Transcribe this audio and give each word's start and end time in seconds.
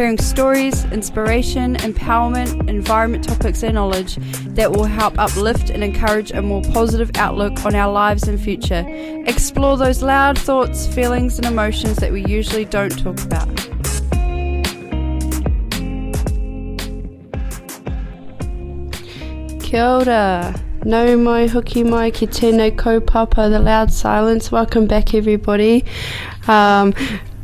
hearing 0.00 0.16
stories, 0.16 0.86
inspiration, 0.86 1.76
empowerment, 1.76 2.66
environment 2.70 3.22
topics 3.22 3.62
and 3.62 3.74
knowledge 3.74 4.16
that 4.54 4.72
will 4.72 4.84
help 4.84 5.18
uplift 5.18 5.68
and 5.68 5.84
encourage 5.84 6.30
a 6.30 6.40
more 6.40 6.62
positive 6.72 7.10
outlook 7.16 7.66
on 7.66 7.74
our 7.74 7.92
lives 7.92 8.26
and 8.26 8.40
future. 8.40 8.82
Explore 9.26 9.76
those 9.76 10.00
loud 10.00 10.38
thoughts, 10.38 10.86
feelings 10.86 11.36
and 11.36 11.44
emotions 11.44 11.96
that 11.96 12.10
we 12.10 12.24
usually 12.24 12.64
don't 12.64 12.98
talk 12.98 13.20
about. 13.20 13.46
Kia 19.62 19.84
ora. 19.84 20.54
No 20.82 21.14
mai 21.18 21.46
hoki 21.46 21.84
mai 21.84 22.10
ki 22.10 22.26
tēnei 22.26 22.74
kaupapa, 22.74 23.50
the 23.50 23.58
loud 23.58 23.92
silence. 23.92 24.50
Welcome 24.50 24.86
back, 24.86 25.12
everybody. 25.12 25.84
Um, 26.48 26.94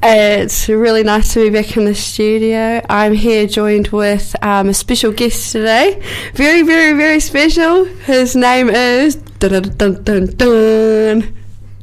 it's 0.03 0.69
really 0.69 1.03
nice 1.03 1.33
to 1.35 1.41
be 1.41 1.51
back 1.51 1.77
in 1.77 1.85
the 1.85 1.95
studio. 1.95 2.81
I'm 2.89 3.15
here 3.15 3.47
joined 3.47 3.89
with 3.89 4.35
um, 4.43 4.69
a 4.69 4.75
special 4.75 5.13
guest 5.13 5.53
today. 5.53 6.03
Very, 6.35 6.63
very, 6.63 6.93
very 6.97 7.21
special. 7.21 7.85
His 7.85 8.37
name 8.37 8.69
is. 8.69 9.17
Dun, 9.39 9.63
dun, 9.63 10.03
dun, 10.03 10.27
dun. 10.37 11.37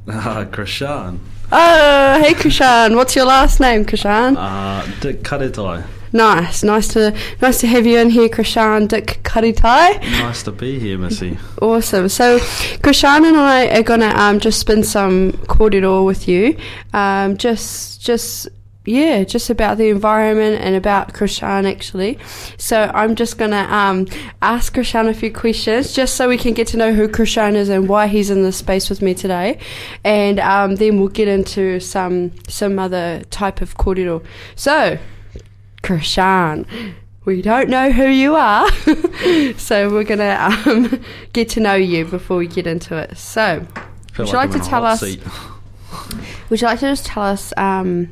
Uh, 0.08 0.46
Krishan. 0.46 1.20
Oh, 1.52 2.20
hey 2.22 2.34
Krishan. 2.34 2.96
What's 2.96 3.16
your 3.16 3.26
last 3.26 3.60
name, 3.60 3.86
Krishan? 3.86 4.36
Uh, 4.38 4.86
Dick 5.00 5.22
Karetai. 5.22 5.84
Nice, 6.16 6.64
nice 6.64 6.90
to 6.90 7.12
nice 7.42 7.60
to 7.62 7.68
have 7.68 7.88
you 7.88 7.98
in 7.98 8.12
here, 8.12 8.30
Krishan 8.30 8.88
Dick 8.88 9.20
Karetai. 9.24 10.00
Nice 10.00 10.44
to 10.44 10.52
be 10.52 10.78
here, 10.78 10.96
Missy. 10.96 11.40
Awesome. 11.60 12.08
So, 12.08 12.38
Krishan 12.38 13.28
and 13.28 13.36
I 13.36 13.80
are 13.80 13.82
gonna 13.82 14.14
um, 14.16 14.40
just 14.40 14.60
spin 14.60 14.84
some 14.84 15.32
kōrero 15.48 16.06
with 16.06 16.28
you. 16.28 16.56
Um, 16.94 17.36
just, 17.38 18.00
just 18.00 18.48
yeah, 18.86 19.24
just 19.24 19.50
about 19.50 19.80
the 19.80 19.90
environment 19.90 20.62
and 20.62 20.76
about 20.76 21.14
Krishan 21.14 21.68
actually. 21.68 22.20
So 22.58 22.92
I'm 22.94 23.16
just 23.16 23.40
gonna 23.40 23.66
um, 23.72 24.06
ask 24.44 24.76
Krishan 24.76 25.10
a 25.10 25.16
few 25.16 25.34
questions 25.34 25.94
just 25.94 26.16
so 26.16 26.30
we 26.30 26.38
can 26.38 26.54
get 26.54 26.68
to 26.68 26.78
know 26.78 26.94
who 26.94 27.08
Krishan 27.08 27.56
is 27.56 27.70
and 27.70 27.90
why 27.90 28.06
he's 28.06 28.30
in 28.30 28.44
this 28.44 28.58
space 28.58 28.88
with 28.88 29.02
me 29.02 29.16
today, 29.16 29.58
and 30.04 30.40
um, 30.40 30.76
then 30.76 31.00
we'll 31.00 31.08
get 31.08 31.28
into 31.28 31.80
some 31.80 32.34
some 32.48 32.78
other 32.78 33.24
type 33.32 33.62
of 33.62 33.78
kōrero. 33.78 34.24
So, 34.56 35.00
Krishan. 35.84 36.66
We 37.26 37.42
don't 37.42 37.70
know 37.70 37.92
who 37.92 38.08
you 38.08 38.36
are, 38.36 38.70
so 39.58 39.90
we're 39.90 40.04
gonna 40.04 40.38
um, 40.66 41.04
get 41.34 41.50
to 41.50 41.60
know 41.60 41.76
you 41.76 42.06
before 42.06 42.38
we 42.38 42.48
get 42.48 42.68
into 42.68 42.98
it. 42.98 43.18
So, 43.18 43.66
would 44.18 44.28
you 44.28 44.34
like 44.34 44.52
to 44.52 44.60
tell 44.60 44.86
us? 44.86 45.02
Would 46.50 46.62
you 46.62 46.68
like 46.68 46.80
to 46.80 46.88
just 46.88 47.06
tell 47.06 47.24
us 47.24 47.54
um, 47.56 48.12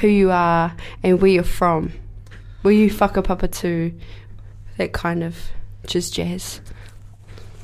who 0.00 0.08
you 0.08 0.30
are 0.30 0.74
and 1.02 1.20
where 1.20 1.30
you're 1.30 1.42
from? 1.42 1.92
Were 2.62 2.72
you 2.72 2.90
whakapapa 2.90 3.50
to 3.60 3.92
that 4.76 4.92
kind 4.92 5.22
of 5.22 5.36
just 5.86 6.14
jazz? 6.14 6.60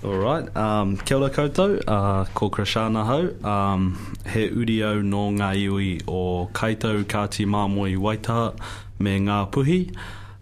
All 0.04 0.18
right. 0.18 0.54
Um, 0.56 0.96
kia 0.98 1.16
ora 1.16 1.30
koutou. 1.30 1.82
Uh, 1.86 2.24
ko 2.34 2.50
Krishana. 2.50 3.44
Um, 3.44 4.14
he 4.32 4.48
urio 4.48 5.02
no 5.02 5.30
ngā 5.30 5.50
iwi 5.66 6.02
o 6.06 6.46
Kāi 6.52 6.76
Tahu 6.76 7.04
Kāti 7.04 7.46
Māmoe 7.46 7.96
Waitaha 7.96 8.54
me 8.98 9.18
ngā 9.20 9.38
puhi. 9.54 9.78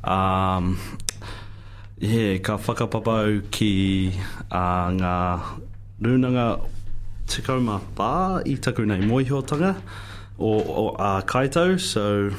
Um, 0.02 0.78
yeah, 1.98 2.38
ka 2.38 2.58
whakapapau 2.58 3.42
ki 3.54 3.72
uh, 4.50 4.88
ngā 4.96 5.16
runanga 6.02 6.46
tikoma 7.30 7.78
pā 7.96 8.42
i 8.48 8.56
taku 8.58 8.84
nei 8.88 9.04
moihotanga 9.06 9.76
o, 10.38 10.56
o 10.58 10.86
uh, 10.96 11.20
Kaitau, 11.22 11.78
so 11.78 12.30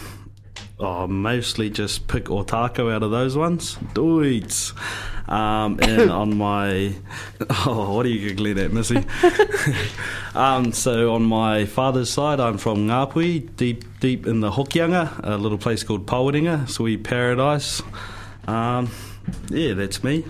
oh, 0.80 1.08
mostly 1.08 1.70
just 1.70 2.08
pick 2.08 2.26
Ōtākou 2.26 2.92
out 2.92 3.04
of 3.04 3.12
those 3.12 3.38
ones. 3.38 3.76
Duits. 3.94 4.74
Um, 5.30 5.80
and 5.82 6.12
on 6.12 6.38
my, 6.38 6.94
oh, 7.66 7.96
what 7.96 8.06
are 8.06 8.10
you 8.10 8.30
giggling 8.30 8.60
at, 8.60 8.72
Missy? 8.72 9.04
um, 10.36 10.72
so 10.74 11.14
on 11.14 11.24
my 11.24 11.66
father's 11.66 12.10
side, 12.10 12.40
I'm 12.40 12.58
from 12.58 12.88
Ngāpuhi, 12.88 13.56
deep, 13.56 13.86
deep 14.00 14.28
in 14.28 14.42
the 14.42 14.52
Hokianga, 14.52 15.22
a 15.24 15.38
little 15.38 15.58
place 15.58 15.84
called 15.84 16.06
Pawarenga, 16.06 16.70
sweet 16.70 17.04
paradise. 17.04 17.82
Um, 18.48 18.90
yeah, 19.50 19.74
that's 19.74 20.04
me. 20.04 20.26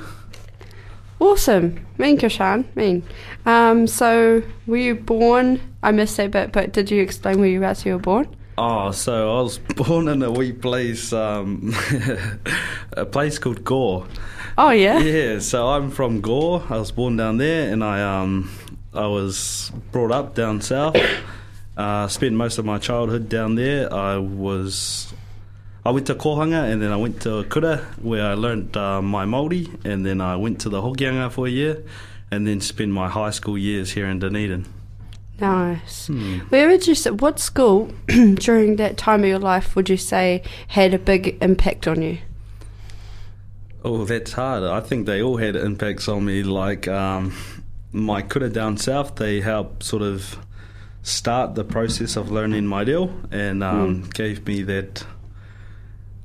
Awesome. 1.20 1.86
Mean 1.98 2.18
Krishan, 2.18 2.66
mean. 2.76 3.02
Um, 3.46 3.88
so, 3.88 4.44
were 4.68 4.78
you 4.78 4.96
born? 4.96 5.62
I 5.82 5.92
missed 5.92 6.18
that 6.18 6.32
bit, 6.32 6.52
but 6.52 6.74
did 6.74 6.92
you 6.92 7.02
explain 7.02 7.40
where 7.40 7.48
you 7.48 7.62
were 7.62 7.98
born? 7.98 8.28
Oh, 8.58 8.92
so 8.92 9.40
I 9.40 9.42
was 9.42 9.58
born 9.76 10.08
in 10.08 10.22
a 10.22 10.32
wee 10.32 10.54
place, 10.54 11.12
um, 11.12 11.74
a 12.92 13.06
place 13.06 13.40
called 13.40 13.64
Gore. 13.64 14.06
Oh, 14.58 14.70
yeah? 14.70 15.00
Yeah, 15.00 15.40
so 15.40 15.68
I'm 15.70 15.90
from 15.90 16.22
Gore. 16.22 16.64
I 16.70 16.78
was 16.78 16.92
born 16.92 17.18
down 17.18 17.38
there, 17.38 17.72
and 17.72 17.84
I 17.84 18.02
um 18.02 18.52
I 18.94 19.08
was 19.08 19.72
brought 19.92 20.12
up 20.12 20.36
down 20.36 20.62
south. 20.62 20.96
Uh, 21.76 22.08
spent 22.08 22.36
most 22.36 22.60
of 22.60 22.66
my 22.66 22.78
childhood 22.78 23.30
down 23.30 23.56
there. 23.56 23.92
I 23.92 24.18
was 24.18 25.12
I 25.84 25.90
went 25.90 26.06
to 26.08 26.16
Kohanga, 26.16 26.72
and 26.72 26.82
then 26.82 26.92
I 26.92 26.98
went 26.98 27.22
to 27.24 27.44
Kura, 27.46 27.78
where 28.02 28.28
I 28.28 28.36
learnt 28.36 28.78
uh, 28.78 29.02
my 29.02 29.26
Māori, 29.26 29.84
and 29.84 30.06
then 30.06 30.22
I 30.22 30.36
went 30.36 30.62
to 30.62 30.70
the 30.70 30.82
Hokianga 30.82 31.32
for 31.32 31.48
a 31.48 31.50
year, 31.50 31.84
and 32.30 32.46
then 32.46 32.62
spent 32.62 32.92
my 32.92 33.10
high 33.10 33.32
school 33.32 33.58
years 33.58 33.92
here 33.92 34.06
in 34.06 34.20
Dunedin. 34.20 34.68
Nice. 35.40 36.10
Where 36.50 36.68
would 36.70 36.88
you 36.88 36.96
say, 36.96 37.10
what 37.10 37.40
school 37.40 37.92
during 38.36 38.76
that 38.78 38.98
time 38.98 39.22
of 39.24 39.30
your 39.30 39.40
life 39.40 39.76
would 39.76 39.90
you 39.90 39.98
say 39.98 40.44
had 40.70 40.94
a 40.94 41.00
big 41.00 41.38
impact 41.42 41.88
on 41.88 42.02
you? 42.02 42.20
Oh, 43.84 44.06
that's 44.06 44.34
hard. 44.34 44.64
I 44.64 44.80
think 44.80 45.06
they 45.06 45.22
all 45.22 45.38
had 45.38 45.56
impacts 45.56 46.08
on 46.08 46.26
me. 46.26 46.44
Like 46.44 46.88
um, 46.88 47.34
my 47.92 48.22
kura 48.22 48.50
down 48.50 48.78
south, 48.78 49.16
they 49.16 49.42
helped 49.42 49.84
sort 49.84 50.04
of 50.04 50.38
start 51.02 51.56
the 51.56 51.66
process 51.66 52.16
of 52.16 52.32
learning 52.32 52.66
my 52.66 52.86
deal 52.86 53.14
and 53.32 53.64
um, 53.64 54.04
gave 54.14 54.46
me 54.48 54.64
that. 54.64 55.06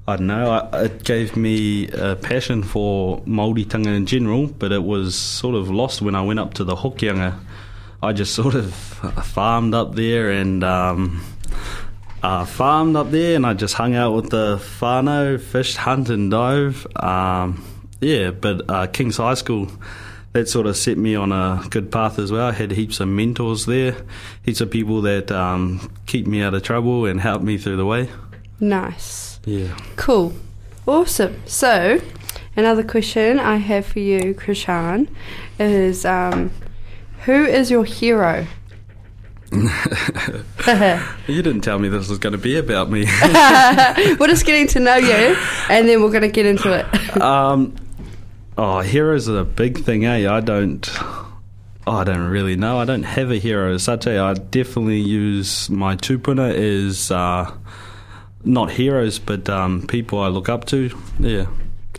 I 0.07 0.17
don't 0.17 0.29
know. 0.29 0.51
I, 0.73 0.85
it 0.85 1.05
gave 1.05 1.37
me 1.37 1.89
a 1.89 2.17
passion 2.17 2.63
for 2.63 3.21
Māori 3.23 3.69
tongue 3.69 3.85
in 3.87 4.07
general, 4.07 4.47
but 4.47 4.73
it 4.73 4.83
was 4.83 5.15
sort 5.15 5.55
of 5.55 5.69
lost 5.69 6.01
when 6.01 6.15
I 6.15 6.23
went 6.23 6.39
up 6.39 6.55
to 6.55 6.65
the 6.65 6.77
Hokianga. 6.77 7.39
I 8.03 8.13
just 8.13 8.35
sort 8.35 8.55
of 8.55 8.75
farmed 8.75 9.75
up 9.75 9.95
there 9.95 10.31
and 10.31 10.63
um, 10.63 11.23
uh, 12.23 12.45
farmed 12.45 12.97
up 12.97 13.11
there, 13.11 13.37
and 13.37 13.45
I 13.45 13.55
just 13.55 13.75
hung 13.75 13.95
out 13.95 14.15
with 14.15 14.31
the 14.31 14.57
whānau, 14.57 15.41
fished, 15.41 15.79
hunt, 15.79 16.09
and 16.09 16.31
dive. 16.31 16.87
Um, 16.97 17.65
yeah, 18.01 18.31
but 18.31 18.69
uh, 18.69 18.87
King's 18.87 19.17
High 19.17 19.35
School, 19.35 19.71
that 20.33 20.49
sort 20.49 20.67
of 20.67 20.77
set 20.77 20.99
me 20.99 21.15
on 21.17 21.33
a 21.33 21.65
good 21.71 21.91
path 21.91 22.19
as 22.19 22.31
well. 22.31 22.47
I 22.47 22.53
had 22.53 22.71
heaps 22.71 23.01
of 23.01 23.09
mentors 23.09 23.67
there, 23.67 23.97
heaps 24.45 24.61
of 24.61 24.71
people 24.71 25.03
that 25.03 25.33
um, 25.33 25.93
keep 26.07 26.27
me 26.27 26.43
out 26.43 26.55
of 26.55 26.63
trouble 26.63 27.07
and 27.07 27.21
help 27.21 27.43
me 27.43 27.59
through 27.59 27.77
the 27.77 27.87
way. 27.87 28.09
Nice. 28.61 29.41
Yeah. 29.45 29.77
Cool. 29.97 30.35
Awesome. 30.87 31.43
So, 31.47 32.01
another 32.57 32.83
question 32.83 33.39
I 33.39 33.57
have 33.57 33.87
for 33.87 33.99
you, 33.99 34.35
Krishan, 34.35 35.09
is 35.59 36.05
um, 36.05 36.51
who 37.25 37.45
is 37.45 37.71
your 37.71 37.85
hero? 37.85 38.47
You 41.27 41.43
didn't 41.43 41.63
tell 41.63 41.79
me 41.79 41.89
this 41.89 42.09
was 42.09 42.19
going 42.19 42.33
to 42.33 42.39
be 42.39 42.57
about 42.57 42.91
me. 42.91 43.05
we're 44.19 44.27
just 44.27 44.45
getting 44.45 44.67
to 44.69 44.81
know 44.81 44.97
you, 44.97 45.37
and 45.71 45.89
then 45.89 46.03
we're 46.03 46.11
going 46.11 46.23
to 46.23 46.29
get 46.29 46.47
into 46.47 46.73
it. 46.73 47.21
um, 47.23 47.75
oh, 48.57 48.81
heroes 48.81 49.29
are 49.29 49.39
a 49.39 49.45
big 49.45 49.85
thing, 49.85 50.05
eh? 50.05 50.31
I 50.31 50.41
don't. 50.41 50.87
Oh, 51.87 51.97
I 51.97 52.05
don't 52.05 52.29
really 52.29 52.57
know. 52.57 52.79
I 52.79 52.85
don't 52.85 53.03
have 53.03 53.31
a 53.31 53.37
hero 53.37 53.75
as 53.75 53.83
such. 53.83 54.07
Eh? 54.07 54.23
I 54.23 54.35
definitely 54.35 55.01
use 55.01 55.71
my 55.71 55.97
tupuna 55.97 56.53
as 56.53 57.11
uh, 57.11 57.51
not 58.45 58.71
heroes, 58.71 59.19
but 59.19 59.49
um, 59.49 59.87
people 59.87 60.19
I 60.19 60.29
look 60.29 60.49
up 60.49 60.67
to. 60.67 60.91
Yeah. 61.19 61.47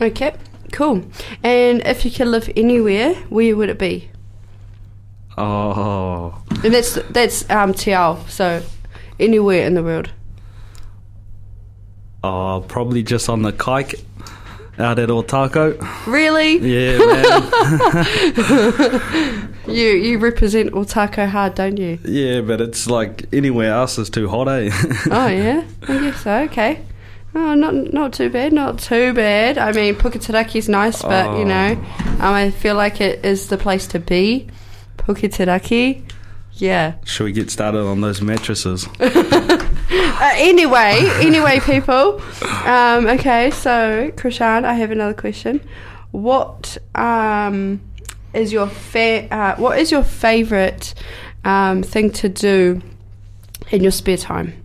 okay, 0.00 0.36
cool. 0.72 1.04
And 1.42 1.82
if 1.84 2.04
you 2.04 2.10
could 2.10 2.28
live 2.28 2.48
anywhere, 2.56 3.14
where 3.30 3.56
would 3.56 3.68
it 3.68 3.78
be? 3.78 4.10
Oh, 5.42 6.34
And 6.64 6.74
that's 6.74 6.94
that's 7.10 7.48
um, 7.50 7.72
Te 7.72 7.94
Ao, 7.94 8.16
so 8.28 8.62
anywhere 9.18 9.66
in 9.66 9.74
the 9.74 9.82
world. 9.82 10.10
Oh, 12.22 12.64
probably 12.68 13.02
just 13.02 13.28
on 13.30 13.42
the 13.42 13.52
kike 13.52 13.94
out 14.78 14.98
at 14.98 15.08
Ōtākou. 15.08 15.78
Really? 16.06 16.58
Yeah, 16.58 16.98
man. 18.36 19.46
You 19.66 19.86
you 19.88 20.18
represent 20.18 20.72
Ōtākou 20.72 21.28
hard, 21.28 21.54
don't 21.54 21.76
you? 21.78 21.98
yeah, 22.04 22.40
but 22.40 22.60
it's 22.60 22.86
like 22.88 23.26
anywhere 23.32 23.72
else 23.72 23.98
is 23.98 24.10
too 24.10 24.28
hot, 24.28 24.48
eh? 24.48 24.70
Oh 25.10 25.28
yeah, 25.28 25.62
I 25.86 25.98
guess 26.00 26.22
so. 26.22 26.32
Okay. 26.50 26.80
Oh, 27.34 27.54
not 27.54 27.74
not 27.92 28.12
too 28.12 28.28
bad, 28.30 28.52
not 28.52 28.78
too 28.80 29.12
bad. 29.14 29.58
I 29.58 29.70
mean, 29.72 29.94
Puketeraki's 29.94 30.68
nice, 30.68 31.02
but 31.02 31.26
you 31.36 31.44
Oh. 31.44 31.44
know, 31.44 31.72
um, 32.20 32.34
I 32.34 32.50
feel 32.50 32.74
like 32.74 33.00
it 33.00 33.24
is 33.24 33.46
the 33.48 33.56
place 33.58 33.86
to 33.88 34.00
be. 34.00 34.48
Puketeraki. 35.06 36.02
Yeah. 36.54 36.94
Should 37.04 37.24
we 37.24 37.32
get 37.32 37.50
started 37.50 37.80
on 37.80 38.00
those 38.00 38.20
mattresses? 38.20 38.88
Uh, 40.20 40.32
anyway, 40.34 40.98
anyway, 41.20 41.58
people. 41.60 42.20
Um, 42.66 43.06
okay, 43.06 43.50
so 43.50 44.12
Krishan, 44.16 44.64
I 44.64 44.74
have 44.74 44.90
another 44.90 45.14
question. 45.14 45.66
What 46.10 46.76
um, 46.94 47.80
is 48.34 48.52
your 48.52 48.66
fa- 48.66 49.26
uh, 49.34 49.56
What 49.56 49.78
is 49.78 49.90
your 49.90 50.02
favorite 50.02 50.92
um, 51.42 51.82
thing 51.82 52.10
to 52.12 52.28
do 52.28 52.82
in 53.70 53.82
your 53.82 53.92
spare 53.92 54.18
time? 54.18 54.62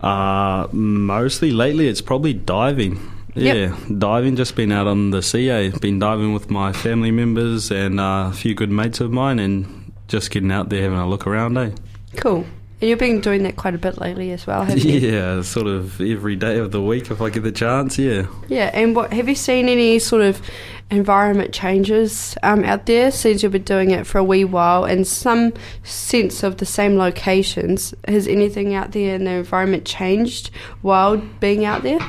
Uh, 0.00 0.66
mostly 0.72 1.50
lately, 1.50 1.86
it's 1.86 2.00
probably 2.00 2.32
diving. 2.32 2.98
Yeah, 3.34 3.52
Yep. 3.54 3.74
diving. 3.98 4.36
Just 4.36 4.54
been 4.56 4.70
out 4.72 4.86
on 4.86 5.10
the 5.10 5.22
sea. 5.22 5.50
eh? 5.50 5.70
Been 5.80 5.98
diving 5.98 6.32
with 6.34 6.50
my 6.50 6.72
family 6.72 7.10
members 7.10 7.70
and 7.70 7.98
uh, 8.00 8.28
a 8.30 8.32
few 8.32 8.54
good 8.54 8.70
mates 8.70 9.00
of 9.00 9.10
mine, 9.10 9.38
and 9.38 9.92
just 10.08 10.30
getting 10.30 10.52
out 10.52 10.68
there 10.68 10.82
having 10.82 10.98
a 10.98 11.08
look 11.08 11.26
around. 11.26 11.56
Eh? 11.58 11.70
Cool. 12.16 12.46
And 12.80 12.90
you've 12.90 12.98
been 12.98 13.20
doing 13.20 13.44
that 13.44 13.56
quite 13.56 13.74
a 13.74 13.78
bit 13.78 13.98
lately 14.00 14.30
as 14.32 14.46
well, 14.46 14.62
haven't 14.64 14.84
you? 14.84 14.98
Yeah, 14.98 15.42
sort 15.42 15.66
of 15.68 16.00
every 16.00 16.36
day 16.36 16.58
of 16.58 16.70
the 16.70 16.82
week 16.82 17.10
if 17.10 17.22
I 17.22 17.30
get 17.30 17.42
the 17.44 17.52
chance. 17.52 17.98
Yeah. 17.98 18.26
Yeah, 18.48 18.70
and 18.74 18.94
what 18.94 19.12
have 19.12 19.28
you 19.28 19.34
seen 19.34 19.68
any 19.68 19.98
sort 20.00 20.22
of 20.22 20.42
environment 20.90 21.54
changes 21.54 22.36
um, 22.42 22.62
out 22.64 22.86
there 22.86 23.10
since 23.10 23.42
you've 23.42 23.52
been 23.52 23.62
doing 23.62 23.90
it 23.90 24.06
for 24.06 24.18
a 24.18 24.24
wee 24.24 24.44
while, 24.44 24.84
and 24.84 25.06
some 25.06 25.52
sense 25.82 26.42
of 26.42 26.58
the 26.58 26.66
same 26.66 26.96
locations? 26.96 27.94
Has 28.06 28.28
anything 28.28 28.74
out 28.74 28.92
there 28.92 29.14
in 29.14 29.24
the 29.24 29.30
environment 29.32 29.84
changed 29.86 30.50
while 30.82 31.16
being 31.16 31.64
out 31.64 31.82
there? 31.84 32.00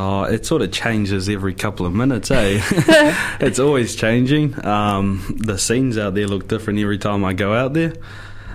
Oh, 0.00 0.22
it 0.22 0.46
sort 0.46 0.62
of 0.62 0.70
changes 0.70 1.28
every 1.28 1.54
couple 1.54 1.84
of 1.84 1.92
minutes, 1.92 2.30
eh? 2.30 2.60
it's 3.40 3.58
always 3.58 3.96
changing. 3.96 4.54
Um, 4.64 5.36
the 5.40 5.58
scenes 5.58 5.98
out 5.98 6.14
there 6.14 6.28
look 6.28 6.46
different 6.46 6.78
every 6.78 6.98
time 6.98 7.24
I 7.24 7.32
go 7.32 7.52
out 7.52 7.72
there. 7.74 7.94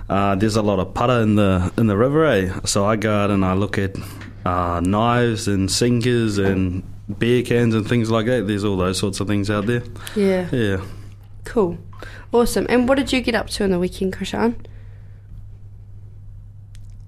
Uh, 0.08 0.34
there's 0.36 0.56
a 0.56 0.62
lot 0.62 0.78
of 0.78 0.94
putter 0.94 1.20
in 1.20 1.34
the 1.34 1.70
in 1.76 1.86
the 1.86 1.96
river, 1.96 2.24
eh? 2.24 2.60
So 2.64 2.86
I 2.86 2.96
go 2.96 3.12
out 3.12 3.30
and 3.30 3.44
I 3.44 3.52
look 3.54 3.76
at 3.78 3.94
uh, 4.46 4.80
knives 4.80 5.46
and 5.48 5.70
sinkers 5.70 6.38
and 6.38 6.82
beer 7.18 7.42
cans 7.42 7.74
and 7.74 7.86
things 7.86 8.10
like 8.10 8.24
that. 8.26 8.46
There's 8.46 8.64
all 8.64 8.76
those 8.78 8.98
sorts 8.98 9.20
of 9.20 9.26
things 9.28 9.50
out 9.50 9.66
there. 9.66 9.82
Yeah, 10.16 10.48
Yeah. 10.50 10.84
cool, 11.44 11.76
awesome. 12.32 12.66
And 12.70 12.88
what 12.88 12.96
did 12.96 13.12
you 13.12 13.20
get 13.20 13.34
up 13.34 13.48
to 13.50 13.64
on 13.64 13.70
the 13.70 13.78
weekend, 13.78 14.14
Krishan? 14.16 14.54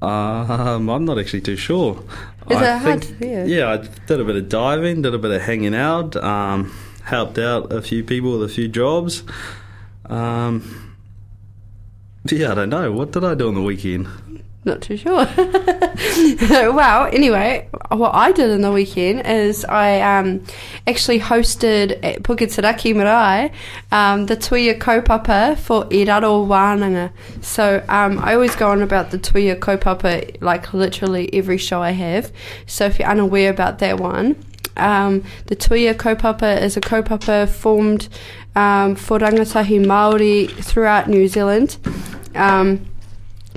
Um, 0.02 0.88
I'm 0.90 1.04
not 1.04 1.18
actually 1.18 1.40
too 1.40 1.56
sure. 1.56 2.02
Is 2.50 2.56
I 2.58 2.74
it 2.76 2.78
hard 2.78 3.04
think- 3.04 3.20
yeah. 3.20 3.44
yeah, 3.44 3.68
I 3.70 3.76
did 4.06 4.20
a 4.20 4.24
bit 4.24 4.36
of 4.36 4.48
diving, 4.48 5.02
did 5.02 5.14
a 5.14 5.18
bit 5.18 5.30
of 5.30 5.42
hanging 5.42 5.74
out, 5.74 6.14
um, 6.16 6.72
helped 7.02 7.38
out 7.38 7.72
a 7.72 7.80
few 7.82 8.04
people 8.04 8.32
with 8.38 8.42
a 8.50 8.52
few 8.52 8.68
jobs. 8.68 9.22
Um, 10.04 10.96
yeah, 12.30 12.52
I 12.52 12.54
don't 12.54 12.68
know. 12.70 12.92
What 12.92 13.12
did 13.12 13.24
I 13.24 13.34
do 13.34 13.48
on 13.48 13.54
the 13.54 13.62
weekend? 13.62 14.06
Not 14.66 14.82
too 14.82 14.96
sure. 14.96 15.28
well, 15.36 17.06
anyway, 17.12 17.68
what 17.92 18.12
I 18.16 18.32
did 18.32 18.50
in 18.50 18.62
the 18.62 18.72
weekend 18.72 19.24
is 19.24 19.64
I 19.64 20.00
um, 20.00 20.42
actually 20.88 21.20
hosted 21.20 22.00
at 22.02 22.24
Puketeraki 22.24 22.92
Marae 22.92 23.52
um, 23.92 24.26
the 24.26 24.36
Tuia 24.36 24.76
Kaupapa 24.76 25.56
for 25.56 25.84
Iraro 25.84 26.48
Wānanga. 26.48 27.12
So 27.42 27.84
um, 27.88 28.18
I 28.18 28.34
always 28.34 28.56
go 28.56 28.68
on 28.68 28.82
about 28.82 29.12
the 29.12 29.18
Tuia 29.20 29.56
Kaupapa 29.56 30.42
like 30.42 30.74
literally 30.74 31.32
every 31.32 31.58
show 31.58 31.80
I 31.80 31.92
have. 31.92 32.32
So 32.66 32.86
if 32.86 32.98
you're 32.98 33.08
unaware 33.08 33.50
about 33.52 33.78
that 33.78 34.00
one, 34.00 34.34
um, 34.76 35.22
the 35.46 35.54
Tuia 35.54 35.94
Kaupapa 35.94 36.60
is 36.60 36.76
a 36.76 36.80
kaupapa 36.80 37.48
formed 37.48 38.08
um, 38.56 38.96
for 38.96 39.20
rangatahi 39.20 39.86
Māori 39.86 40.50
throughout 40.50 41.08
New 41.08 41.28
Zealand. 41.28 41.76
Um, 42.34 42.84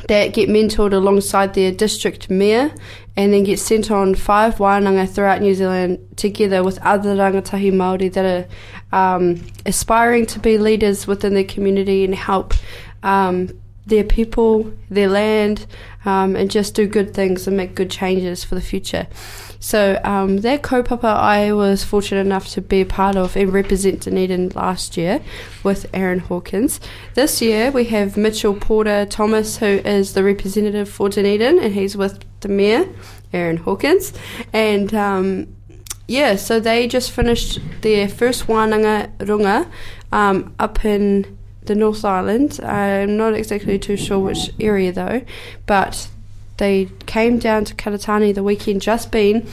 that 0.09 0.33
get 0.33 0.50
mentored 0.50 0.91
alongside 0.91 1.53
their 1.53 1.71
district 1.71 2.31
mayor 2.31 2.73
and 3.15 3.31
then 3.31 3.44
get 3.44 3.59
sent 3.59 3.91
on 3.91 4.15
five 4.15 4.56
wānanga 4.56 5.07
throughout 5.07 5.39
New 5.39 5.53
Zealand 5.53 6.00
together 6.15 6.63
with 6.63 6.79
other 6.81 7.15
rangatahi 7.15 7.71
Māori 7.71 8.11
that 8.13 8.47
are 8.91 9.15
um, 9.15 9.45
aspiring 9.67 10.25
to 10.25 10.39
be 10.39 10.57
leaders 10.57 11.06
within 11.06 11.35
their 11.35 11.44
community 11.44 12.03
and 12.03 12.15
help 12.15 12.56
um, 13.03 13.50
their 13.85 14.03
people, 14.03 14.73
their 14.89 15.07
land, 15.07 15.67
um, 16.06 16.35
and 16.35 16.50
just 16.50 16.73
do 16.73 16.88
good 16.88 17.13
things 17.13 17.45
and 17.47 17.55
make 17.55 17.75
good 17.75 17.91
changes 17.91 18.44
for 18.44 18.55
the 18.55 18.62
future. 18.62 19.05
So 19.59 20.00
um, 20.03 20.38
that 20.38 20.61
kaupapa 20.61 21.03
I 21.03 21.51
was 21.51 21.83
fortunate 21.83 22.21
enough 22.21 22.47
to 22.50 22.61
be 22.61 22.81
a 22.81 22.85
part 22.85 23.17
of 23.17 23.35
and 23.35 23.51
represent 23.51 24.01
Dunedin 24.01 24.50
last 24.56 24.95
year 24.95 25.21
with 25.63 25.85
Aaron 25.94 26.19
Hawkins. 26.19 26.79
This 27.13 27.41
year 27.41 27.69
we 27.69 27.85
have 27.85 28.15
Mitchell 28.15 28.53
Porter 28.53 29.06
Thomas 29.06 29.57
who 29.57 29.65
is 29.65 30.13
the 30.13 30.23
representative 30.23 30.89
for 30.89 31.09
Dunedin 31.09 31.59
and 31.59 31.73
he's 31.73 31.97
with 31.97 32.23
the 32.39 32.47
mayor, 32.47 32.88
Aaron 33.33 33.57
Hawkins. 33.57 34.13
And 34.53 34.94
um, 34.94 35.53
yeah, 36.07 36.38
so 36.38 36.59
they 36.59 36.88
just 36.88 37.12
finished 37.12 37.59
their 37.81 38.07
first 38.07 38.47
Wānanga 38.47 39.15
runga 39.17 39.69
um, 40.12 40.55
up 40.57 40.85
in 40.85 41.38
the 41.63 41.75
North 41.75 42.03
Island. 42.05 42.59
I'm 42.63 43.17
not 43.17 43.33
exactly 43.33 43.77
too 43.77 43.97
sure 43.97 44.19
which 44.19 44.51
area 44.59 44.91
though, 44.91 45.21
but 45.65 46.07
they 46.59 46.89
came 47.07 47.39
down 47.39 47.65
to 47.65 47.73
Karitāne 47.73 48.33
the 48.35 48.44
weekend 48.44 48.81
just 48.81 49.11
been 49.11 49.47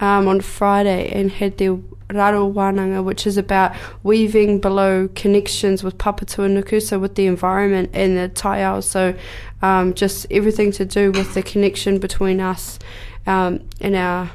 um, 0.00 0.28
on 0.28 0.40
Friday 0.40 1.10
and 1.12 1.30
had 1.30 1.58
their 1.58 1.78
Raro 2.12 2.50
Wānanga, 2.50 3.04
which 3.04 3.26
is 3.26 3.36
about 3.36 3.74
weaving 4.02 4.60
below 4.60 5.08
connections 5.14 5.82
with 5.82 5.96
Papatūānuku, 5.98 6.82
so 6.82 6.98
with 6.98 7.14
the 7.14 7.26
environment 7.26 7.90
and 7.92 8.16
the 8.16 8.28
taiao, 8.28 8.82
so 8.82 9.14
um, 9.62 9.94
just 9.94 10.26
everything 10.30 10.72
to 10.72 10.84
do 10.84 11.12
with 11.12 11.34
the 11.34 11.42
connection 11.42 11.98
between 11.98 12.40
us 12.40 12.78
um, 13.26 13.68
and 13.80 13.94
our 13.94 14.30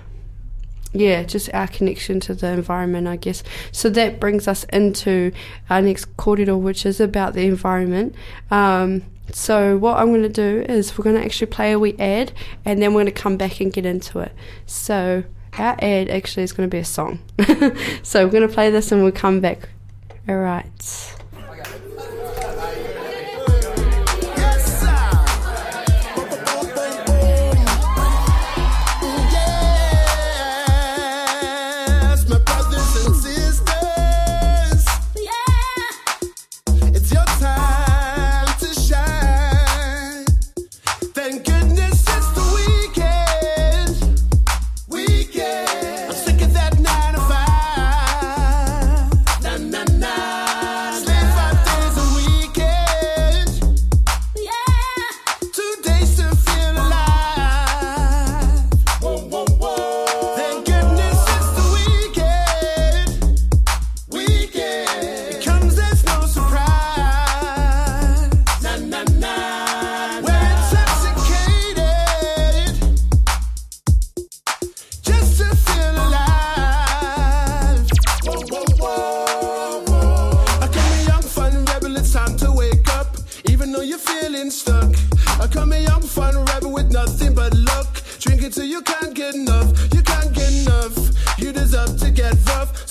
yeah, 0.94 1.24
just 1.24 1.54
our 1.54 1.68
connection 1.68 2.22
to 2.22 2.34
the 2.34 2.48
environment, 2.48 3.06
I 3.06 3.18
guess. 3.18 3.44
So 3.74 3.90
that 3.90 4.18
brings 4.22 4.48
us 4.48 4.64
into 4.72 5.34
our 5.70 5.82
next 5.82 6.16
kōrero, 6.16 6.58
which 6.58 6.86
is 6.86 7.02
about 7.02 7.34
the 7.34 7.42
environment. 7.42 8.16
Um, 8.50 9.04
so 9.32 9.78
what 9.78 9.98
I'm 9.98 10.08
going 10.08 10.24
to 10.24 10.30
do 10.30 10.66
is 10.68 10.98
we're 10.98 11.04
going 11.04 11.16
to 11.16 11.24
actually 11.24 11.48
play 11.48 11.72
a 11.72 11.80
wee 11.80 11.96
ad, 12.00 12.32
and 12.64 12.82
then 12.82 12.94
we're 12.94 13.04
going 13.04 13.14
to 13.14 13.22
come 13.22 13.38
back 13.38 13.60
and 13.60 13.72
get 13.72 13.86
into 13.86 14.20
it. 14.20 14.32
So 14.66 15.24
our 15.58 15.76
ad 15.80 16.10
actually 16.10 16.44
is 16.44 16.54
going 16.54 16.70
to 16.70 16.74
be 16.74 16.80
a 16.80 16.86
song. 16.86 17.20
so 18.04 18.26
we're 18.26 18.32
going 18.32 18.48
to 18.48 18.54
play 18.54 18.70
this, 18.70 18.92
and 18.92 19.04
we'll 19.04 19.12
come 19.12 19.40
back. 19.42 19.70
All 20.28 20.38
right. 20.38 21.16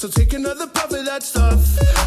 So 0.04 0.10
take 0.10 0.34
another 0.34 0.66
puff 0.66 0.92
of 0.92 1.06
that 1.06 1.22
stuff. 1.22 2.03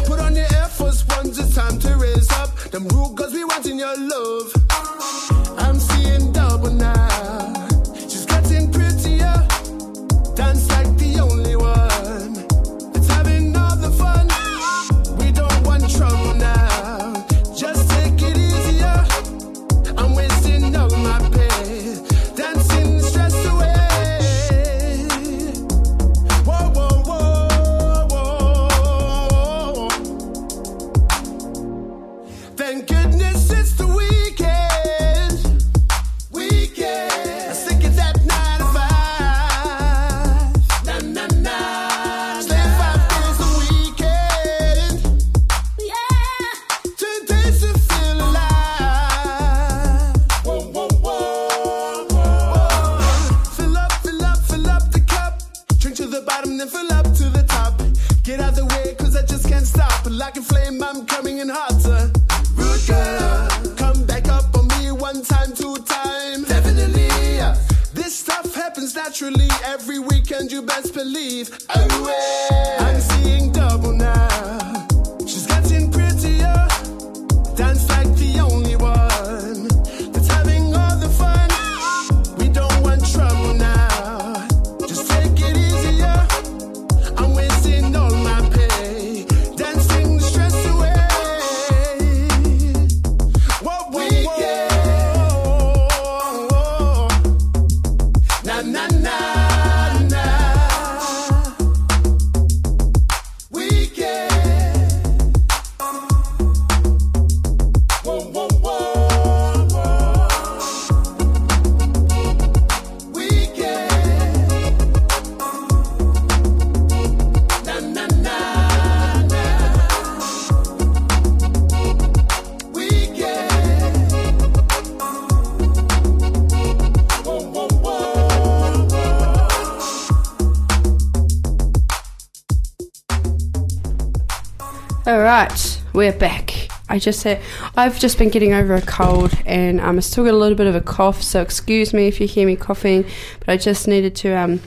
I 136.98 137.00
just 137.00 137.20
said 137.20 137.40
I've 137.76 137.96
just 137.96 138.18
been 138.18 138.28
getting 138.28 138.54
over 138.54 138.74
a 138.74 138.82
cold 138.82 139.32
and 139.46 139.80
um, 139.80 139.98
I 139.98 140.00
still 140.00 140.24
got 140.24 140.34
a 140.34 140.36
little 140.36 140.56
bit 140.56 140.66
of 140.66 140.74
a 140.74 140.80
cough, 140.80 141.22
so 141.22 141.40
excuse 141.40 141.94
me 141.94 142.08
if 142.08 142.20
you 142.20 142.26
hear 142.26 142.44
me 142.44 142.56
coughing. 142.56 143.04
But 143.38 143.50
I 143.50 143.56
just 143.56 143.86
needed 143.86 144.16
to 144.16 144.30
um, 144.32 144.60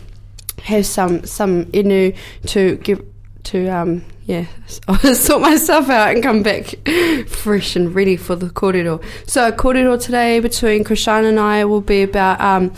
have 0.64 0.86
some 0.86 1.26
some 1.26 1.66
inu 1.74 2.16
to 2.48 2.78
give 2.78 3.06
to 3.44 3.68
um, 3.68 4.06
yeah 4.24 4.46
sort 5.14 5.42
myself 5.42 5.90
out 5.90 6.14
and 6.14 6.24
come 6.24 6.42
back 6.42 6.74
fresh 7.28 7.76
and 7.76 7.94
ready 7.94 8.16
for 8.16 8.38
the 8.38 8.48
kōrero. 8.48 9.04
So 9.28 9.52
kōrero 9.52 10.02
today 10.02 10.40
between 10.40 10.86
Krishan 10.86 11.28
and 11.28 11.38
I 11.38 11.66
will 11.66 11.82
be 11.82 12.04
about 12.04 12.40
um, 12.40 12.74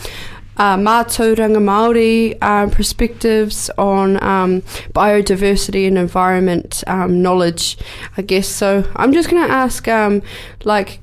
uh, 0.56 0.76
mātauranga 0.76 1.58
Māori 1.58 2.42
um, 2.42 2.70
perspectives 2.70 3.70
on 3.76 4.22
um, 4.22 4.62
biodiversity 4.92 5.86
and 5.86 5.98
environment 5.98 6.84
um, 6.86 7.22
knowledge, 7.22 7.76
I 8.16 8.22
guess. 8.22 8.48
So 8.48 8.88
I'm 8.96 9.12
just 9.12 9.30
going 9.30 9.46
to 9.46 9.52
ask, 9.52 9.86
um, 9.88 10.22
like, 10.64 11.00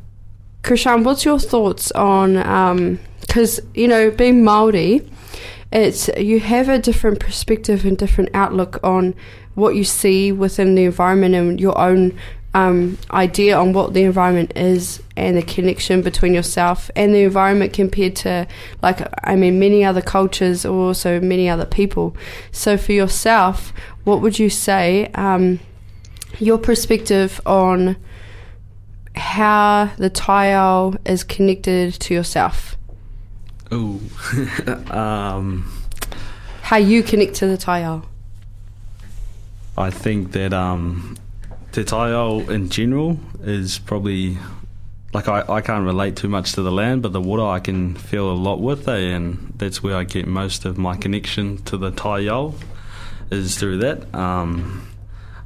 Krishan, 0.63 1.03
what's 1.03 1.25
your 1.25 1.39
thoughts 1.39 1.91
on, 1.93 2.99
because, 3.21 3.59
you 3.73 3.87
know, 3.87 4.11
being 4.11 4.43
Māori, 4.43 5.07
it's 5.71 6.09
you 6.17 6.39
have 6.39 6.67
a 6.67 6.77
different 6.77 7.19
perspective 7.19 7.85
and 7.85 7.97
different 7.97 8.29
outlook 8.33 8.79
on 8.83 9.15
what 9.55 9.75
you 9.75 9.83
see 9.83 10.31
within 10.31 10.75
the 10.75 10.83
environment 10.83 11.33
and 11.33 11.59
your 11.59 11.77
own 11.77 12.17
um, 12.53 12.97
idea 13.11 13.57
on 13.57 13.71
what 13.71 13.93
the 13.93 14.03
environment 14.03 14.51
is 14.55 15.01
and 15.15 15.37
the 15.37 15.41
connection 15.41 16.01
between 16.01 16.33
yourself 16.33 16.91
and 16.95 17.13
the 17.13 17.23
environment 17.23 17.71
compared 17.71 18.15
to 18.17 18.45
like 18.81 19.01
I 19.23 19.35
mean 19.35 19.59
many 19.59 19.85
other 19.85 20.01
cultures 20.01 20.65
or 20.65 20.87
also 20.87 21.19
many 21.21 21.49
other 21.49 21.65
people. 21.65 22.15
So 22.51 22.77
for 22.77 22.91
yourself, 22.91 23.71
what 24.03 24.21
would 24.21 24.37
you 24.37 24.49
say 24.49 25.07
um, 25.15 25.59
your 26.39 26.57
perspective 26.57 27.39
on 27.45 27.95
how 29.15 29.91
the 29.97 30.09
taiao 30.09 30.97
is 31.05 31.23
connected 31.23 31.93
to 31.93 32.13
yourself? 32.13 32.75
Oh, 33.71 34.01
um, 34.91 35.71
How 36.61 36.77
you 36.77 37.03
connect 37.03 37.35
to 37.35 37.47
the 37.47 37.57
taiao? 37.57 38.05
I 39.77 39.89
think 39.89 40.33
that 40.33 40.53
um, 40.53 41.17
Te 41.71 41.83
Taiao 41.83 42.49
in 42.49 42.69
general 42.69 43.17
is 43.43 43.79
probably 43.79 44.37
like 45.13 45.27
I, 45.27 45.43
I 45.47 45.61
can't 45.61 45.85
relate 45.85 46.15
too 46.15 46.27
much 46.29 46.53
to 46.53 46.61
the 46.61 46.71
land, 46.71 47.01
but 47.01 47.11
the 47.13 47.21
water 47.21 47.43
I 47.43 47.59
can 47.59 47.95
feel 47.95 48.29
a 48.29 48.33
lot 48.33 48.59
with, 48.61 48.87
eh, 48.87 48.97
and 49.15 49.53
that's 49.57 49.81
where 49.83 49.95
I 49.97 50.03
get 50.03 50.25
most 50.27 50.65
of 50.65 50.77
my 50.77 50.95
connection 50.97 51.57
to 51.63 51.77
the 51.77 51.91
Taiao 51.91 52.53
is 53.29 53.57
through 53.57 53.77
that. 53.79 54.13
Um, 54.15 54.87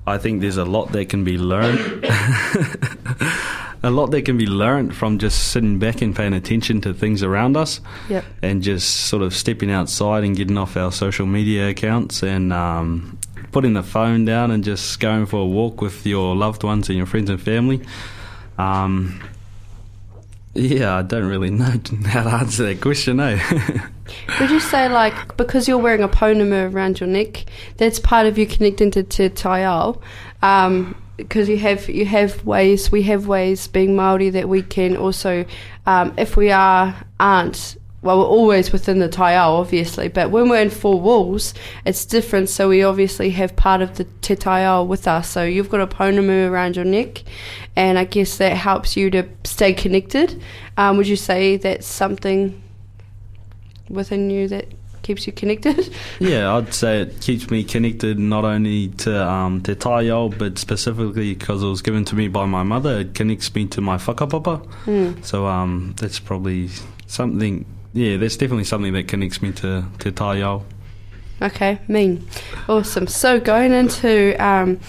I 0.07 0.17
think 0.19 0.41
there's 0.41 0.57
a 0.57 0.65
lot 0.65 0.91
that 0.91 1.09
can 1.09 1.23
be 1.23 1.37
learned. 1.37 2.05
a 3.83 3.89
lot 3.91 4.07
that 4.11 4.23
can 4.23 4.37
be 4.37 4.45
learned 4.47 4.95
from 4.95 5.19
just 5.19 5.49
sitting 5.51 5.77
back 5.79 6.01
and 6.01 6.15
paying 6.15 6.33
attention 6.33 6.81
to 6.81 6.93
things 6.93 7.21
around 7.23 7.55
us 7.57 7.81
Yep. 8.09 8.23
and 8.41 8.61
just 8.63 8.89
sort 9.07 9.21
of 9.23 9.35
stepping 9.35 9.69
outside 9.71 10.23
and 10.23 10.35
getting 10.35 10.57
off 10.57 10.75
our 10.77 10.91
social 10.91 11.25
media 11.27 11.69
accounts 11.69 12.23
and 12.23 12.51
um, 12.53 13.17
putting 13.55 13.71
the 13.71 13.81
phone 13.83 14.25
down 14.25 14.51
and 14.51 14.65
just 14.65 14.99
going 14.99 15.25
for 15.25 15.37
a 15.37 15.45
walk 15.45 15.79
with 15.79 16.05
your 16.05 16.35
loved 16.35 16.61
ones 16.61 16.89
and 16.89 16.97
your 16.97 17.05
friends 17.05 17.29
and 17.29 17.41
family. 17.41 17.79
Um, 18.57 19.23
yeah, 20.53 20.97
I 20.97 21.03
don't 21.03 21.23
really 21.23 21.51
know 21.51 21.63
how 22.05 22.23
to 22.23 22.29
answer 22.31 22.65
that 22.65 22.81
question, 22.81 23.21
eh? 23.21 23.39
Would 24.41 24.51
you 24.51 24.59
say 24.59 24.89
like 24.89 25.37
because 25.37 25.69
you're 25.69 25.77
wearing 25.77 26.03
a 26.03 26.09
pounamu 26.09 26.69
around 26.73 26.99
your 26.99 27.07
neck, 27.07 27.45
that's 27.77 27.97
part 27.97 28.27
of 28.27 28.37
you 28.37 28.45
connecting 28.45 28.91
to 28.91 29.03
Te 29.03 29.29
Taiao? 29.29 30.01
Um, 30.41 30.93
because 31.15 31.47
you 31.47 31.57
have 31.57 31.87
you 31.87 32.05
have 32.05 32.43
ways 32.43 32.91
we 32.91 33.03
have 33.03 33.25
ways 33.25 33.69
being 33.69 33.95
Maori 33.95 34.31
that 34.31 34.49
we 34.49 34.63
can 34.63 34.97
also, 34.97 35.45
um, 35.85 36.13
if 36.17 36.35
we 36.35 36.51
are 36.51 36.93
aren't 37.21 37.77
well, 38.05 38.19
we're 38.19 38.25
always 38.25 38.71
within 38.71 38.99
the 38.99 39.09
taiao, 39.09 39.59
obviously, 39.59 40.09
but 40.09 40.29
when 40.29 40.47
we're 40.47 40.61
in 40.61 40.69
four 40.69 41.01
walls, 41.01 41.55
it's 41.85 42.05
different. 42.05 42.49
So 42.49 42.69
we 42.69 42.83
obviously 42.83 43.31
have 43.31 43.55
part 43.55 43.81
of 43.81 43.97
the 43.97 44.03
te 44.21 44.35
taiao 44.35 44.85
with 44.85 45.07
us. 45.07 45.27
So 45.27 45.43
you've 45.43 45.69
got 45.69 45.81
a 45.81 45.87
pounamu 45.87 46.47
around 46.47 46.75
your 46.75 46.85
neck, 46.85 47.23
and 47.75 47.97
I 47.97 48.03
guess 48.03 48.37
that 48.37 48.55
helps 48.55 48.95
you 48.95 49.09
to 49.09 49.27
stay 49.43 49.73
connected. 49.73 50.39
Um, 50.77 50.97
would 50.97 51.07
you 51.07 51.15
say 51.15 51.57
that's 51.57 51.87
something 51.87 52.61
within 53.89 54.29
you 54.29 54.47
that 54.49 54.67
keeps 55.01 55.25
you 55.25 55.33
connected? 55.33 55.91
yeah, 56.19 56.55
I'd 56.55 56.75
say 56.75 57.01
it 57.01 57.21
keeps 57.21 57.49
me 57.49 57.63
connected 57.63 58.19
not 58.19 58.45
only 58.45 58.89
to 58.89 59.27
um, 59.27 59.61
Te 59.61 59.73
Taiao, 59.73 60.37
but 60.37 60.59
specifically 60.59 61.33
because 61.33 61.63
it 61.63 61.67
was 61.67 61.81
given 61.81 62.05
to 62.05 62.15
me 62.15 62.27
by 62.27 62.45
my 62.45 62.61
mother. 62.61 62.99
It 62.99 63.15
connects 63.15 63.53
me 63.55 63.65
to 63.67 63.81
my 63.81 63.97
whakapapa. 63.97 64.63
Mm. 64.85 65.25
So 65.25 65.47
um, 65.47 65.95
that's 65.97 66.19
probably 66.19 66.69
something 67.07 67.65
yeah, 67.95 68.17
that's 68.17 68.35
definitely 68.35 68.65
something 68.65 68.91
that 68.93 69.07
connects 69.07 69.41
me 69.41 69.53
to 69.53 69.85
Te 69.99 70.11
Taiao. 70.11 70.63
Okay, 71.41 71.79
mean. 71.87 72.27
Awesome. 72.67 73.07
So 73.07 73.39
going 73.39 73.71
into 73.71 74.35
um, 74.43 74.79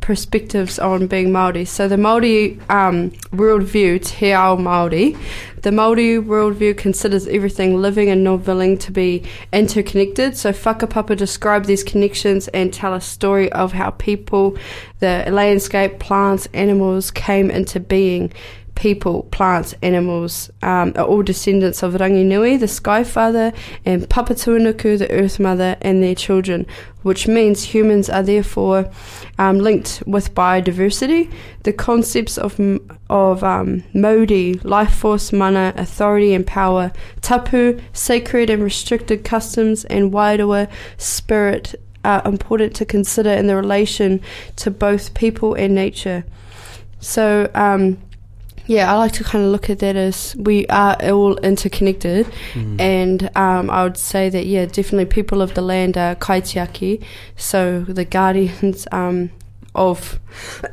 perspectives 0.00 0.78
on 0.78 1.06
being 1.06 1.28
Māori. 1.28 1.66
So 1.66 1.88
the 1.88 1.96
Māori 1.96 2.58
um, 2.70 3.10
worldview, 3.30 4.04
Te 4.04 4.32
Ao 4.32 4.56
Māori, 4.56 5.16
the 5.62 5.70
Māori 5.70 6.22
worldview 6.22 6.76
considers 6.76 7.28
everything 7.28 7.80
living 7.80 8.10
and 8.10 8.24
non-living 8.24 8.78
to 8.78 8.90
be 8.90 9.22
interconnected. 9.52 10.36
So 10.36 10.52
Whakapapa 10.52 11.16
describe 11.16 11.66
these 11.66 11.84
connections 11.84 12.48
and 12.48 12.72
tell 12.72 12.94
a 12.94 13.00
story 13.00 13.50
of 13.52 13.72
how 13.72 13.90
people, 13.90 14.58
the 14.98 15.24
landscape, 15.30 15.98
plants, 15.98 16.48
animals 16.52 17.10
came 17.10 17.50
into 17.50 17.80
being. 17.80 18.32
People, 18.74 19.24
plants, 19.24 19.74
animals 19.82 20.50
um, 20.62 20.92
are 20.96 21.04
all 21.04 21.22
descendants 21.22 21.82
of 21.82 21.94
Ranginui, 21.94 22.58
the 22.58 22.66
Sky 22.66 23.04
Father, 23.04 23.52
and 23.84 24.08
Papatuanuku, 24.08 24.98
the 24.98 25.10
Earth 25.10 25.38
Mother, 25.38 25.76
and 25.82 26.02
their 26.02 26.14
children, 26.14 26.66
which 27.02 27.28
means 27.28 27.62
humans 27.62 28.10
are 28.10 28.22
therefore 28.22 28.90
um, 29.38 29.58
linked 29.58 30.02
with 30.06 30.34
biodiversity. 30.34 31.32
The 31.62 31.72
concepts 31.72 32.38
of 32.38 32.60
of 33.08 33.44
um, 33.44 33.84
mauri, 33.92 34.54
life 34.64 34.94
force, 34.94 35.32
mana, 35.32 35.74
authority 35.76 36.34
and 36.34 36.46
power, 36.46 36.92
tapu, 37.20 37.78
sacred 37.92 38.50
and 38.50 38.62
restricted 38.62 39.22
customs, 39.22 39.84
and 39.84 40.12
wairua, 40.12 40.68
spirit, 40.96 41.74
are 42.04 42.22
important 42.24 42.74
to 42.76 42.84
consider 42.84 43.30
in 43.30 43.46
the 43.46 43.56
relation 43.56 44.20
to 44.56 44.70
both 44.70 45.14
people 45.14 45.54
and 45.54 45.74
nature. 45.74 46.24
So, 47.00 47.50
um, 47.54 47.98
yeah, 48.72 48.90
I 48.90 48.96
like 48.96 49.12
to 49.12 49.24
kind 49.24 49.44
of 49.44 49.50
look 49.50 49.68
at 49.68 49.80
that 49.80 49.96
as 49.96 50.34
we 50.38 50.66
are 50.68 50.96
all 51.02 51.36
interconnected, 51.38 52.26
and 52.80 53.36
um, 53.36 53.68
I 53.68 53.84
would 53.84 53.98
say 53.98 54.30
that 54.30 54.46
yeah, 54.46 54.64
definitely 54.64 55.04
people 55.04 55.42
of 55.42 55.52
the 55.52 55.60
land 55.60 55.98
are 55.98 56.14
kaitiaki, 56.14 57.04
so 57.36 57.82
the 57.82 58.06
guardians 58.06 58.88
um, 58.90 59.30
of 59.74 60.18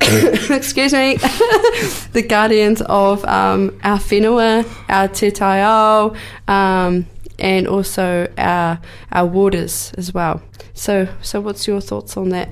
excuse 0.00 0.94
me, 0.94 1.16
the 2.12 2.24
guardians 2.26 2.80
of 2.82 3.22
um, 3.26 3.78
our 3.84 3.98
whenua, 3.98 4.64
our 4.88 5.08
te 5.08 5.30
taiao, 5.30 6.16
um, 6.48 7.06
and 7.38 7.68
also 7.68 8.32
our 8.38 8.80
our 9.12 9.26
waters 9.26 9.92
as 9.98 10.14
well. 10.14 10.40
So, 10.72 11.06
so 11.20 11.42
what's 11.42 11.66
your 11.66 11.82
thoughts 11.82 12.16
on 12.16 12.30
that, 12.30 12.48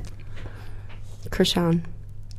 Krishan? 1.31 1.85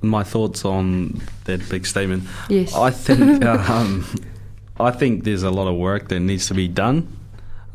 My 0.01 0.23
thoughts 0.23 0.63
on 0.65 1.21
that 1.45 1.67
big 1.69 1.85
statement. 1.85 2.23
Yes. 2.49 2.73
I 2.73 2.89
think 2.91 3.43
um, 3.69 4.05
I 4.79 4.91
think 4.91 5.23
there's 5.25 5.43
a 5.43 5.51
lot 5.51 5.67
of 5.67 5.75
work 5.75 6.07
that 6.09 6.19
needs 6.21 6.47
to 6.47 6.53
be 6.53 6.67
done. 6.69 7.15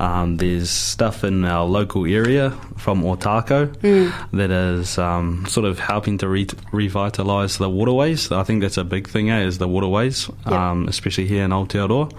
Um, 0.01 0.39
there's 0.39 0.71
stuff 0.71 1.23
in 1.23 1.45
our 1.45 1.65
local 1.65 2.05
area 2.05 2.51
from 2.79 3.03
Ōtākou 3.03 4.13
that 4.33 4.51
is 4.51 4.99
um, 4.99 5.47
sort 5.47 5.67
of 5.67 5.79
helping 5.79 6.19
to 6.19 6.29
re- 6.29 6.47
revitalise 6.73 7.59
the 7.59 7.71
waterways. 7.71 8.33
I 8.33 8.43
think 8.43 8.61
that's 8.63 8.77
a 8.77 8.83
big 8.85 9.07
thing, 9.09 9.31
eh, 9.31 9.45
is 9.45 9.59
the 9.59 9.69
waterways, 9.69 10.29
Yep. 10.47 10.53
um, 10.53 10.89
especially 10.89 11.27
here 11.29 11.45
in 11.45 11.53
Aotearoa. 11.53 12.11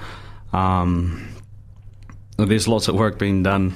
Um, 0.53 1.27
there's 2.37 2.67
lots 2.67 2.87
of 2.87 2.95
work 2.95 3.19
being 3.19 3.43
done 3.43 3.73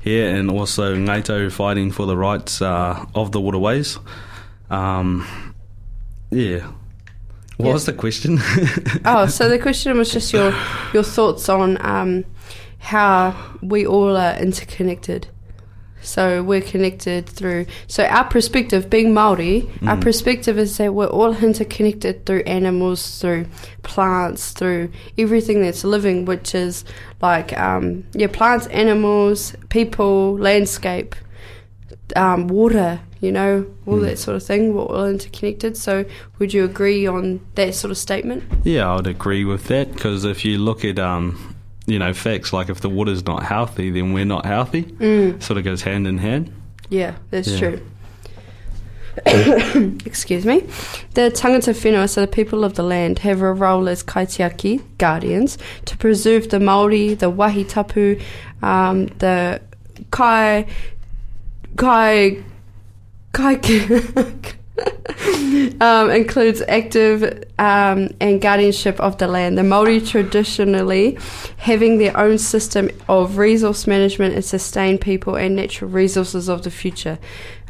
here, 0.00 0.34
and 0.34 0.50
also 0.50 0.94
NATO 0.94 1.50
fighting 1.50 1.90
for 1.92 2.06
the 2.06 2.16
rights 2.16 2.62
uh, 2.62 3.04
of 3.14 3.32
the 3.32 3.40
waterways. 3.40 3.98
Um, 4.70 5.26
yeah. 6.32 6.66
What 7.58 7.66
Yeah. 7.68 7.72
was 7.74 7.84
the 7.86 7.92
question? 7.92 8.38
Oh, 9.04 9.26
so 9.26 9.48
the 9.48 9.58
question 9.58 9.96
was 9.98 10.10
just 10.12 10.32
your 10.32 10.52
your 10.92 11.04
thoughts 11.04 11.48
on 11.48 11.76
um, 11.80 12.24
how 12.78 13.34
we 13.62 13.86
all 13.86 14.16
are 14.16 14.34
interconnected. 14.36 15.28
So 16.04 16.42
we're 16.42 16.62
connected 16.62 17.26
through. 17.28 17.66
So 17.86 18.02
our 18.04 18.24
perspective, 18.24 18.90
being 18.90 19.14
Maori, 19.14 19.70
our 19.86 19.96
perspective 19.96 20.58
is 20.58 20.76
that 20.78 20.92
we're 20.94 21.06
all 21.06 21.32
interconnected 21.36 22.26
through 22.26 22.42
animals, 22.46 23.20
through 23.20 23.46
plants, 23.84 24.50
through 24.50 24.90
everything 25.16 25.62
that's 25.62 25.84
living, 25.84 26.24
which 26.24 26.56
is 26.56 26.84
like 27.20 27.56
um, 27.56 28.02
yeah, 28.14 28.26
plants, 28.32 28.66
animals, 28.68 29.54
people, 29.68 30.36
landscape, 30.38 31.14
um, 32.16 32.48
water. 32.48 33.00
You 33.20 33.30
know, 33.30 33.66
all 33.86 33.98
that 33.98 34.18
sort 34.18 34.36
of 34.36 34.42
thing. 34.42 34.74
We're 34.74 34.82
all 34.82 35.06
interconnected. 35.06 35.76
So 35.76 36.04
would 36.40 36.52
you 36.52 36.64
agree 36.64 37.06
on 37.06 37.40
that 37.54 37.72
sort 37.74 37.92
of 37.92 37.98
statement? 37.98 38.42
Yeah, 38.64 38.90
I 38.90 38.96
would 38.96 39.06
agree 39.06 39.44
with 39.44 39.68
that 39.68 39.92
because 39.92 40.24
if 40.24 40.44
you 40.44 40.58
look 40.58 40.84
at 40.84 40.98
um, 40.98 41.54
you 41.86 42.00
know 42.00 42.12
facts 42.14 42.52
like 42.52 42.68
if 42.68 42.80
the 42.80 42.88
water's 42.90 43.24
not 43.24 43.44
healthy, 43.44 43.90
then 43.90 44.12
we're 44.12 44.24
not 44.24 44.44
healthy. 44.44 44.82
Mm. 44.82 45.40
Sort 45.40 45.56
of 45.56 45.62
goes 45.64 45.82
hand 45.82 46.06
in 46.08 46.18
hand. 46.18 46.52
Yeah, 46.88 47.14
that's 47.30 47.48
Yeah. 47.48 47.58
true. 47.58 47.80
Excuse 50.06 50.46
me. 50.46 50.60
The 51.14 51.30
tangata 51.30 51.74
whenua, 51.74 52.08
so 52.08 52.22
the 52.22 52.26
people 52.26 52.64
of 52.64 52.74
the 52.74 52.82
land, 52.82 53.18
have 53.20 53.40
a 53.42 53.52
role 53.52 53.88
as 53.88 54.02
kaitiaki, 54.02 54.82
guardians, 54.98 55.58
to 55.84 55.96
preserve 55.98 56.48
the 56.48 56.58
Māori, 56.58 57.18
the 57.18 57.28
wahi 57.30 57.64
tapu, 57.64 58.18
um, 58.62 59.06
the 59.18 59.60
kai, 60.10 60.66
kai, 61.76 62.42
kai, 63.32 63.54
um, 65.80 66.10
includes 66.10 66.62
active 66.68 67.44
um, 67.58 68.08
and 68.20 68.40
guardianship 68.40 68.98
of 69.00 69.18
the 69.18 69.28
land. 69.28 69.58
The 69.58 69.62
Maori 69.62 70.00
traditionally 70.00 71.18
having 71.58 71.98
their 71.98 72.16
own 72.16 72.38
system 72.38 72.90
of 73.08 73.38
resource 73.38 73.86
management 73.86 74.34
and 74.34 74.44
sustain 74.44 74.98
people 74.98 75.36
and 75.36 75.56
natural 75.56 75.90
resources 75.90 76.48
of 76.48 76.62
the 76.62 76.70
future. 76.70 77.18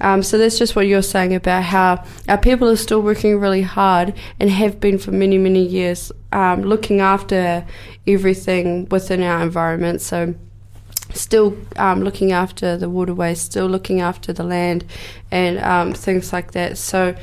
Um, 0.00 0.22
so 0.22 0.38
that's 0.38 0.58
just 0.58 0.74
what 0.76 0.86
you're 0.86 1.02
saying 1.02 1.34
about 1.34 1.64
how 1.64 2.04
our 2.28 2.38
people 2.38 2.68
are 2.68 2.76
still 2.76 3.00
working 3.02 3.38
really 3.38 3.62
hard 3.62 4.14
and 4.40 4.50
have 4.50 4.80
been 4.80 4.98
for 4.98 5.12
many 5.12 5.38
many 5.38 5.64
years, 5.64 6.12
um, 6.32 6.62
looking 6.62 7.00
after 7.00 7.64
everything 8.06 8.88
within 8.90 9.22
our 9.22 9.42
environment. 9.42 10.00
So 10.00 10.34
still 11.14 11.56
um, 11.76 12.02
looking 12.02 12.32
after 12.32 12.76
the 12.76 12.88
waterways, 12.88 13.40
still 13.40 13.66
looking 13.66 14.00
after 14.00 14.32
the 14.32 14.44
land, 14.44 14.84
and 15.30 15.58
um, 15.58 15.92
things 15.92 16.32
like 16.32 16.52
that. 16.52 16.78
So 16.78 17.14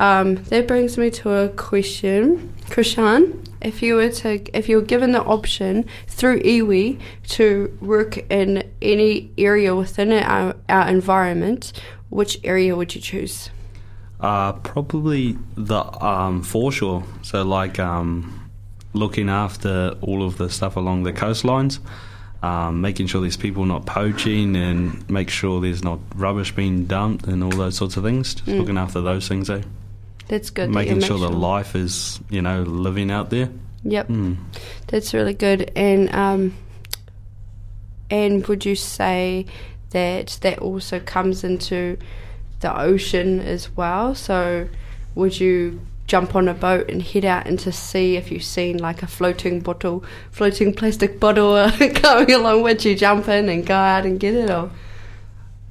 um, 0.00 0.36
that 0.44 0.68
brings 0.68 0.96
me 0.96 1.10
to 1.10 1.30
a 1.30 1.48
question, 1.48 2.54
Krishan. 2.66 3.44
If 3.60 3.82
you 3.82 3.96
were 3.96 4.10
to, 4.10 4.56
if 4.56 4.68
you 4.68 4.76
were 4.76 4.82
given 4.86 5.12
the 5.12 5.22
option 5.22 5.84
through 6.06 6.40
iwi 6.42 7.00
to 7.30 7.76
work 7.80 8.18
in 8.30 8.62
any 8.80 9.32
area 9.36 9.74
within 9.74 10.12
our, 10.12 10.54
our 10.68 10.88
environment, 10.88 11.72
which 12.10 12.38
area 12.44 12.76
would 12.76 12.94
you 12.94 13.00
choose? 13.00 13.50
Uh, 14.20 14.52
probably 14.52 15.36
the 15.56 15.82
um, 16.04 16.42
foreshore. 16.42 17.04
So 17.22 17.42
like 17.42 17.80
um, 17.80 18.50
looking 18.92 19.28
after 19.28 19.96
all 20.00 20.24
of 20.24 20.38
the 20.38 20.48
stuff 20.50 20.76
along 20.76 21.02
the 21.02 21.12
coastlines. 21.12 21.80
Um, 22.40 22.80
making 22.80 23.08
sure 23.08 23.20
there's 23.20 23.36
people 23.36 23.64
not 23.64 23.84
poaching 23.84 24.54
and 24.54 25.08
make 25.10 25.28
sure 25.28 25.60
there's 25.60 25.82
not 25.82 25.98
rubbish 26.14 26.54
being 26.54 26.84
dumped 26.84 27.26
and 27.26 27.42
all 27.42 27.50
those 27.50 27.74
sorts 27.76 27.96
of 27.96 28.04
things. 28.04 28.34
Just 28.34 28.46
Mm. 28.46 28.58
looking 28.60 28.78
after 28.78 29.00
those 29.00 29.26
things, 29.26 29.50
eh? 29.50 29.62
That's 30.28 30.50
good. 30.50 30.68
that 30.68 30.72
making 30.74 30.98
make 30.98 31.06
sure 31.06 31.18
the 31.18 31.28
life 31.30 31.74
is, 31.74 32.20
you 32.30 32.40
know, 32.40 32.62
living 32.62 33.10
out 33.10 33.30
there. 33.30 33.48
Yep. 33.82 34.08
Mm. 34.08 34.36
That's 34.86 35.12
really 35.14 35.34
good. 35.34 35.72
And 35.74 36.14
um, 36.14 36.54
and 38.10 38.46
would 38.46 38.64
you 38.64 38.74
say 38.76 39.46
that 39.90 40.38
that 40.42 40.58
also 40.60 41.00
comes 41.00 41.44
into 41.44 41.96
the 42.60 42.78
ocean 42.80 43.40
as 43.40 43.74
well? 43.76 44.14
So 44.14 44.68
would 45.14 45.40
you 45.40 45.80
jump 46.08 46.34
on 46.34 46.48
a 46.48 46.54
boat 46.54 46.90
and 46.90 47.00
head 47.02 47.24
out 47.24 47.46
into 47.46 47.70
sea 47.70 48.16
if 48.16 48.32
you've 48.32 48.42
seen 48.42 48.78
like 48.78 49.02
a 49.02 49.06
floating 49.06 49.60
bottle, 49.60 50.02
floating 50.32 50.74
plastic 50.74 51.20
bottle 51.20 51.52
uh, 51.54 51.70
coming 51.94 52.32
along? 52.32 52.62
Would 52.62 52.84
you 52.84 52.96
jump 52.96 53.28
in 53.28 53.48
and 53.48 53.64
go 53.64 53.74
out 53.76 54.04
and 54.04 54.18
get 54.18 54.34
it, 54.34 54.50
or 54.50 54.70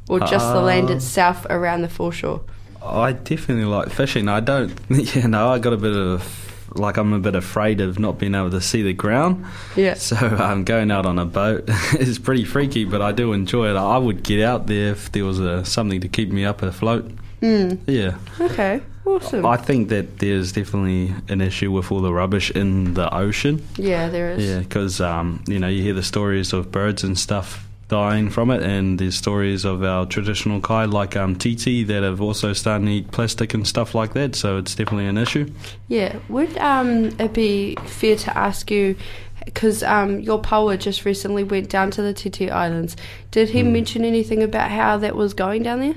or 0.07 0.19
just 0.21 0.53
the 0.53 0.61
land 0.61 0.89
Uh, 0.89 0.93
itself 0.93 1.45
around 1.49 1.81
the 1.81 1.89
foreshore? 1.89 2.41
I 2.85 3.11
definitely 3.11 3.65
like 3.65 3.89
fishing. 3.89 4.29
I 4.29 4.39
don't, 4.39 4.71
you 4.89 5.27
know, 5.27 5.49
I 5.49 5.59
got 5.59 5.73
a 5.73 5.77
bit 5.77 5.95
of 5.95 6.43
like 6.75 6.97
I'm 6.97 7.11
a 7.13 7.19
bit 7.19 7.33
afraid 7.35 7.81
of 7.81 7.97
not 7.97 8.19
being 8.19 8.35
able 8.35 8.51
to 8.51 8.61
see 8.61 8.83
the 8.83 8.93
ground. 8.93 9.43
Yeah. 9.75 9.95
So 9.95 10.15
um, 10.15 10.63
going 10.63 10.91
out 10.91 11.05
on 11.07 11.17
a 11.17 11.25
boat 11.25 11.67
is 11.99 12.19
pretty 12.19 12.45
freaky, 12.45 12.85
but 12.85 13.01
I 13.01 13.11
do 13.11 13.33
enjoy 13.33 13.69
it. 13.71 13.75
I 13.75 13.97
would 13.97 14.21
get 14.21 14.41
out 14.43 14.67
there 14.67 14.91
if 14.91 15.11
there 15.11 15.25
was 15.25 15.39
a, 15.39 15.65
something 15.65 15.99
to 16.01 16.07
keep 16.07 16.29
me 16.31 16.45
up 16.45 16.61
afloat. 16.61 17.11
Mm. 17.41 17.79
Yeah, 17.87 18.17
Okay. 18.39 18.81
Awesome. 19.07 19.45
I 19.45 19.55
think 19.55 19.87
that 19.89 20.19
there's 20.19 20.51
definitely 20.51 21.13
an 21.29 21.39
issue 21.39 21.71
with 21.71 21.91
all 21.91 22.01
the 22.01 22.13
rubbish 22.13 22.51
in 22.51 22.93
the 22.93 23.13
ocean. 23.13 23.65
yeah, 23.77 24.09
there 24.09 24.31
is. 24.31 24.45
Yeah, 24.45 24.59
because 24.59 24.99
um, 24.99 25.43
you 25.47 25.59
know 25.59 25.67
you 25.67 25.81
hear 25.81 25.93
the 25.93 26.03
stories 26.03 26.51
of 26.51 26.71
birds 26.71 27.03
and 27.03 27.17
stuff 27.17 27.65
dying 27.87 28.29
from 28.29 28.51
it, 28.51 28.61
and 28.63 28.99
there's 28.99 29.15
stories 29.15 29.63
of 29.63 29.81
our 29.81 30.05
traditional 30.05 30.59
kai 30.59 30.83
like 30.83 31.15
um, 31.15 31.37
titi 31.37 31.83
that 31.85 32.03
have 32.03 32.19
also 32.19 32.51
started 32.51 32.85
to 32.85 32.91
eat 32.91 33.11
plastic 33.11 33.53
and 33.53 33.65
stuff 33.65 33.95
like 33.95 34.13
that. 34.13 34.35
So 34.35 34.57
it's 34.57 34.75
definitely 34.75 35.07
an 35.07 35.17
issue. 35.17 35.51
Yeah. 35.87 36.17
Would 36.27 36.57
um, 36.57 37.05
it 37.17 37.33
be 37.33 37.75
fair 37.85 38.17
to 38.17 38.37
ask 38.37 38.69
you 38.69 38.97
because 39.45 39.81
um, 39.83 40.19
your 40.19 40.39
power 40.39 40.75
just 40.75 41.05
recently 41.05 41.45
went 41.45 41.69
down 41.69 41.89
to 41.91 42.01
the 42.01 42.13
Titi 42.13 42.51
Islands. 42.51 42.97
Did 43.31 43.49
he 43.49 43.63
mention 43.63 44.03
anything 44.03 44.43
about 44.43 44.69
how 44.69 44.97
that 44.97 45.15
was 45.15 45.33
going 45.33 45.63
down 45.63 45.79
there? 45.79 45.95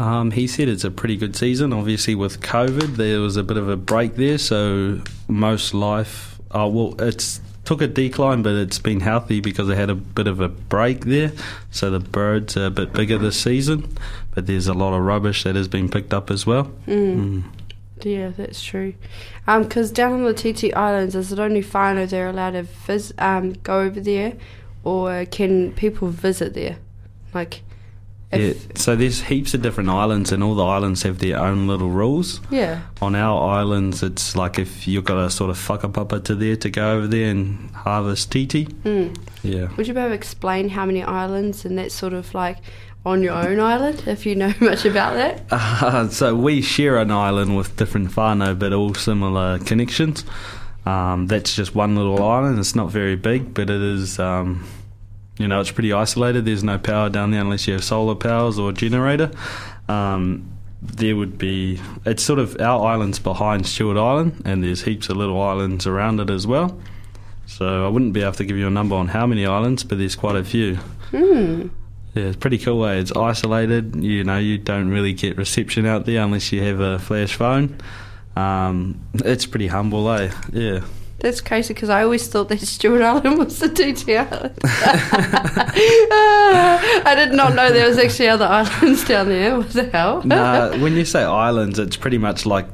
Um, 0.00 0.30
he 0.30 0.46
said 0.46 0.68
it's 0.68 0.82
a 0.82 0.90
pretty 0.90 1.18
good 1.18 1.36
season. 1.36 1.74
Obviously, 1.74 2.14
with 2.14 2.40
COVID, 2.40 2.96
there 2.96 3.20
was 3.20 3.36
a 3.36 3.42
bit 3.42 3.58
of 3.58 3.68
a 3.68 3.76
break 3.76 4.16
there, 4.16 4.38
so 4.38 5.02
most 5.28 5.74
life, 5.74 6.40
uh, 6.52 6.66
well, 6.72 6.94
it's 6.98 7.42
took 7.66 7.82
a 7.82 7.86
decline, 7.86 8.40
but 8.40 8.54
it's 8.54 8.78
been 8.78 9.00
healthy 9.00 9.40
because 9.40 9.68
they 9.68 9.76
had 9.76 9.90
a 9.90 9.94
bit 9.94 10.26
of 10.26 10.40
a 10.40 10.48
break 10.48 11.04
there. 11.04 11.32
So 11.70 11.90
the 11.90 12.00
birds 12.00 12.56
are 12.56 12.64
a 12.64 12.70
bit 12.70 12.94
bigger 12.94 13.18
this 13.18 13.38
season, 13.38 13.94
but 14.34 14.46
there's 14.46 14.68
a 14.68 14.72
lot 14.72 14.94
of 14.94 15.02
rubbish 15.02 15.44
that 15.44 15.54
has 15.54 15.68
been 15.68 15.90
picked 15.90 16.14
up 16.14 16.30
as 16.30 16.46
well. 16.46 16.72
Mm. 16.86 17.44
Yeah, 18.02 18.30
that's 18.30 18.62
true. 18.62 18.94
Because 19.46 19.92
down 19.92 20.14
on 20.14 20.24
the 20.24 20.32
Titi 20.32 20.72
Islands, 20.72 21.14
is 21.14 21.30
it 21.30 21.38
only 21.38 21.62
whānau 21.62 22.08
they're 22.08 22.28
allowed 22.28 22.52
to 22.52 22.62
vis- 22.62 23.12
um, 23.18 23.52
go 23.62 23.80
over 23.80 24.00
there, 24.00 24.32
or 24.82 25.26
can 25.26 25.72
people 25.72 26.08
visit 26.08 26.54
there? 26.54 26.78
Like, 27.34 27.60
Yeah, 28.32 28.52
so 28.76 28.94
there's 28.94 29.22
heaps 29.22 29.54
of 29.54 29.62
different 29.62 29.88
islands, 29.90 30.30
and 30.30 30.42
all 30.44 30.54
the 30.54 30.64
islands 30.64 31.02
have 31.02 31.18
their 31.18 31.36
own 31.38 31.66
little 31.66 31.90
rules. 31.90 32.40
yeah. 32.50 32.82
On 33.02 33.14
our 33.16 33.50
islands, 33.58 34.02
it's 34.04 34.36
like 34.36 34.58
if 34.58 34.86
you've 34.86 35.04
got 35.04 35.18
a 35.18 35.30
sort 35.30 35.50
of 35.50 35.56
whakapapa 35.58 36.22
to 36.24 36.34
there 36.36 36.54
to 36.56 36.70
go 36.70 36.92
over 36.92 37.06
there 37.08 37.30
and 37.30 37.70
harvest 37.72 38.30
titi. 38.30 38.66
Mm. 38.66 39.16
Yeah. 39.42 39.68
Would 39.76 39.88
you 39.88 39.94
be 39.94 40.00
able 40.00 40.10
to 40.10 40.14
explain 40.14 40.68
how 40.68 40.86
many 40.86 41.02
islands 41.02 41.64
and 41.64 41.76
that 41.78 41.90
sort 41.90 42.12
of 42.12 42.32
like 42.32 42.58
on 43.04 43.22
your 43.22 43.32
own 43.32 43.58
island, 43.58 44.04
if 44.06 44.24
you 44.26 44.36
know 44.36 44.52
much 44.60 44.84
about 44.84 45.14
that? 45.14 45.42
Uh, 45.50 46.08
so 46.08 46.36
we 46.36 46.60
share 46.62 46.98
an 46.98 47.10
island 47.10 47.56
with 47.56 47.76
different 47.76 48.10
whānau, 48.10 48.56
but 48.56 48.72
all 48.72 48.94
similar 48.94 49.58
connections. 49.60 50.24
Um, 50.86 51.26
that's 51.26 51.56
just 51.56 51.74
one 51.74 51.96
little 51.96 52.22
island. 52.22 52.58
It's 52.58 52.74
not 52.76 52.90
very 52.90 53.16
big, 53.16 53.54
but 53.54 53.70
it 53.70 53.82
is. 53.82 54.18
Um, 54.20 54.66
you 55.40 55.48
know, 55.48 55.58
it's 55.58 55.70
pretty 55.70 55.90
isolated. 55.90 56.44
There's 56.44 56.62
no 56.62 56.78
power 56.78 57.08
down 57.08 57.30
there 57.30 57.40
unless 57.40 57.66
you 57.66 57.72
have 57.72 57.82
solar 57.82 58.14
powers 58.14 58.58
or 58.58 58.72
generator. 58.72 59.30
Um, 59.88 60.52
there 60.82 61.16
would 61.16 61.38
be. 61.38 61.80
It's 62.04 62.22
sort 62.22 62.38
of 62.38 62.60
our 62.60 62.86
island's 62.86 63.18
behind 63.18 63.66
Stewart 63.66 63.96
Island, 63.96 64.42
and 64.44 64.62
there's 64.62 64.82
heaps 64.82 65.08
of 65.08 65.16
little 65.16 65.40
islands 65.40 65.86
around 65.86 66.20
it 66.20 66.28
as 66.28 66.46
well. 66.46 66.78
So 67.46 67.86
I 67.86 67.88
wouldn't 67.88 68.12
be 68.12 68.20
able 68.20 68.32
to 68.32 68.44
give 68.44 68.58
you 68.58 68.66
a 68.66 68.70
number 68.70 68.94
on 68.94 69.08
how 69.08 69.26
many 69.26 69.46
islands, 69.46 69.82
but 69.82 69.96
there's 69.96 70.14
quite 70.14 70.36
a 70.36 70.44
few. 70.44 70.76
Hmm. 71.10 71.68
Yeah, 72.14 72.24
it's 72.24 72.36
pretty 72.36 72.58
cool. 72.58 72.84
Eh? 72.84 72.96
It's 72.96 73.12
isolated. 73.12 73.96
You 73.96 74.24
know, 74.24 74.36
you 74.36 74.58
don't 74.58 74.90
really 74.90 75.14
get 75.14 75.38
reception 75.38 75.86
out 75.86 76.04
there 76.04 76.22
unless 76.22 76.52
you 76.52 76.62
have 76.62 76.80
a 76.80 76.98
flash 76.98 77.34
phone. 77.34 77.78
Um, 78.36 79.00
it's 79.14 79.46
pretty 79.46 79.68
humble, 79.68 80.10
eh? 80.10 80.30
Yeah. 80.52 80.80
That's 81.20 81.40
crazy 81.42 81.74
because 81.74 81.90
I 81.90 82.02
always 82.02 82.26
thought 82.28 82.48
that 82.48 82.60
Stewart 82.66 83.02
Island 83.02 83.38
was 83.38 83.58
the 83.58 83.66
Island. 84.18 84.58
I 87.06 87.14
did 87.14 87.32
not 87.32 87.54
know 87.54 87.70
there 87.70 87.86
was 87.88 87.98
actually 87.98 88.28
other 88.28 88.46
islands 88.60 89.04
down 89.06 89.28
there. 89.28 89.56
What 89.58 89.70
the 89.70 89.84
hell? 89.90 90.22
Nah, 90.24 90.76
when 90.78 90.94
you 90.94 91.04
say 91.04 91.22
islands, 91.22 91.78
it's 91.78 91.96
pretty 91.96 92.18
much 92.18 92.46
like 92.46 92.66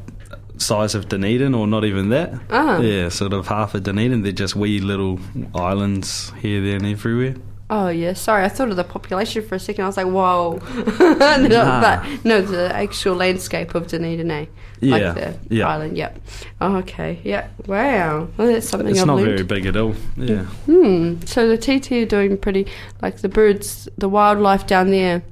size 0.59 0.94
of 0.94 1.09
Dunedin, 1.09 1.54
or 1.54 1.66
not 1.66 1.85
even 1.85 2.09
that. 2.11 2.32
Ah. 2.50 2.78
Yeah, 2.80 3.09
sort 3.09 3.32
of 3.32 3.48
half 3.48 3.74
of 3.74 3.82
Dunedin. 3.82 4.22
They're 4.22 4.32
just 4.32 4.56
wee 4.56 4.80
little 4.80 5.18
islands 5.54 6.32
here, 6.40 6.62
there, 6.62 6.76
and 6.76 6.87
everywhere. 6.87 7.35
Oh 7.68 7.88
yeah, 7.88 8.12
sorry. 8.12 8.44
I 8.44 8.48
thought 8.48 8.68
of 8.70 8.76
the 8.76 8.85
population 8.85 9.44
for 9.46 9.57
a 9.57 9.59
second. 9.59 9.85
I 9.85 9.87
was 9.88 9.96
like, 9.96 10.07
whoa. 10.07 10.61
And 11.00 11.46
then 11.46 11.52
I- 11.52 11.64
Nah. 11.64 11.81
but 11.81 12.24
no, 12.24 12.40
the 12.40 12.72
actual 12.74 13.16
landscape 13.16 13.74
of 13.74 13.88
Dunedin, 13.88 14.31
eh? 14.31 14.46
Yeah, 14.81 14.94
Like 14.96 15.14
the 15.14 15.55
yeah. 15.55 15.66
island. 15.68 15.96
Yep. 15.96 16.20
Oh, 16.61 16.76
okay. 16.76 17.18
Yeah. 17.24 17.48
Wow. 17.66 18.29
Well, 18.37 18.48
that's 18.52 18.68
something 18.68 18.90
It's 18.90 19.00
I've 19.00 19.07
not 19.07 19.16
learned. 19.16 19.31
very 19.31 19.42
big 19.42 19.66
at 19.66 19.76
all. 19.76 19.94
Yeah. 20.16 20.44
Hmm. 20.66 21.16
So 21.24 21.48
the 21.48 21.57
titi 21.59 22.02
are 22.02 22.07
doing 22.07 22.37
pretty, 22.37 22.66
like 23.02 23.16
the 23.18 23.29
birds, 23.29 23.88
the 23.98 24.09
wildlife 24.09 24.66
down 24.66 24.90
there, 24.90 25.22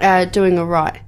uh, 0.00 0.24
doing 0.26 0.58
all 0.58 0.66
right. 0.66 1.00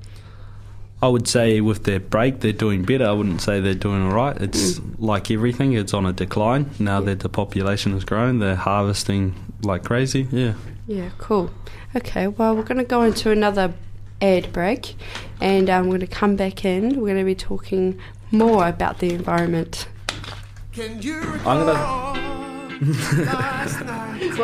I 1.04 1.08
would 1.08 1.28
say 1.28 1.60
with 1.60 1.84
their 1.84 2.00
break, 2.00 2.40
they're 2.40 2.54
doing 2.54 2.82
better. 2.82 3.04
I 3.04 3.12
wouldn't 3.12 3.42
say 3.42 3.60
they're 3.60 3.74
doing 3.74 4.06
all 4.06 4.14
right. 4.14 4.40
It's 4.40 4.80
like 4.98 5.30
everything, 5.30 5.74
it's 5.74 5.92
on 5.92 6.06
a 6.06 6.14
decline. 6.14 6.70
Now 6.78 7.02
that 7.02 7.20
the 7.20 7.28
population 7.28 7.92
has 7.92 8.04
grown, 8.04 8.38
they're 8.38 8.56
harvesting 8.56 9.34
like 9.60 9.84
crazy. 9.84 10.26
Yeah. 10.32 10.54
Yeah. 10.86 11.10
Cool. 11.18 11.50
Okay. 11.94 12.26
Well, 12.28 12.56
we're 12.56 12.62
going 12.62 12.78
to 12.78 12.84
go 12.84 13.02
into 13.02 13.30
another 13.30 13.74
ad 14.22 14.50
break, 14.54 14.94
and 15.42 15.68
um, 15.68 15.88
we're 15.88 15.98
going 15.98 16.00
to 16.00 16.06
come 16.06 16.36
back 16.36 16.64
in. 16.64 16.98
We're 16.98 17.12
going 17.12 17.18
to 17.18 17.24
be 17.24 17.34
talking 17.34 18.00
more 18.30 18.66
about 18.66 19.00
the 19.00 19.12
environment. 19.12 19.86
Can 20.72 21.02
you 21.02 21.20
I'm 21.44 21.66
recall 21.66 22.14
last 22.84 23.84
night? 23.84 24.38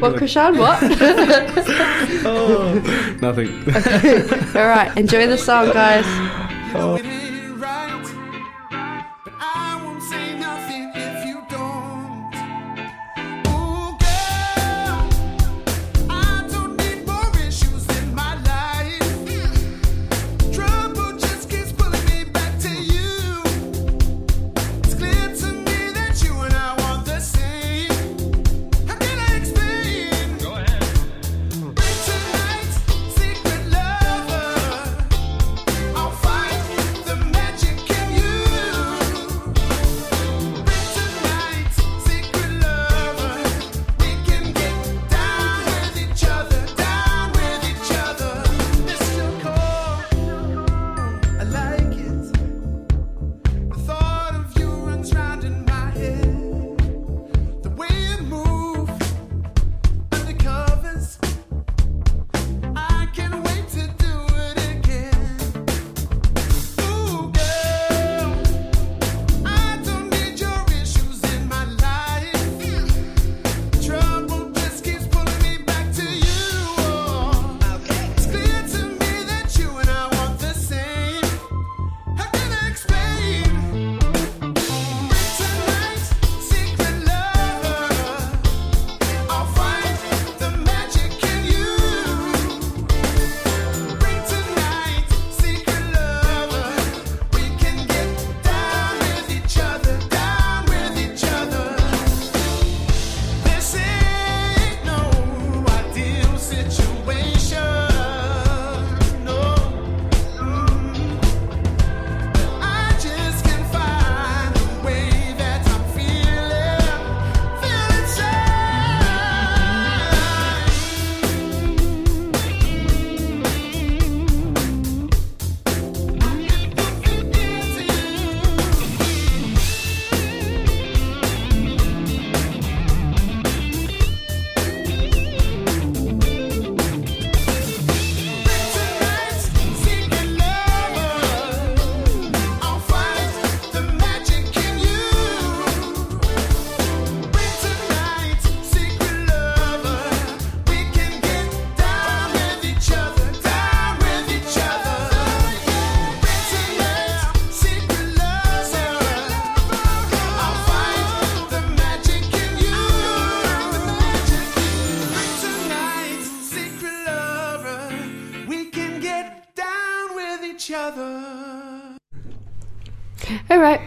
What, 0.00 0.16
Krishan? 0.16 0.58
What? 0.58 0.78
oh, 2.26 2.74
Nothing. 3.22 3.50
all 4.56 4.68
right. 4.68 4.94
Enjoy 4.96 5.26
the 5.26 5.38
song, 5.38 5.72
guys. 5.72 6.04
know 6.74 6.98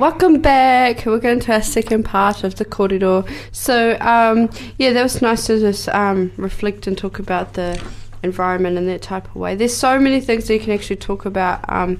welcome 0.01 0.41
back. 0.41 1.05
We're 1.05 1.19
going 1.19 1.41
to 1.41 1.53
our 1.53 1.61
second 1.61 2.05
part 2.05 2.43
of 2.43 2.55
the 2.55 2.65
kōrero. 2.65 3.29
So, 3.51 3.99
um, 3.99 4.49
yeah, 4.79 4.93
that 4.93 5.03
was 5.03 5.21
nice 5.21 5.45
to 5.45 5.59
just 5.59 5.87
um, 5.89 6.31
reflect 6.37 6.87
and 6.87 6.97
talk 6.97 7.19
about 7.19 7.53
the 7.53 7.79
environment 8.23 8.79
in 8.79 8.87
that 8.87 9.03
type 9.03 9.27
of 9.27 9.35
way. 9.35 9.55
There's 9.55 9.77
so 9.77 9.99
many 9.99 10.19
things 10.19 10.47
that 10.47 10.55
you 10.55 10.59
can 10.59 10.71
actually 10.71 10.95
talk 10.95 11.25
about 11.25 11.63
um, 11.69 11.99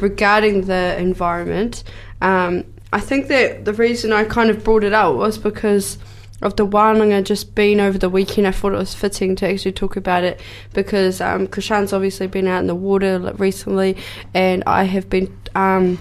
regarding 0.00 0.66
the 0.66 0.96
environment. 0.96 1.82
Um, 2.20 2.72
I 2.92 3.00
think 3.00 3.26
that 3.26 3.64
the 3.64 3.72
reason 3.72 4.12
I 4.12 4.22
kind 4.22 4.48
of 4.48 4.62
brought 4.62 4.84
it 4.84 4.92
out 4.92 5.16
was 5.16 5.36
because 5.36 5.98
of 6.42 6.54
the 6.54 6.64
wānanga 6.64 7.24
just 7.24 7.56
being 7.56 7.80
over 7.80 7.98
the 7.98 8.08
weekend. 8.08 8.46
I 8.46 8.52
thought 8.52 8.74
it 8.74 8.78
was 8.78 8.94
fitting 8.94 9.34
to 9.36 9.48
actually 9.48 9.72
talk 9.72 9.96
about 9.96 10.22
it 10.22 10.40
because 10.72 11.20
um, 11.20 11.48
Krishan's 11.48 11.92
obviously 11.92 12.28
been 12.28 12.46
out 12.46 12.60
in 12.60 12.68
the 12.68 12.76
water 12.76 13.18
recently, 13.38 13.96
and 14.34 14.62
I 14.68 14.84
have 14.84 15.10
been. 15.10 15.36
Um, 15.56 15.98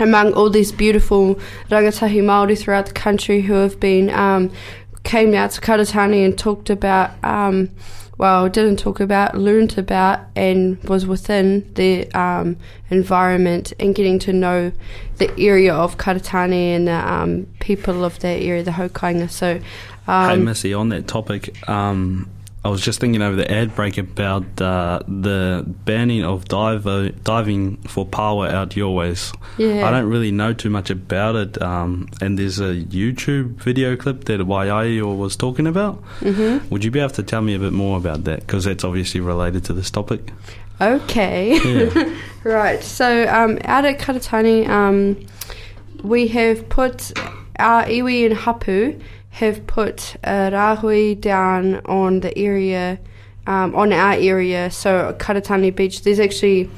among 0.00 0.32
all 0.34 0.50
these 0.50 0.72
beautiful 0.72 1.34
rangatahi 1.68 2.22
Māori 2.22 2.58
throughout 2.58 2.86
the 2.86 2.92
country 2.92 3.42
who 3.42 3.54
have 3.54 3.78
been 3.80 4.10
um, 4.10 4.50
came 5.02 5.34
out 5.34 5.50
to 5.52 5.60
Karitāne 5.60 6.24
and 6.24 6.38
talked 6.38 6.70
about 6.70 7.10
um, 7.24 7.70
well 8.18 8.48
didn't 8.48 8.78
talk 8.78 9.00
about 9.00 9.36
learned 9.36 9.78
about 9.78 10.20
and 10.36 10.82
was 10.84 11.06
within 11.06 11.72
the 11.74 12.10
um, 12.12 12.56
environment 12.90 13.72
and 13.80 13.94
getting 13.94 14.18
to 14.18 14.32
know 14.32 14.72
the 15.16 15.30
area 15.38 15.74
of 15.74 15.96
Karitāne 15.96 16.52
and 16.52 16.88
the 16.88 17.12
um, 17.12 17.46
people 17.60 18.04
of 18.04 18.18
that 18.20 18.40
area 18.42 18.62
the 18.62 18.72
Hokainga. 18.72 19.30
So 19.30 19.58
hey, 19.58 19.64
um, 20.06 20.44
Missy, 20.44 20.74
on 20.74 20.88
that 20.90 21.06
topic, 21.06 21.68
um, 21.68 22.28
I 22.62 22.68
was 22.68 22.82
just 22.82 23.00
thinking 23.00 23.22
over 23.22 23.36
the 23.36 23.50
ad 23.50 23.74
break 23.74 23.96
about 23.96 24.60
uh, 24.60 25.00
the 25.08 25.64
banning 25.66 26.22
of 26.24 26.44
diver, 26.44 27.08
diving 27.08 27.78
for 27.88 28.04
pāua 28.04 28.50
out 28.50 28.76
your 28.76 28.94
ways. 28.94 29.32
yeah 29.56 29.88
I 29.88 29.90
don't 29.90 30.08
really 30.10 30.30
know 30.30 30.52
too 30.52 30.68
much 30.68 30.90
about 30.90 31.36
it, 31.36 31.62
um, 31.62 32.08
and 32.20 32.38
there's 32.38 32.60
a 32.60 32.74
YouTube 32.84 33.54
video 33.62 33.96
clip 33.96 34.24
that 34.24 34.40
Waiaio 34.40 35.16
was 35.16 35.36
talking 35.36 35.66
about. 35.66 35.94
hmm 36.20 36.58
Would 36.68 36.84
you 36.84 36.90
be 36.90 37.00
able 37.00 37.14
to 37.14 37.22
tell 37.22 37.40
me 37.40 37.54
a 37.54 37.58
bit 37.58 37.72
more 37.72 37.96
about 37.96 38.24
that? 38.24 38.40
Because 38.40 38.64
that's 38.64 38.84
obviously 38.84 39.20
related 39.20 39.64
to 39.64 39.72
this 39.72 39.90
topic. 39.90 40.30
okay 40.80 41.58
Yeah. 41.64 42.14
Right. 42.44 42.82
So 42.82 43.26
um, 43.28 43.58
out 43.64 43.84
at 43.84 43.98
Karitāne, 43.98 44.66
um, 44.68 45.16
we 46.02 46.28
have 46.28 46.68
put 46.70 47.12
our 47.58 47.84
iwi 47.84 48.24
and 48.24 48.34
hapu 48.34 48.98
have 49.30 49.66
put 49.66 50.16
a 50.24 50.50
rahui 50.50 51.20
down 51.20 51.76
on 51.86 52.20
the 52.20 52.36
area, 52.36 52.98
um, 53.46 53.74
on 53.74 53.92
our 53.92 54.12
area. 54.12 54.70
So 54.70 55.14
Karitāne 55.18 55.74
Beach, 55.74 56.02
there's 56.02 56.20
actually 56.20 56.70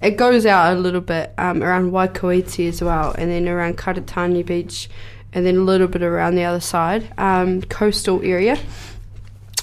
it 0.00 0.16
goes 0.18 0.44
out 0.44 0.76
a 0.76 0.78
little 0.78 1.00
bit 1.00 1.32
um, 1.38 1.62
around 1.62 1.90
Waikouaiti 1.90 2.68
as 2.68 2.82
well, 2.82 3.14
and 3.16 3.30
then 3.30 3.48
around 3.48 3.78
Karitāne 3.78 4.44
Beach, 4.44 4.90
and 5.32 5.46
then 5.46 5.56
a 5.56 5.60
little 5.60 5.88
bit 5.88 6.02
around 6.02 6.34
the 6.34 6.44
other 6.44 6.60
side, 6.60 7.10
um, 7.16 7.62
coastal 7.62 8.22
area 8.22 8.58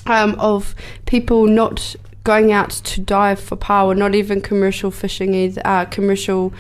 um, 0.08 0.36
of 0.40 0.74
people 1.06 1.46
not 1.46 1.96
going 2.24 2.52
out 2.52 2.70
to 2.70 3.02
dive 3.02 3.40
for 3.40 3.58
pāua, 3.58 3.98
not 3.98 4.14
even 4.14 4.42
commercial 4.42 4.92
fishing, 4.92 5.34
either, 5.34 5.62
uh, 5.66 5.86
commercial 5.86 6.54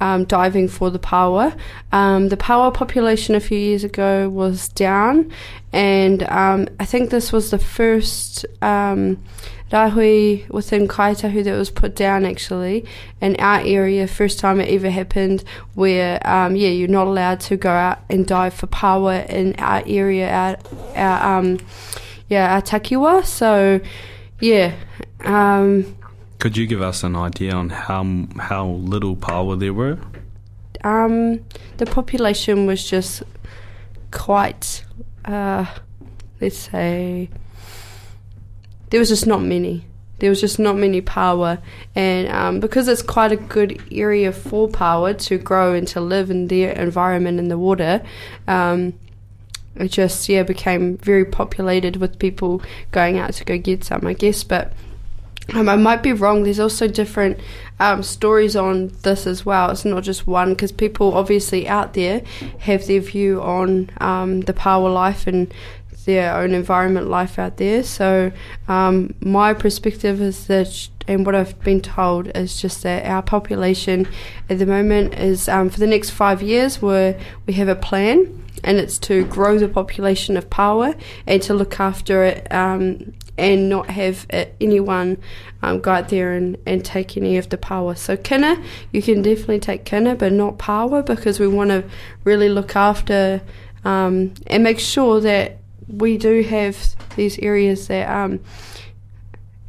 um, 0.00 0.24
diving 0.24 0.68
for 0.68 0.90
the 0.90 0.98
pāua. 0.98 1.56
Um, 1.92 2.28
the 2.28 2.36
pāua 2.36 2.72
population 2.72 3.34
a 3.34 3.40
few 3.40 3.58
years 3.58 3.82
ago 3.84 4.28
was 4.28 4.68
down, 4.68 5.32
and 5.72 6.22
um, 6.24 6.68
I 6.78 6.84
think 6.84 7.10
this 7.10 7.32
was 7.32 7.50
the 7.50 7.58
first. 7.58 8.46
Um, 8.62 9.22
Rahui 9.70 10.48
within 10.48 10.88
Kaitahu 10.88 11.44
that 11.44 11.54
was 11.54 11.70
put 11.70 11.94
down 11.94 12.24
actually 12.24 12.86
in 13.20 13.36
our 13.36 13.60
area, 13.60 14.06
first 14.06 14.38
time 14.38 14.60
it 14.60 14.72
ever 14.72 14.88
happened, 14.88 15.44
where 15.74 16.26
um, 16.26 16.56
yeah, 16.56 16.70
you're 16.70 16.88
not 16.88 17.06
allowed 17.06 17.40
to 17.40 17.56
go 17.58 17.70
out 17.70 17.98
and 18.08 18.26
dive 18.26 18.54
for 18.54 18.66
pāua 18.66 19.28
in 19.28 19.54
our 19.58 19.82
area, 19.86 20.30
our, 20.30 20.56
our 20.96 21.38
um, 21.38 21.58
yeah, 22.30 22.54
our 22.54 22.62
takiwa. 22.62 23.26
So 23.26 23.80
yeah, 24.40 24.74
um, 25.24 25.96
Could 26.38 26.56
you 26.56 26.66
give 26.66 26.82
us 26.82 27.02
an 27.02 27.16
idea 27.16 27.52
on 27.52 27.70
how 27.70 28.04
how 28.38 28.66
little 28.68 29.16
pāua 29.16 29.58
there 29.58 29.74
were? 29.74 29.98
um, 30.84 31.44
the 31.78 31.86
population 31.86 32.66
was 32.66 32.88
just 32.88 33.22
quite, 34.10 34.84
uh, 35.24 35.66
let's 36.40 36.56
say, 36.56 37.28
there 38.90 39.00
was 39.00 39.08
just 39.08 39.26
not 39.26 39.42
many. 39.42 39.84
There 40.20 40.30
was 40.30 40.40
just 40.40 40.58
not 40.58 40.76
many 40.76 41.00
pāua, 41.00 41.62
and 41.94 42.28
um, 42.28 42.60
because 42.60 42.88
it's 42.88 43.02
quite 43.02 43.30
a 43.30 43.36
good 43.36 43.80
area 43.92 44.32
for 44.32 44.68
pāua 44.68 45.16
to 45.26 45.38
grow 45.38 45.74
and 45.74 45.86
to 45.88 46.00
live 46.00 46.28
in 46.30 46.48
their 46.48 46.72
environment 46.72 47.38
in 47.38 47.48
the 47.48 47.58
water, 47.58 48.02
um, 48.48 48.94
it 49.76 49.88
just 49.92 50.28
yeah 50.28 50.42
became 50.42 50.96
very 50.96 51.24
populated 51.24 51.98
with 51.98 52.18
people 52.18 52.60
going 52.90 53.18
out 53.18 53.32
to 53.34 53.44
go 53.44 53.58
get 53.58 53.84
some, 53.84 54.04
I 54.08 54.14
guess. 54.14 54.42
But 54.42 54.72
um, 55.54 55.68
I 55.68 55.76
might 55.76 56.02
be 56.02 56.12
wrong. 56.12 56.42
There's 56.42 56.60
also 56.60 56.88
different 56.88 57.38
um, 57.80 58.02
stories 58.02 58.54
on 58.54 58.88
this 59.02 59.26
as 59.26 59.46
well. 59.46 59.70
It's 59.70 59.84
not 59.84 60.02
just 60.02 60.26
one 60.26 60.50
because 60.50 60.72
people 60.72 61.14
obviously 61.14 61.66
out 61.66 61.94
there 61.94 62.22
have 62.60 62.86
their 62.86 63.00
view 63.00 63.40
on 63.40 63.90
um, 63.98 64.42
the 64.42 64.52
pāua 64.52 64.92
life 64.92 65.26
and 65.26 65.52
their 66.08 66.34
own 66.34 66.54
environment 66.54 67.06
life 67.06 67.38
out 67.38 67.58
there. 67.58 67.82
So 67.82 68.32
um, 68.66 69.14
my 69.20 69.52
perspective 69.52 70.22
is 70.22 70.46
that, 70.46 70.88
and 71.06 71.26
what 71.26 71.34
I've 71.34 71.60
been 71.62 71.82
told 71.82 72.28
is 72.34 72.58
just 72.58 72.82
that 72.82 73.04
our 73.04 73.22
population 73.22 74.08
at 74.48 74.58
the 74.58 74.64
moment 74.64 75.12
is 75.12 75.50
um, 75.50 75.68
for 75.68 75.78
the 75.78 75.86
next 75.86 76.10
five 76.10 76.40
years 76.42 76.80
where 76.80 77.20
we 77.46 77.52
have 77.52 77.68
a 77.68 77.76
plan. 77.76 78.42
And 78.64 78.78
it's 78.78 78.98
to 79.00 79.24
grow 79.26 79.58
the 79.58 79.68
population 79.68 80.36
of 80.36 80.48
pāua 80.50 80.98
and 81.26 81.40
to 81.42 81.54
look 81.54 81.78
after 81.78 82.24
it 82.24 82.50
um, 82.52 83.12
and 83.36 83.68
not 83.68 83.90
have 83.90 84.26
it, 84.30 84.56
anyone 84.60 85.18
um, 85.62 85.78
go 85.80 85.92
out 85.92 86.08
there 86.08 86.32
and, 86.32 86.56
and 86.66 86.84
take 86.84 87.16
any 87.16 87.36
of 87.36 87.50
the 87.50 87.58
pāua. 87.58 87.96
So 87.96 88.16
kina, 88.16 88.60
you 88.92 89.02
can 89.02 89.22
definitely 89.22 89.60
take 89.60 89.84
kina, 89.84 90.16
but 90.16 90.32
not 90.32 90.58
pāua 90.58 91.04
because 91.06 91.38
we 91.38 91.46
want 91.46 91.70
to 91.70 91.84
really 92.24 92.48
look 92.48 92.74
after 92.74 93.42
um, 93.84 94.34
and 94.48 94.64
make 94.64 94.80
sure 94.80 95.20
that 95.20 95.57
we 95.88 96.18
do 96.18 96.42
have 96.42 96.94
these 97.16 97.38
areas 97.38 97.88
that 97.88 98.08
um, 98.08 98.40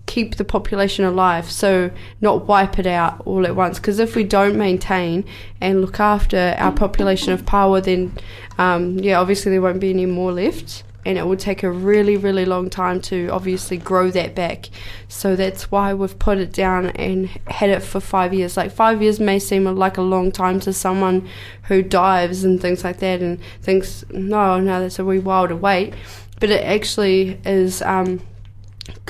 keep 0.06 0.36
the 0.36 0.44
population 0.44 1.06
alive. 1.06 1.50
So 1.50 1.92
not 2.20 2.48
wipe 2.48 2.80
it 2.80 2.88
out 2.88 3.22
all 3.26 3.46
at 3.46 3.56
once. 3.56 3.80
Because 3.80 4.00
if 4.00 4.16
we 4.16 4.24
don't 4.24 4.58
maintain 4.58 5.24
and 5.62 5.82
look 5.82 6.00
after 6.00 6.56
our 6.58 6.72
population 6.72 7.32
of 7.32 7.46
pāua, 7.46 7.84
then 7.84 8.14
um, 8.58 8.98
yeah, 9.00 9.20
obviously 9.20 9.52
there 9.52 9.62
won't 9.62 9.80
be 9.80 9.92
any 9.92 10.06
more 10.06 10.32
left. 10.32 10.84
And 11.10 11.18
it 11.18 11.26
will 11.26 11.38
take 11.38 11.64
a 11.64 11.72
really, 11.72 12.18
really 12.18 12.46
long 12.46 12.70
time 12.70 13.02
to 13.10 13.30
obviously 13.30 13.78
grow 13.78 14.12
that 14.12 14.36
back. 14.36 14.70
So 15.08 15.36
that's 15.36 15.72
why 15.72 15.92
we've 15.96 16.20
put 16.20 16.38
it 16.38 16.54
down 16.54 16.92
and 16.92 17.28
had 17.48 17.72
it 17.72 17.80
for 17.80 18.00
five 18.00 18.32
years. 18.32 18.56
Like 18.56 18.72
five 18.72 19.02
years 19.02 19.20
may 19.20 19.40
seem 19.40 19.64
like 19.64 19.98
a 19.98 20.04
long 20.04 20.32
time 20.32 20.60
to 20.60 20.72
someone 20.72 21.28
who 21.64 21.82
dives 21.82 22.44
and 22.44 22.62
things 22.62 22.84
like 22.84 23.00
that 23.00 23.22
and 23.22 23.40
thinks, 23.64 24.06
no, 24.12 24.60
no, 24.60 24.82
that's 24.82 25.00
a 25.00 25.04
wee 25.04 25.18
while 25.18 25.48
to 25.48 25.56
wait. 25.56 25.96
But 26.40 26.52
it 26.52 26.64
actually 26.64 27.42
is 27.44 27.82
um, 27.82 28.22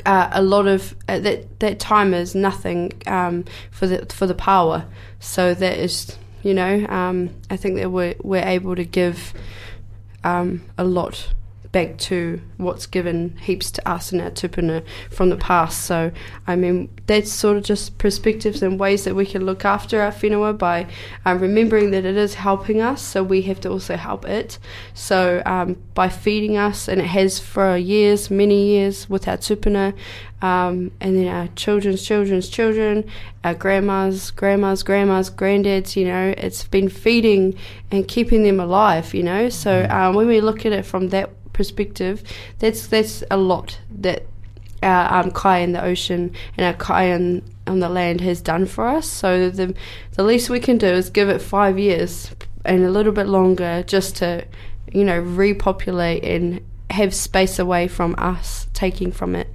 uh, 0.06 0.30
a 0.32 0.42
lot 0.42 0.68
of 0.68 0.96
uh, 1.10 1.20
that 1.20 1.60
that 1.60 1.82
time 1.82 2.14
is 2.14 2.34
nothing 2.34 2.94
um, 3.08 3.44
for 3.72 3.88
the 3.88 4.06
for 4.06 4.26
the 4.26 4.34
pāua. 4.34 4.86
So 5.20 5.54
that 5.54 5.78
is, 5.78 6.18
you 6.44 6.54
know, 6.54 6.86
um, 6.88 7.32
I 7.50 7.58
think 7.58 7.76
that 7.76 7.92
we're 7.92 8.16
we're 8.24 8.46
able 8.46 8.78
to 8.78 8.86
give 8.86 9.34
um, 10.24 10.62
a 10.78 10.86
lot 10.86 11.34
back 11.72 11.98
to 11.98 12.42
what's 12.58 12.88
given 12.88 13.38
heaps 13.38 13.70
to 13.70 13.88
us 13.88 14.12
and 14.12 14.22
our 14.22 14.32
tupuna 14.32 14.84
from 15.12 15.30
the 15.30 15.38
past. 15.38 15.86
So, 15.86 16.12
I 16.48 16.56
mean, 16.56 16.90
that's 17.06 17.32
sort 17.32 17.58
of 17.58 17.64
just 17.64 17.98
perspectives 17.98 18.64
and 18.64 18.80
ways 18.80 19.04
that 19.04 19.16
we 19.16 19.26
can 19.26 19.46
look 19.46 19.66
after 19.66 20.02
our 20.02 20.12
whenua 20.12 20.58
by 20.58 20.88
um, 21.26 21.40
remembering 21.40 21.92
that 21.92 22.06
it 22.06 22.18
is 22.18 22.36
helping 22.36 22.82
us, 22.82 23.02
so 23.02 23.24
we 23.24 23.44
have 23.44 23.60
to 23.62 23.70
also 23.70 23.96
help 23.96 24.26
it. 24.26 24.58
So, 24.94 25.44
um, 25.46 25.78
by 25.94 26.10
feeding 26.10 26.58
us, 26.58 26.88
and 26.88 27.02
it 27.02 27.08
has 27.08 27.40
for 27.40 27.78
years, 27.78 28.32
many 28.32 28.68
years, 28.68 29.10
with 29.10 29.28
our 29.28 29.38
tupuna, 29.38 29.94
um, 30.42 30.92
and 31.02 31.18
then 31.18 31.28
our 31.28 31.48
children's 31.50 32.02
children's 32.02 32.50
children, 32.50 33.10
our 33.44 33.54
grandmas, 33.54 34.32
grandmas, 34.32 34.84
grandmas, 34.84 35.30
granddads, 35.30 35.96
you 35.96 36.06
know, 36.06 36.34
it's 36.38 36.64
been 36.64 36.90
feeding 36.90 37.58
and 37.92 38.08
keeping 38.08 38.44
them 38.44 38.60
alive, 38.60 39.14
you 39.14 39.24
know. 39.24 39.50
So, 39.50 39.86
um, 39.90 40.16
when 40.16 40.28
we 40.28 40.42
look 40.42 40.66
at 40.66 40.72
it 40.72 40.86
from 40.86 41.10
that 41.10 41.30
perspective, 41.60 42.24
that's 42.60 42.88
that's 42.88 43.22
a 43.30 43.36
lot 43.36 43.80
that 43.92 44.24
our 44.82 45.24
um, 45.26 45.32
kai 45.32 45.58
in 45.60 45.74
the 45.74 45.84
ocean 45.84 46.32
and 46.56 46.66
our 46.66 46.74
kai 46.74 47.12
on, 47.12 47.42
on 47.68 47.82
the 47.82 47.90
land 47.90 48.22
has 48.22 48.42
done 48.42 48.66
for 48.66 48.88
us. 48.88 49.06
So 49.06 49.50
the 49.50 49.76
the 50.14 50.24
least 50.24 50.50
we 50.50 50.62
can 50.62 50.78
do 50.78 50.88
is 50.88 51.10
give 51.10 51.28
it 51.28 51.42
five 51.42 51.78
years 51.78 52.32
and 52.64 52.86
a 52.86 52.90
little 52.90 53.12
bit 53.12 53.28
longer 53.28 53.84
just 53.84 54.16
to, 54.18 54.46
you 54.94 55.04
know, 55.04 55.20
repopulate 55.20 56.24
and 56.24 56.62
have 56.92 57.14
space 57.14 57.60
away 57.60 57.90
from 57.90 58.16
us 58.18 58.68
taking 58.74 59.12
from 59.12 59.36
it. 59.36 59.50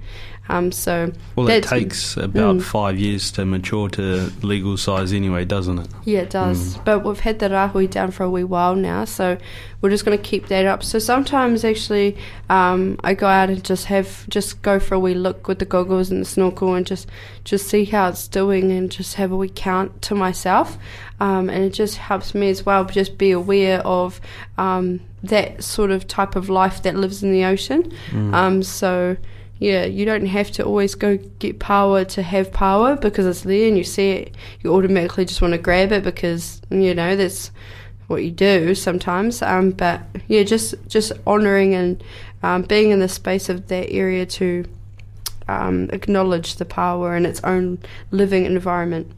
Um, 0.47 0.71
so 0.71 1.11
Well, 1.35 1.47
it 1.49 1.63
takes 1.63 2.17
about 2.17 2.57
Mm. 2.57 2.61
five 2.61 2.99
years 2.99 3.31
to 3.31 3.45
mature 3.45 3.89
to 3.89 4.31
legal 4.43 4.77
size 4.77 5.11
anyway, 5.11 5.43
doesn't 5.45 5.79
it? 5.79 5.87
Yeah, 6.05 6.19
it 6.19 6.29
does. 6.29 6.77
But 6.85 7.03
we've 7.03 7.19
had 7.19 7.39
the 7.39 7.49
rahui 7.49 7.89
down 7.89 8.11
for 8.11 8.23
a 8.23 8.29
wee 8.29 8.43
while 8.43 8.75
now, 8.75 9.05
so 9.05 9.37
we're 9.81 9.89
just 9.89 10.05
going 10.05 10.17
to 10.17 10.23
keep 10.23 10.47
that 10.49 10.65
up. 10.65 10.83
So 10.83 10.99
sometimes 10.99 11.63
actually, 11.65 12.15
um, 12.49 12.99
I 13.03 13.15
go 13.15 13.25
out 13.27 13.49
and 13.49 13.63
just 13.63 13.85
have 13.85 14.27
just 14.29 14.61
go 14.61 14.79
for 14.79 14.93
a 14.95 14.99
wee 14.99 15.15
look 15.15 15.47
with 15.47 15.57
the 15.59 15.65
goggles 15.65 16.11
and 16.11 16.21
the 16.21 16.25
snorkel 16.25 16.75
and 16.75 16.85
just 16.85 17.07
just 17.43 17.67
see 17.67 17.85
how 17.85 18.09
it's 18.09 18.27
doing 18.27 18.71
and 18.71 18.91
just 18.91 19.15
have 19.15 19.31
a 19.31 19.35
wee 19.35 19.51
count 19.53 20.01
to 20.03 20.15
myself. 20.15 20.77
Um, 21.19 21.49
and 21.49 21.63
it 21.63 21.73
just 21.73 21.97
helps 21.97 22.35
me 22.35 22.49
as 22.49 22.65
well, 22.65 22.85
just 22.85 23.17
be 23.17 23.31
aware 23.31 23.79
of 23.85 24.21
um, 24.57 24.99
that 25.23 25.63
sort 25.63 25.89
of 25.89 26.07
type 26.07 26.35
of 26.35 26.49
life 26.49 26.83
that 26.83 26.95
lives 26.95 27.23
in 27.23 27.31
the 27.31 27.45
ocean. 27.45 27.91
Um, 28.33 28.61
so 28.63 29.17
yeah, 29.59 29.85
you 29.85 30.05
don't 30.05 30.25
have 30.25 30.51
to 30.51 30.63
always 30.63 30.95
go 30.95 31.17
get 31.39 31.59
pāua 31.59 32.07
to 32.09 32.21
have 32.21 32.51
pāua 32.51 32.99
because 32.99 33.25
it's 33.25 33.41
there 33.41 33.67
and 33.67 33.77
you 33.77 33.83
see 33.83 34.11
it, 34.11 34.35
you 34.61 34.73
automatically 34.73 35.25
just 35.25 35.41
want 35.41 35.53
to 35.53 35.57
grab 35.57 35.91
it 35.91 36.03
because 36.03 36.61
you 36.69 36.93
know 36.93 37.15
that's 37.15 37.51
what 38.07 38.23
you 38.23 38.31
do 38.31 38.75
sometimes. 38.75 39.41
Um, 39.41 39.71
but 39.71 40.01
yeah, 40.27 40.43
just 40.43 40.75
just 40.87 41.13
honouring 41.25 41.73
and 41.73 42.03
um, 42.43 42.63
being 42.63 42.91
in 42.91 42.99
the 42.99 43.07
space 43.07 43.49
of 43.49 43.67
that 43.67 43.89
area 43.89 44.25
to 44.25 44.65
um, 45.47 45.89
acknowledge 45.91 46.55
the 46.55 46.65
pāua 46.65 47.15
in 47.17 47.25
its 47.25 47.41
own 47.43 47.79
living 48.11 48.45
environment. 48.45 49.11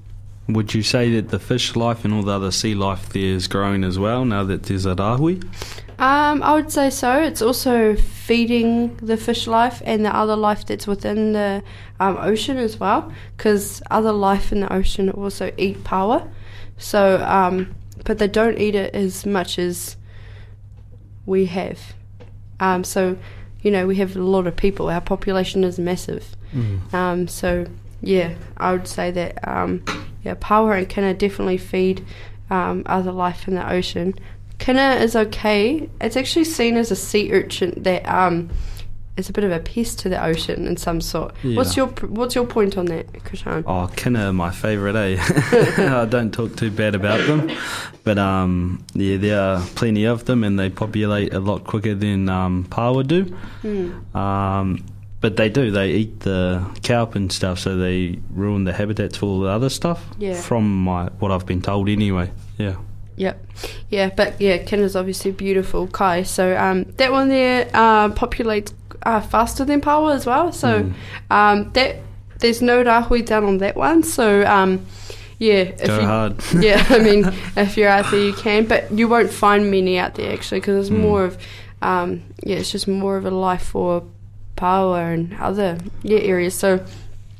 Would 0.50 0.74
you 0.74 0.84
say 0.84 1.12
that 1.16 1.30
the 1.30 1.40
fish 1.40 1.76
life 1.76 2.06
and 2.06 2.14
all 2.14 2.24
the 2.24 2.32
other 2.32 2.52
sea 2.52 2.74
life 2.74 3.10
there 3.10 3.24
is 3.24 3.48
growing 3.48 3.84
as 3.84 4.00
well 4.00 4.24
now 4.24 4.44
that 4.46 4.64
there's 4.64 4.86
a 4.86 4.96
rahui? 4.96 5.44
Um, 6.00 6.44
I 6.44 6.54
would 6.54 6.72
say 6.72 6.92
so. 6.92 7.20
It's 7.22 7.42
also 7.42 7.96
feeding 7.96 8.96
the 8.98 9.18
fish 9.18 9.48
life 9.48 9.82
and 9.84 10.06
the 10.06 10.16
other 10.16 10.36
life 10.36 10.66
that's 10.66 10.86
within 10.86 11.34
the 11.34 11.64
um, 12.00 12.18
ocean 12.18 12.58
as 12.58 12.80
well, 12.80 13.12
because 13.36 13.82
other 13.90 14.12
life 14.12 14.52
in 14.52 14.60
the 14.60 14.72
ocean 14.72 15.10
also 15.10 15.52
eat 15.58 15.84
pāua. 15.84 16.30
So, 16.78 17.24
um, 17.26 17.76
but 18.06 18.20
they 18.20 18.28
don't 18.28 18.60
eat 18.60 18.76
it 18.76 18.94
as 18.94 19.26
much 19.26 19.58
as 19.58 19.98
we 21.26 21.48
have. 21.48 21.80
Um, 22.60 22.84
so, 22.84 23.18
you 23.64 23.72
know, 23.72 23.88
we 23.88 23.96
have 23.96 24.16
a 24.16 24.22
lot 24.22 24.46
of 24.46 24.56
people. 24.56 24.90
Our 24.90 25.02
population 25.02 25.64
is 25.64 25.80
massive. 25.80 26.36
Um, 26.94 27.28
so, 27.28 27.66
yeah, 28.02 28.36
I 28.58 28.72
would 28.72 28.88
say 28.88 29.10
that 29.12 29.48
um, 29.48 29.84
yeah, 30.24 30.36
pāua 30.36 30.78
and 30.78 30.88
kina 30.88 31.16
definitely 31.16 31.58
feed 31.58 32.06
um, 32.52 32.84
other 32.86 33.12
life 33.12 33.48
in 33.48 33.56
the 33.56 33.68
ocean. 33.70 34.14
Kina 34.60 34.96
is 34.96 35.16
okay. 35.16 35.90
It's 36.02 36.18
actually 36.18 36.46
seen 36.46 36.78
as 36.78 36.92
a 36.92 36.96
sea 36.96 37.32
urchin 37.32 37.74
that 37.78 38.08
um, 38.08 38.50
is 39.18 39.30
a 39.30 39.34
bit 39.34 39.44
of 39.44 39.52
a 39.52 39.60
pest 39.60 40.00
to 40.00 40.10
the 40.10 40.24
ocean 40.24 40.68
in 40.68 40.78
some 40.78 41.02
sort. 41.02 41.36
Yeah. 41.44 41.58
What's 41.58 41.76
your 41.76 41.88
What's 41.88 42.36
your 42.36 42.46
point 42.46 42.78
on 42.78 42.86
that, 42.86 43.12
Krishan? 43.14 43.64
Oh, 43.66 43.88
kinda 43.96 44.32
my 44.32 44.52
favourite, 44.52 44.96
eh? 44.96 45.18
I 46.02 46.06
don't 46.06 46.32
talk 46.32 46.56
too 46.56 46.72
bad 46.72 46.96
about 46.96 47.26
them, 47.28 47.52
but 48.04 48.18
um, 48.18 48.86
yeah, 48.94 49.18
there 49.18 49.42
are 49.42 49.62
plenty 49.76 50.06
of 50.06 50.26
them, 50.26 50.44
and 50.44 50.58
they 50.58 50.70
populate 50.70 51.34
a 51.34 51.40
lot 51.40 51.64
quicker 51.64 51.96
than 51.96 52.30
um, 52.30 52.66
pāua 52.66 53.06
do. 53.06 53.24
Hmm. 53.62 54.18
Um, 54.18 54.86
but 55.20 55.36
they 55.36 55.50
do. 55.50 55.72
They 55.72 55.92
eat 55.92 56.20
the 56.20 56.64
kelp 56.84 57.16
and 57.16 57.32
stuff, 57.32 57.60
so 57.60 57.76
they 57.76 58.20
ruin 58.32 58.66
the 58.66 58.74
habitats 58.74 59.18
for 59.18 59.26
all 59.26 59.40
the 59.40 59.50
other 59.50 59.70
stuff. 59.70 60.06
Yeah. 60.20 60.40
From 60.40 60.84
my 60.84 61.06
what 61.20 61.32
I've 61.32 61.46
been 61.46 61.62
told, 61.62 61.90
anyway. 61.90 62.32
Yeah. 62.58 62.76
Yep. 63.18 63.46
Yeah, 63.90 64.10
but 64.16 64.40
yeah, 64.40 64.58
Kina's 64.60 64.96
obviously 64.96 65.32
beautiful, 65.32 65.88
Kai. 65.88 66.24
So 66.24 66.56
um, 66.58 66.84
that 66.98 67.12
one 67.12 67.30
there 67.30 67.70
uh, 67.74 68.10
populates 68.10 68.74
uh, 69.04 69.22
faster 69.22 69.66
than 69.66 69.82
Pāua 69.82 70.16
as 70.16 70.26
well. 70.26 70.52
So 70.52 70.84
Mm. 70.84 70.94
um, 71.32 71.72
that 71.74 71.98
there's 72.40 72.62
no 72.62 72.84
rahui 72.84 73.26
down 73.26 73.44
on 73.46 73.58
that 73.58 73.76
one. 73.76 74.04
So 74.04 74.46
um, 74.46 74.86
yeah, 75.40 75.56
if 75.56 75.88
Go 75.88 76.00
you, 76.00 76.06
hard. 76.06 76.36
yeah, 76.60 76.86
I 76.90 77.00
mean, 77.00 77.26
if 77.58 77.76
you're 77.78 77.90
out 77.90 78.10
there, 78.12 78.22
you 78.22 78.34
can, 78.34 78.66
but 78.66 78.92
you 78.92 79.08
won't 79.08 79.32
find 79.32 79.70
many 79.72 79.98
out 79.98 80.14
there 80.16 80.32
actually 80.32 80.60
because 80.62 80.88
it's 80.88 80.96
Mm. 80.96 81.00
more 81.02 81.24
of, 81.26 81.38
um, 81.82 82.22
yeah, 82.44 82.58
it's 82.58 82.72
just 82.72 82.88
more 82.88 83.18
of 83.18 83.26
a 83.26 83.32
life 83.32 83.64
for 83.64 84.04
pāua 84.56 85.14
and 85.14 85.36
other 85.40 85.78
yeah 86.04 86.20
areas. 86.20 86.54
So 86.56 86.84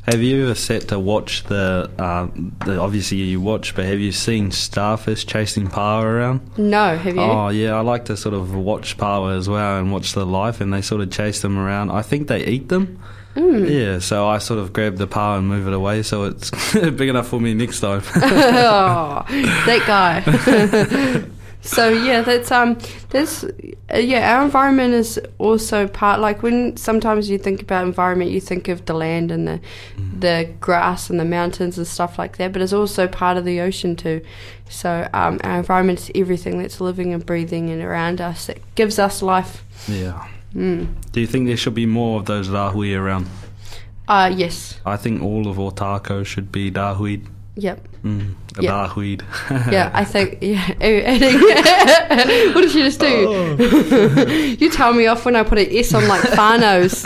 Have 0.08 0.22
you 0.22 0.44
ever 0.44 0.56
sat 0.56 0.88
to 0.88 1.00
watch 1.00 1.44
the, 1.44 1.92
uh, 2.00 2.28
the? 2.66 2.80
Obviously, 2.80 3.18
you 3.18 3.42
watch, 3.42 3.76
but 3.76 3.84
have 3.84 4.00
you 4.00 4.14
seen 4.14 4.52
starfish 4.52 5.26
chasing 5.26 5.68
pāua 5.68 6.04
around? 6.04 6.58
no, 6.58 6.98
have 6.98 7.14
you? 7.14 7.22
Oh 7.22 7.50
yeah, 7.50 7.74
I 7.74 7.82
like 7.82 8.06
to 8.06 8.16
sort 8.16 8.34
of 8.34 8.56
watch 8.56 8.98
pāua 8.98 9.38
as 9.38 9.50
well 9.50 9.78
and 9.78 9.92
watch 9.92 10.14
the 10.14 10.26
life, 10.26 10.62
and 10.62 10.74
they 10.74 10.82
sort 10.82 11.02
of 11.02 11.12
chase 11.12 11.42
them 11.42 11.58
around. 11.58 11.92
I 11.92 12.04
think 12.04 12.30
they 12.30 12.46
eat 12.46 12.70
them. 12.70 13.00
Mm. 13.36 13.70
Yeah, 13.70 14.00
so 14.00 14.28
I 14.28 14.38
sort 14.38 14.60
of 14.60 14.72
grab 14.72 14.96
the 14.96 15.08
pāua 15.08 15.40
and 15.40 15.48
move 15.50 15.68
it 15.68 15.74
away, 15.74 16.04
so 16.04 16.24
it's 16.24 16.52
big 16.74 17.10
enough 17.10 17.28
for 17.28 17.42
me 17.42 17.54
next 17.54 17.82
time. 17.82 18.02
oh, 18.16 19.26
that 19.28 19.84
guy. 19.86 21.26
so 21.68 21.90
yeah, 21.90 22.22
that's 22.22 22.52
um, 22.52 22.78
that's 23.10 23.44
uh, 23.44 23.98
yeah. 23.98 24.38
Our 24.38 24.46
environment 24.46 24.94
is 24.94 25.20
also 25.38 25.88
part. 25.88 26.22
Like 26.22 26.42
when 26.42 26.78
sometimes 26.78 27.30
you 27.30 27.38
think 27.38 27.62
about 27.62 27.86
environment, 27.86 28.32
you 28.32 28.40
think 28.40 28.70
of 28.70 28.86
the 28.86 28.94
land 28.94 29.32
and 29.32 29.48
the 29.48 29.60
the 30.18 30.50
grass 30.62 31.10
and 31.10 31.20
the 31.20 31.26
mountains 31.26 31.78
and 31.78 31.86
stuff 31.86 32.18
like 32.18 32.38
that. 32.38 32.54
But 32.54 32.62
it's 32.62 32.74
also 32.74 33.08
part 33.08 33.36
of 33.38 33.44
the 33.44 33.60
ocean 33.60 33.96
too. 33.96 34.22
So 34.70 35.10
um, 35.14 35.40
our 35.44 35.58
environment 35.58 36.00
is 36.00 36.12
everything 36.16 36.58
that's 36.60 36.80
living 36.80 37.14
and 37.14 37.26
breathing 37.26 37.70
and 37.70 37.82
around 37.82 38.22
us. 38.22 38.50
It 38.50 38.62
gives 38.76 38.98
us 38.98 39.22
life. 39.22 39.64
yeah. 39.88 40.28
Mm. 40.56 40.88
Do 41.12 41.20
you 41.20 41.28
think 41.28 41.48
there 41.48 41.58
should 41.58 41.76
be 41.76 41.86
more 41.86 42.20
of 42.20 42.26
those 42.26 42.48
rahui 42.48 42.98
around? 42.98 43.28
Uh 44.08 44.34
yes. 44.34 44.80
I 44.86 44.96
think 44.96 45.22
all 45.22 45.48
of 45.48 45.58
Ōtākou 45.58 46.26
should 46.26 46.50
be 46.52 46.72
rahuid. 46.72 47.28
Yep. 47.60 47.88
Mm, 48.04 48.36
Yeah. 48.60 48.72
rahuid. 48.88 49.22
Yeah, 49.72 49.90
I 49.94 50.04
think 50.06 50.38
yeah. 50.42 50.68
what 52.54 52.62
did 52.62 52.74
you 52.76 52.84
just 52.84 53.00
do? 53.00 54.56
you 54.60 54.70
tell 54.70 54.94
me 54.94 55.08
off 55.08 55.26
when 55.26 55.36
I 55.36 55.44
put 55.44 55.58
an 55.58 55.68
S 55.72 55.94
on 55.94 56.08
like 56.08 56.22
Farnos. 56.22 57.04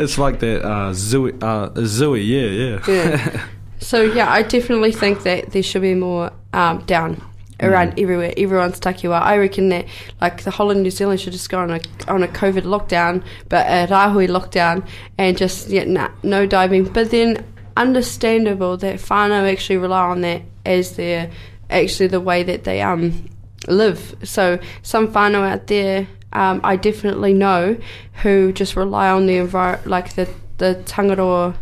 it's 0.00 0.18
like 0.18 0.40
that 0.40 0.62
uh, 0.62 0.92
zooey, 0.92 1.32
uh, 1.42 1.70
zooey, 1.80 2.22
yeah, 2.26 2.48
yeah. 2.62 2.80
yeah. 2.86 3.46
So 3.78 4.02
yeah, 4.02 4.30
I 4.30 4.42
definitely 4.42 4.92
think 4.92 5.22
that 5.22 5.52
there 5.52 5.62
should 5.62 5.82
be 5.82 5.94
more 5.94 6.30
um, 6.52 6.80
down 6.86 7.22
around 7.60 7.98
everywhere. 7.98 8.32
Everyone's 8.36 8.78
takiwa. 8.78 9.20
I 9.22 9.38
reckon 9.38 9.70
that 9.70 9.86
like 10.20 10.42
the 10.42 10.50
whole 10.50 10.70
of 10.70 10.76
New 10.76 10.90
Zealand 10.90 11.20
should 11.20 11.32
just 11.32 11.48
go 11.48 11.58
on 11.60 11.70
a 11.70 11.80
on 12.08 12.22
a 12.22 12.28
COVID 12.28 12.62
lockdown, 12.64 13.22
but 13.48 13.66
a 13.66 13.86
rahui 13.92 14.28
lockdown, 14.28 14.86
and 15.18 15.36
just 15.36 15.68
yeah, 15.68 15.84
nah, 15.84 16.10
no 16.22 16.46
diving. 16.46 16.84
But 16.84 17.10
then 17.10 17.44
understandable 17.76 18.76
that 18.78 18.96
whānau 18.96 19.50
actually 19.50 19.76
rely 19.76 20.00
on 20.00 20.20
that 20.22 20.42
as 20.64 20.96
their 20.96 21.30
actually 21.70 22.06
the 22.06 22.20
way 22.20 22.42
that 22.42 22.64
they 22.64 22.80
um 22.82 23.28
live. 23.68 24.14
So 24.22 24.58
some 24.82 25.08
whānau 25.08 25.48
out 25.48 25.66
there, 25.66 26.06
um, 26.32 26.60
I 26.64 26.76
definitely 26.76 27.34
know 27.34 27.76
who 28.22 28.52
just 28.52 28.76
rely 28.76 29.10
on 29.10 29.26
the 29.26 29.34
envir- 29.34 29.84
like 29.86 30.14
the 30.14 30.28
the 30.58 30.82
tangaroa, 30.86 31.54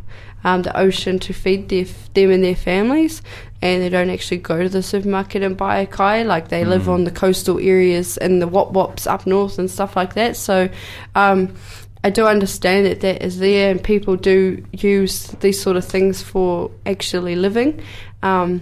um, 0.44 0.62
the 0.62 0.77
ocean 0.79 1.18
to 1.20 1.33
feed 1.33 1.68
their 1.68 1.87
them 2.14 2.31
and 2.31 2.44
their 2.44 2.55
families, 2.55 3.22
and 3.62 3.83
they 3.83 3.88
don't 3.88 4.11
actually 4.11 4.38
go 4.38 4.62
to 4.62 4.68
the 4.68 4.83
supermarket 4.83 5.42
and 5.42 5.57
buy 5.57 5.79
a 5.79 5.87
kai. 5.87 6.22
Like 6.22 6.48
they 6.48 6.64
live 6.64 6.88
on 6.88 7.05
the 7.05 7.11
coastal 7.11 7.59
areas 7.59 8.16
and 8.18 8.40
the 8.40 8.48
wop 8.48 8.73
wops 8.73 9.06
up 9.06 9.27
north 9.27 9.58
and 9.58 9.71
stuff 9.71 9.96
like 9.96 10.15
that. 10.15 10.37
So. 10.37 10.69
Um, 11.15 11.54
I 12.05 12.11
do 12.11 12.27
understand 12.27 12.85
that 12.85 13.00
that 13.00 13.23
is 13.23 13.38
there, 13.38 13.71
and 13.71 13.83
people 13.83 14.15
do 14.15 14.63
use 14.73 15.29
these 15.40 15.61
sort 15.61 15.79
of 15.79 15.87
things 15.87 16.21
for 16.21 16.71
actually 16.85 17.35
living. 17.35 17.81
Um, 18.23 18.61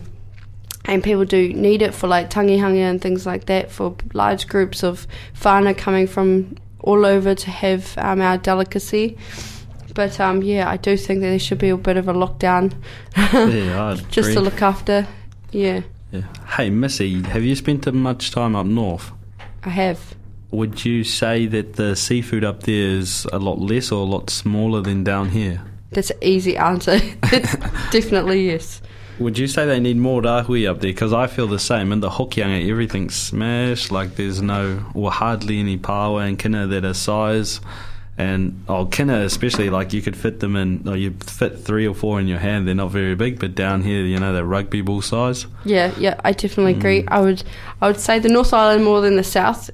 and 0.85 1.03
people 1.03 1.25
do 1.25 1.53
need 1.53 1.83
it 1.83 1.93
for 1.93 2.07
like 2.07 2.31
tangihanga 2.31 2.79
and 2.79 3.01
things 3.01 3.27
like 3.27 3.47
that 3.47 3.71
for 3.71 3.97
large 4.15 4.49
groups 4.49 4.83
of 4.83 5.07
whānau 5.35 5.77
coming 5.77 6.07
from 6.07 6.57
all 6.81 7.05
over 7.05 7.35
to 7.35 7.51
have 7.51 7.97
um, 7.99 8.21
our 8.21 8.39
delicacy. 8.39 9.19
But 9.95 10.21
um, 10.21 10.43
yeah, 10.43 10.71
I 10.71 10.77
do 10.77 10.97
think 10.97 11.21
that 11.21 11.29
there 11.29 11.39
should 11.39 11.59
be 11.59 11.69
a 11.69 11.77
bit 11.77 11.97
of 11.97 12.09
a 12.09 12.15
lockdown 12.15 12.73
yeah, 13.17 13.97
just 14.09 14.31
agree. 14.31 14.35
to 14.35 14.41
look 14.41 14.63
after. 14.63 15.07
Yeah, 15.51 15.83
Yeah. 16.13 16.23
Hey, 16.57 16.71
Missy, 16.71 17.23
have 17.23 17.43
you 17.43 17.57
spent 17.57 17.93
much 17.93 18.31
time 18.31 18.55
up 18.55 18.67
north? 18.67 19.11
I 19.65 19.71
have. 19.71 20.15
Would 20.53 20.85
you 20.85 21.03
say 21.03 21.47
that 21.47 21.75
the 21.75 21.97
seafood 21.97 22.45
up 22.45 22.65
there 22.65 22.91
is 22.91 23.27
a 23.33 23.39
lot 23.39 23.59
less 23.59 23.91
or 23.91 24.03
a 24.03 24.09
lot 24.09 24.29
smaller 24.29 24.83
than 24.83 25.03
down 25.03 25.31
here? 25.31 25.63
That's 25.91 26.11
an 26.11 26.19
easy 26.21 26.57
answer. 26.57 26.99
it's 27.25 27.53
definitely 27.91 28.47
yes. 28.47 28.83
Would 29.19 29.39
you 29.39 29.47
say 29.47 29.67
they 29.67 29.81
need 29.81 29.97
more 29.97 30.21
rahui 30.21 30.69
up 30.69 30.81
there? 30.81 30.93
Because 30.93 31.13
I 31.13 31.27
feel 31.27 31.47
the 31.47 31.59
same. 31.59 31.91
In 31.91 32.01
the 32.01 32.11
Hokianga, 32.11 32.69
everything's 32.69 33.15
smashed. 33.15 33.91
Like 33.91 34.17
there's 34.17 34.43
no, 34.43 34.85
or 34.95 35.11
hardly 35.11 35.59
any 35.59 35.79
pāua 35.79 36.29
and 36.29 36.39
kina 36.39 36.67
that 36.67 36.85
are 36.85 36.95
size. 36.95 37.61
And 38.23 38.65
oh, 38.69 38.87
kina 38.87 39.21
especially, 39.23 39.69
like 39.71 39.93
you 39.93 40.01
could 40.03 40.17
fit 40.17 40.39
them 40.41 40.55
in, 40.57 40.87
or 40.89 40.97
you 40.97 41.11
fit 41.41 41.59
three 41.59 41.87
or 41.89 41.95
four 41.95 42.21
in 42.21 42.29
your 42.29 42.39
hand. 42.39 42.67
They're 42.67 42.75
not 42.85 42.91
very 42.91 43.15
big, 43.17 43.39
but 43.41 43.55
down 43.55 43.83
here, 43.83 44.03
you 44.13 44.19
know, 44.21 44.33
they're 44.33 44.45
rugby 44.45 44.81
ball 44.81 45.03
size. 45.03 45.47
Yeah, 45.65 45.93
yeah, 45.99 46.15
I 46.25 46.33
definitely 46.33 46.75
Mm. 46.75 46.79
agree. 46.79 47.05
I 47.09 47.21
would, 47.21 47.43
I 47.81 47.87
would 47.89 48.01
say 48.01 48.19
the 48.21 48.29
North 48.29 48.53
Island 48.55 48.85
more 48.85 49.01
than 49.01 49.17
the 49.17 49.25
South. 49.25 49.71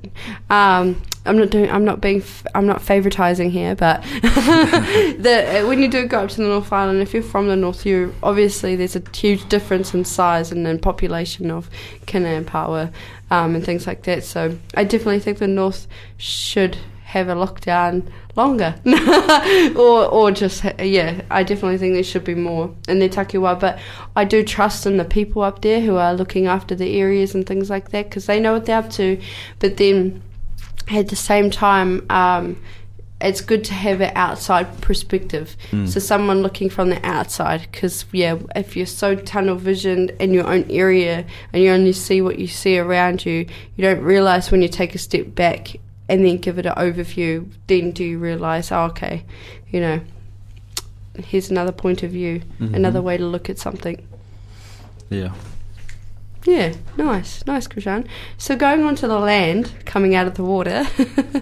Um, 0.51 0.97
I'm 1.27 1.37
not 1.37 1.51
doing. 1.51 1.71
I'm 1.71 1.85
not 1.85 2.01
being. 2.01 2.23
I'm 2.55 2.67
not 2.67 2.81
favoritizing 2.81 3.51
here, 3.51 3.75
but 3.75 4.03
the 4.23 5.61
uh, 5.63 5.69
when 5.69 5.81
you 5.83 5.89
do 5.89 6.07
go 6.07 6.21
up 6.21 6.31
to 6.31 6.37
the 6.39 6.49
North 6.49 6.73
Island, 6.73 7.03
if 7.03 7.13
you're 7.13 7.23
from 7.23 7.49
the 7.49 7.57
North, 7.57 7.85
you 7.85 8.15
obviously 8.23 8.77
there's 8.77 8.97
a 8.97 9.03
huge 9.15 9.47
difference 9.49 9.93
in 9.95 10.05
size 10.05 10.53
and 10.53 10.67
in 10.67 10.79
population 10.79 11.51
of 11.51 11.69
Kina 12.07 12.29
and 12.29 12.47
Pāua 12.47 12.91
um, 13.31 13.55
and 13.57 13.65
things 13.65 13.87
like 13.87 14.05
that. 14.05 14.25
So 14.25 14.57
I 14.75 14.85
definitely 14.85 15.21
think 15.21 15.39
the 15.39 15.49
North 15.49 15.87
should 16.17 16.79
have 17.09 17.31
a 17.31 17.35
lockdown 17.35 18.07
longer, 18.37 18.75
or 19.77 20.05
or 20.07 20.31
just 20.31 20.63
yeah. 20.79 21.23
I 21.31 21.43
definitely 21.43 21.79
think 21.79 21.95
there 21.95 22.03
should 22.03 22.25
be 22.25 22.35
more 22.35 22.75
in 22.87 22.99
the 22.99 23.09
takiwa, 23.09 23.59
but 23.59 23.79
I 24.15 24.25
do 24.25 24.45
trust 24.45 24.85
in 24.85 24.99
the 24.99 25.07
people 25.07 25.41
up 25.41 25.63
there 25.63 25.81
who 25.81 25.97
are 25.97 26.13
looking 26.13 26.47
after 26.47 26.75
the 26.75 27.01
areas 27.01 27.35
and 27.35 27.47
things 27.47 27.71
like 27.71 27.93
that 27.93 28.11
because 28.11 28.27
they 28.27 28.39
know 28.39 28.53
what 28.53 28.67
they're 28.67 28.79
up 28.79 28.91
to. 28.91 29.19
But 29.59 29.79
then 29.79 30.23
at 30.91 31.09
the 31.09 31.17
same 31.17 31.51
time, 31.51 32.05
um, 32.11 32.61
it's 33.23 33.41
good 33.41 33.65
to 33.65 33.73
have 33.73 34.03
an 34.03 34.13
outside 34.15 34.83
perspective. 34.83 35.57
So 35.87 36.01
someone 36.01 36.43
looking 36.43 36.69
from 36.69 36.91
the 36.91 37.05
outside, 37.07 37.63
because 37.73 38.05
yeah, 38.13 38.37
if 38.55 38.77
you're 38.77 38.85
so 38.85 39.17
tunnel 39.17 39.57
visioned 39.57 40.11
in 40.21 40.35
your 40.35 40.47
own 40.47 40.67
area 40.69 41.25
and 41.55 41.63
you 41.63 41.71
only 41.71 41.95
see 41.95 42.21
what 42.21 42.39
you 42.39 42.49
see 42.49 42.79
around 42.79 43.25
you, 43.25 43.47
you 43.77 43.83
don't 43.83 44.03
realize 44.03 44.51
when 44.51 44.61
you 44.61 44.69
take 44.69 44.95
a 44.95 44.99
step 44.99 45.35
back 45.35 45.77
and 46.09 46.25
then 46.25 46.39
give 46.39 46.59
it 46.59 46.67
an 46.67 46.75
overview. 46.75 47.51
Then 47.67 47.91
do 47.93 48.05
you 48.05 48.19
realize, 48.19 48.73
oh, 48.73 48.85
okay, 48.85 49.25
you 49.71 49.81
know, 49.81 50.01
here's 51.19 51.51
another 51.51 51.73
point 51.73 52.03
of 52.03 52.11
view, 52.11 52.43
another 52.59 53.03
way 53.03 53.17
to 53.17 53.27
look 53.27 53.51
at 53.51 53.59
something. 53.59 54.07
Yeah. 55.11 55.33
Yeah, 56.45 56.75
nice, 56.97 57.45
nice, 57.47 57.67
Krishan. 57.67 58.07
So 58.39 58.57
going 58.57 58.83
on 58.85 58.95
to 58.97 59.09
the 59.09 59.19
land, 59.19 59.73
coming 59.85 60.15
out 60.15 60.27
of 60.27 60.35
the 60.35 60.45
water, 60.45 60.87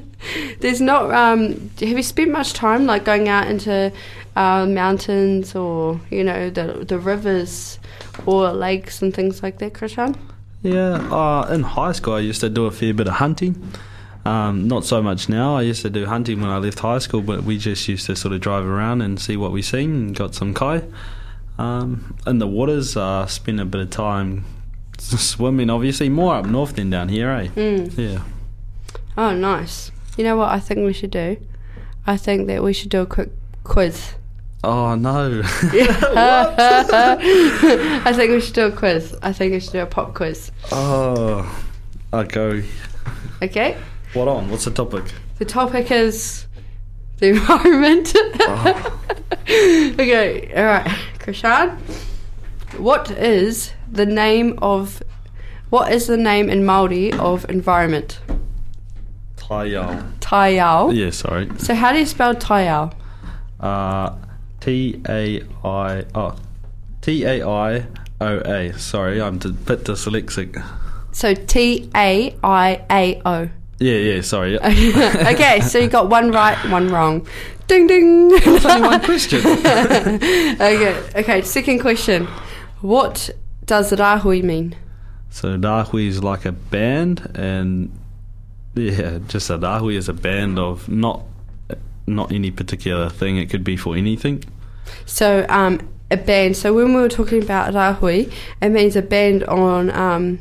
there's 0.61 0.81
not. 0.81 1.13
Um, 1.13 1.71
have 1.79 1.97
you 1.97 2.03
spent 2.03 2.33
much 2.33 2.55
time 2.55 2.87
like 2.87 3.05
going 3.05 3.29
out 3.29 3.47
into 3.47 3.93
uh, 4.35 4.67
mountains 4.67 5.55
or 5.55 6.01
you 6.11 6.25
know 6.25 6.51
the 6.51 6.85
the 6.89 6.99
rivers 6.99 7.79
or 8.25 8.51
lakes 8.53 9.03
and 9.03 9.15
things 9.15 9.43
like 9.43 9.59
that, 9.59 9.75
Krishan? 9.75 10.17
Yeah, 10.63 10.95
uh, 11.13 11.47
in 11.53 11.63
high 11.63 11.93
school 11.93 12.15
I 12.15 12.21
used 12.21 12.41
to 12.41 12.49
do 12.49 12.65
a 12.65 12.73
fair 12.73 12.95
bit 12.95 13.07
of 13.07 13.15
hunting. 13.15 13.55
Um, 14.27 14.67
not 14.67 14.85
so 14.85 15.01
much 15.01 15.29
now. 15.29 15.57
I 15.57 15.63
used 15.63 15.83
to 15.83 15.91
do 15.91 16.07
hunting 16.07 16.41
when 16.41 16.51
I 16.51 16.59
left 16.59 16.81
high 16.81 16.99
school, 16.99 17.23
but 17.23 17.45
we 17.45 17.59
just 17.59 17.87
used 17.87 18.07
to 18.07 18.17
sort 18.17 18.35
of 18.35 18.41
drive 18.41 18.65
around 18.65 19.01
and 19.03 19.21
see 19.21 19.37
what 19.37 19.53
we 19.53 19.63
seen 19.63 19.95
and 19.95 20.17
got 20.17 20.35
some 20.35 20.53
kai. 20.53 20.83
Um, 21.59 22.17
in 22.27 22.39
the 22.39 22.47
waters, 22.47 22.97
uh, 22.97 23.27
spent 23.27 23.61
a 23.61 23.65
bit 23.65 23.81
of 23.81 23.91
time 23.91 24.45
swimming, 24.99 25.71
obviously, 25.71 26.09
more 26.09 26.35
up 26.35 26.47
north 26.47 26.75
than 26.75 26.91
down 26.91 27.09
here, 27.09 27.31
eh? 27.31 27.47
Mm. 27.49 27.97
Yeah. 27.97 28.23
Oh, 29.17 29.33
nice. 29.35 29.93
You 30.17 30.25
know 30.25 30.37
what 30.37 30.51
I 30.51 30.59
think 30.59 30.81
we 30.81 30.93
should 30.93 31.13
do? 31.13 31.37
I 32.07 32.17
think 32.17 32.49
that 32.49 32.65
we 32.65 32.73
should 32.73 32.91
do 32.91 33.03
a 33.03 33.07
quick 33.07 33.31
quiz. 33.63 34.15
Oh, 34.65 34.97
no. 34.97 35.43
I 38.05 38.13
think 38.13 38.33
we 38.33 38.41
should 38.41 38.55
do 38.55 38.67
a 38.67 38.73
quiz. 38.73 39.15
I 39.23 39.33
think 39.33 39.53
we 39.53 39.61
should 39.61 39.73
do 39.73 39.81
a 39.81 39.87
pop 39.87 40.15
quiz. 40.15 40.51
oh, 40.73 41.65
I 42.13 42.25
go. 42.25 42.63
Okay. 43.41 43.77
What 44.15 44.29
on? 44.29 44.51
What's 44.51 44.65
the 44.65 44.71
topic? 44.71 45.05
The 45.39 45.45
topic 45.45 45.91
is 45.91 46.47
the 47.19 47.29
environment. 47.35 48.15
okay, 49.49 50.53
all 50.55 50.65
right, 50.65 50.87
Krishan. 51.19 51.79
What 52.79 53.11
is 53.11 53.73
the 53.91 54.07
name 54.07 54.59
of 54.63 55.03
what 55.71 55.93
is 55.93 56.07
the 56.07 56.17
name 56.17 56.49
in 56.49 56.65
Maori 56.65 57.13
of 57.13 57.49
environment? 57.51 58.21
Taiao. 59.37 60.19
Taiao. 60.19 60.95
Yeah, 60.95 61.11
sorry. 61.11 61.49
So 61.59 61.75
how 61.75 61.93
do 61.93 61.99
you 61.99 62.07
spell 62.07 62.35
Taiao? 62.35 62.93
Uh, 63.61 64.17
T 64.61 65.01
A 65.09 65.43
I 65.65 66.05
oh 66.15 66.37
T 67.01 67.25
A 67.25 67.47
I 67.47 67.87
O 68.21 68.39
A. 68.45 68.73
Sorry, 68.79 69.21
I'm 69.23 69.37
a 69.37 69.49
bit 69.49 69.85
dyslexic. 69.85 70.63
So 71.13 71.35
T 71.35 71.89
A 71.95 72.37
I 72.43 72.85
A 72.91 73.23
O. 73.25 73.49
Yeah, 73.79 73.95
yeah. 73.95 74.21
Sorry. 74.23 74.59
okay, 74.65 75.61
so 75.61 75.79
you 75.79 75.89
got 75.89 76.09
one 76.09 76.31
right, 76.31 76.59
one 76.71 76.89
wrong. 76.89 77.27
Ding 77.67 77.87
ding. 77.87 78.31
It's 78.33 78.65
only 78.65 78.89
one 78.89 79.03
question. 79.03 79.41
okay, 79.47 81.03
okay. 81.17 81.43
Second 81.43 81.81
question. 81.81 82.27
What 82.81 83.31
does 83.67 83.93
rahui 83.93 84.43
mean? 84.43 84.77
so 85.37 85.59
Rahui 85.59 86.07
is 86.07 86.25
like 86.25 86.47
a 86.47 86.53
band, 86.53 87.31
and 87.35 87.91
yeah, 88.75 89.19
just 89.29 89.51
a 89.51 89.59
Rahui 89.59 89.97
is 89.97 90.09
a 90.09 90.15
band 90.15 90.59
of 90.59 90.89
not 90.89 91.23
not 92.07 92.33
any 92.33 92.51
particular 92.51 93.11
thing. 93.11 93.37
It 93.37 93.51
could 93.51 93.63
be 93.63 93.77
for 93.77 93.97
anything. 93.97 94.45
So, 95.05 95.45
um, 95.49 95.87
a 96.11 96.17
band. 96.17 96.57
So, 96.57 96.73
when 96.73 96.95
we 96.95 97.01
were 97.03 97.09
talking 97.09 97.43
about 97.43 97.75
rahui, 97.75 98.33
it 98.63 98.69
means 98.71 98.97
a 98.97 99.03
band 99.03 99.45
on 99.45 99.91
um, 99.91 100.39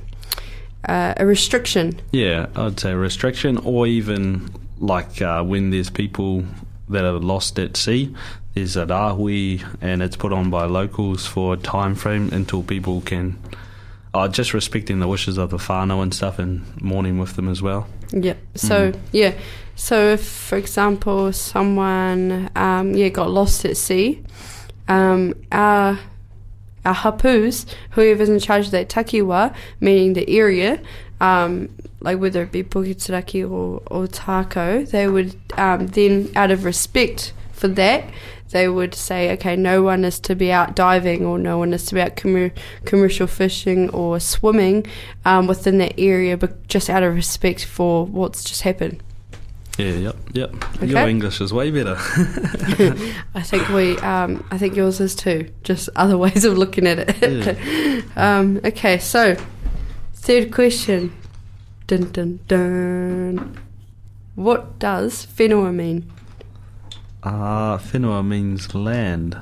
uh, 0.87 1.13
a 1.17 1.25
restriction. 1.25 1.99
Yeah, 2.11 2.47
I'd 2.55 2.79
say 2.79 2.91
a 2.91 2.97
restriction, 2.97 3.57
or 3.57 3.87
even 3.87 4.49
like 4.79 5.21
uh, 5.21 5.43
when 5.43 5.69
there's 5.71 5.89
people 5.89 6.43
that 6.89 7.03
are 7.03 7.13
lost 7.13 7.59
at 7.59 7.77
sea. 7.77 8.13
There's 8.53 8.77
a 8.77 8.85
rahui, 8.85 9.65
and 9.81 10.01
it's 10.01 10.15
put 10.15 10.31
on 10.31 10.49
by 10.49 10.65
locals 10.65 11.25
for 11.25 11.55
a 11.55 11.57
time 11.57 11.95
frame 11.95 12.29
until 12.31 12.63
people 12.63 13.01
can. 13.01 13.37
Uh, 14.13 14.29
just 14.29 14.53
respecting 14.53 14.99
the 14.99 15.09
wishes 15.09 15.37
of 15.37 15.49
the 15.49 15.57
whānau 15.57 16.01
and 16.01 16.13
stuff, 16.13 16.39
and 16.39 16.81
mourning 16.81 17.17
with 17.19 17.35
them 17.35 17.49
as 17.49 17.61
well. 17.61 17.87
Yeah. 18.11 18.35
So, 18.55 18.93
yeah. 19.11 19.33
So, 19.75 20.13
if, 20.13 20.25
for 20.25 20.57
example, 20.57 21.33
someone 21.33 22.49
um, 22.55 22.93
yeah 22.93 23.09
got 23.09 23.29
lost 23.29 23.65
at 23.65 23.75
sea, 23.75 24.23
um, 24.87 25.33
our 25.51 25.99
our 26.85 26.95
hapus, 26.95 27.65
whoever's 27.91 28.29
in 28.29 28.39
charge 28.39 28.65
of 28.65 28.71
that 28.71 28.89
takiwa, 28.89 29.53
meaning 29.79 30.13
the 30.13 30.29
area, 30.29 30.81
um, 31.19 31.69
like 32.01 32.19
whether 32.19 32.43
it 32.43 32.51
be 32.51 32.63
Puketeraki 32.63 33.43
or, 33.43 33.81
or 33.87 34.07
Tako, 34.07 34.89
they 34.89 35.07
would 35.07 35.35
um, 35.57 35.87
then, 35.87 36.31
out 36.35 36.51
of 36.51 36.63
respect 36.63 37.33
for 37.51 37.67
that, 37.69 38.05
they 38.51 38.67
would 38.67 38.93
say, 38.93 39.31
okay, 39.33 39.55
no 39.55 39.81
one 39.81 40.05
is 40.05 40.19
to 40.19 40.35
be 40.35 40.51
out 40.51 40.75
diving 40.75 41.25
or 41.25 41.39
no 41.39 41.57
one 41.57 41.73
is 41.73 41.85
to 41.87 41.95
be 41.95 42.01
out 42.01 42.15
commer- 42.15 42.55
commercial 42.85 43.27
fishing 43.27 43.89
or 43.89 44.19
swimming 44.19 44.85
um, 45.25 45.47
within 45.47 45.77
that 45.79 45.99
area, 45.99 46.37
but 46.37 46.67
just 46.67 46.89
out 46.89 47.03
of 47.03 47.15
respect 47.15 47.65
for 47.65 48.05
what's 48.05 48.43
just 48.43 48.61
happened. 48.61 49.01
Yeah, 49.77 49.91
yep, 49.91 50.15
yep. 50.31 50.81
Your 50.81 51.07
English 51.07 51.41
is 51.41 51.51
way 51.51 51.69
better. 51.69 51.95
I 53.35 53.41
think 53.41 53.67
we, 53.69 53.97
um, 53.97 54.45
I 54.49 54.57
think 54.57 54.75
yours 54.75 55.01
is 55.01 55.15
too. 55.15 55.51
Just 55.63 55.89
other 55.97 56.17
ways 56.25 56.45
of 56.45 56.57
looking 56.57 56.87
at 56.87 57.09
it. 57.21 58.07
um, 58.15 58.61
okay, 58.63 58.97
so 58.99 59.35
third 60.13 60.53
question. 60.53 61.13
Dun 61.87 62.11
dun 62.11 62.39
dun. 62.47 63.59
What 64.35 64.79
does 64.79 65.25
whenua 65.25 65.75
mean? 65.75 66.09
Ah, 67.23 67.77
whenua 67.77 68.25
means 68.25 68.73
land. 68.73 69.37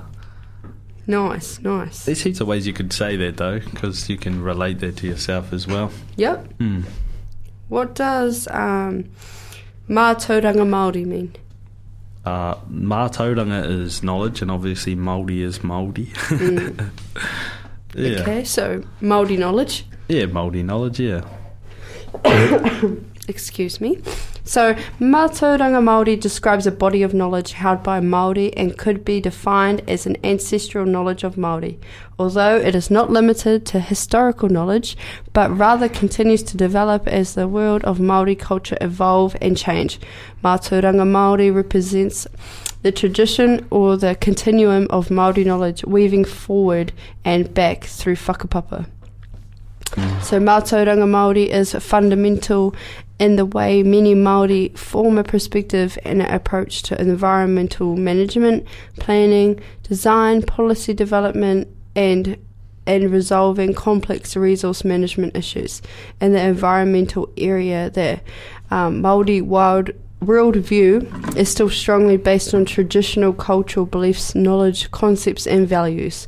Nice, 1.05 1.59
nice. 1.59 2.05
There's 2.05 2.21
heaps 2.21 2.39
of 2.39 2.47
ways 2.47 2.65
you 2.65 2.73
could 2.73 2.91
say 2.91 3.17
that 3.17 3.37
though, 3.37 3.59
because 3.59 4.09
you 4.09 4.17
can 4.17 4.41
relate 4.41 4.79
that 4.79 4.97
to 4.97 5.07
yourself 5.07 5.53
as 5.53 5.67
well. 5.67 5.91
Yep. 6.15 6.57
Mm. 6.57 6.85
What 7.67 7.93
does 7.93 8.47
um, 8.49 9.09
mātauranga 9.89 10.65
Māori 10.67 11.05
mean? 11.05 11.35
Uh, 12.25 12.55
mātauranga 12.71 13.69
is 13.69 14.01
knowledge, 14.01 14.41
and 14.41 14.49
obviously 14.49 14.95
Māori 14.95 15.41
is 15.41 15.59
Māori. 15.59 16.07
yeah, 17.95 18.21
Okay, 18.21 18.43
so 18.43 18.83
Māori 19.01 19.37
knowledge. 19.37 19.85
yeah, 20.07 20.23
Māori 20.25 20.63
knowledge. 20.63 20.99
Yeah, 21.01 21.21
Excuse 23.27 23.79
me. 23.81 23.99
So, 24.45 24.73
Mātauranga 24.99 25.81
Māori 25.81 26.19
describes 26.19 26.67
a 26.67 26.71
body 26.71 27.01
of 27.01 27.13
knowledge 27.13 27.53
held 27.53 27.81
by 27.81 28.01
Māori 28.01 28.53
and 28.57 28.77
could 28.77 29.05
be 29.05 29.21
defined 29.21 29.81
as 29.87 30.05
an 30.05 30.17
ancestral 30.21 30.85
knowledge 30.85 31.23
of 31.23 31.35
Māori, 31.35 31.77
although 32.19 32.57
it 32.57 32.75
is 32.75 32.91
not 32.91 33.09
limited 33.09 33.65
to 33.67 33.79
historical 33.79 34.49
knowledge, 34.49 34.97
but 35.31 35.57
rather 35.57 35.87
continues 35.87 36.43
to 36.43 36.57
develop 36.57 37.07
as 37.07 37.35
the 37.35 37.47
world 37.47 37.85
of 37.85 37.99
Māori 37.99 38.37
culture 38.37 38.77
evolve 38.81 39.37
and 39.39 39.55
change. 39.55 39.97
Mātauranga 40.43 41.07
Māori 41.07 41.53
represents 41.55 42.27
the 42.81 42.91
tradition 42.91 43.65
or 43.71 43.95
the 43.95 44.13
continuum 44.15 44.87
of 44.89 45.07
Māori 45.07 45.45
knowledge 45.45 45.85
weaving 45.85 46.25
forward 46.25 46.91
and 47.23 47.53
back 47.53 47.85
through 47.85 48.17
whakapapa. 48.17 48.87
So 50.21 50.39
Mātauranga 50.39 51.05
Māori 51.05 51.47
is 51.47 51.73
fundamental 51.73 52.75
in 53.19 53.35
the 53.35 53.45
way 53.45 53.83
many 53.83 54.15
Māori 54.15 54.75
form 54.77 55.17
a 55.17 55.23
perspective 55.23 55.97
and 56.03 56.21
an 56.21 56.33
approach 56.33 56.81
to 56.83 56.99
environmental 56.99 57.95
management, 57.95 58.65
planning, 58.99 59.59
design, 59.83 60.41
policy 60.41 60.93
development, 60.93 61.67
and 61.95 62.37
in 62.85 63.11
resolving 63.11 63.73
complex 63.73 64.35
resource 64.35 64.83
management 64.83 65.37
issues 65.37 65.81
in 66.19 66.33
the 66.33 66.41
environmental 66.41 67.29
area. 67.37 67.89
The 67.89 68.19
um, 68.71 69.01
Māori 69.01 69.41
wild 69.41 69.91
world 70.21 70.55
view 70.55 71.09
is 71.35 71.51
still 71.51 71.69
strongly 71.69 72.17
based 72.17 72.53
on 72.53 72.65
traditional 72.65 73.33
cultural 73.33 73.85
beliefs, 73.85 74.35
knowledge, 74.35 74.89
concepts, 74.91 75.45
and 75.45 75.67
values. 75.67 76.27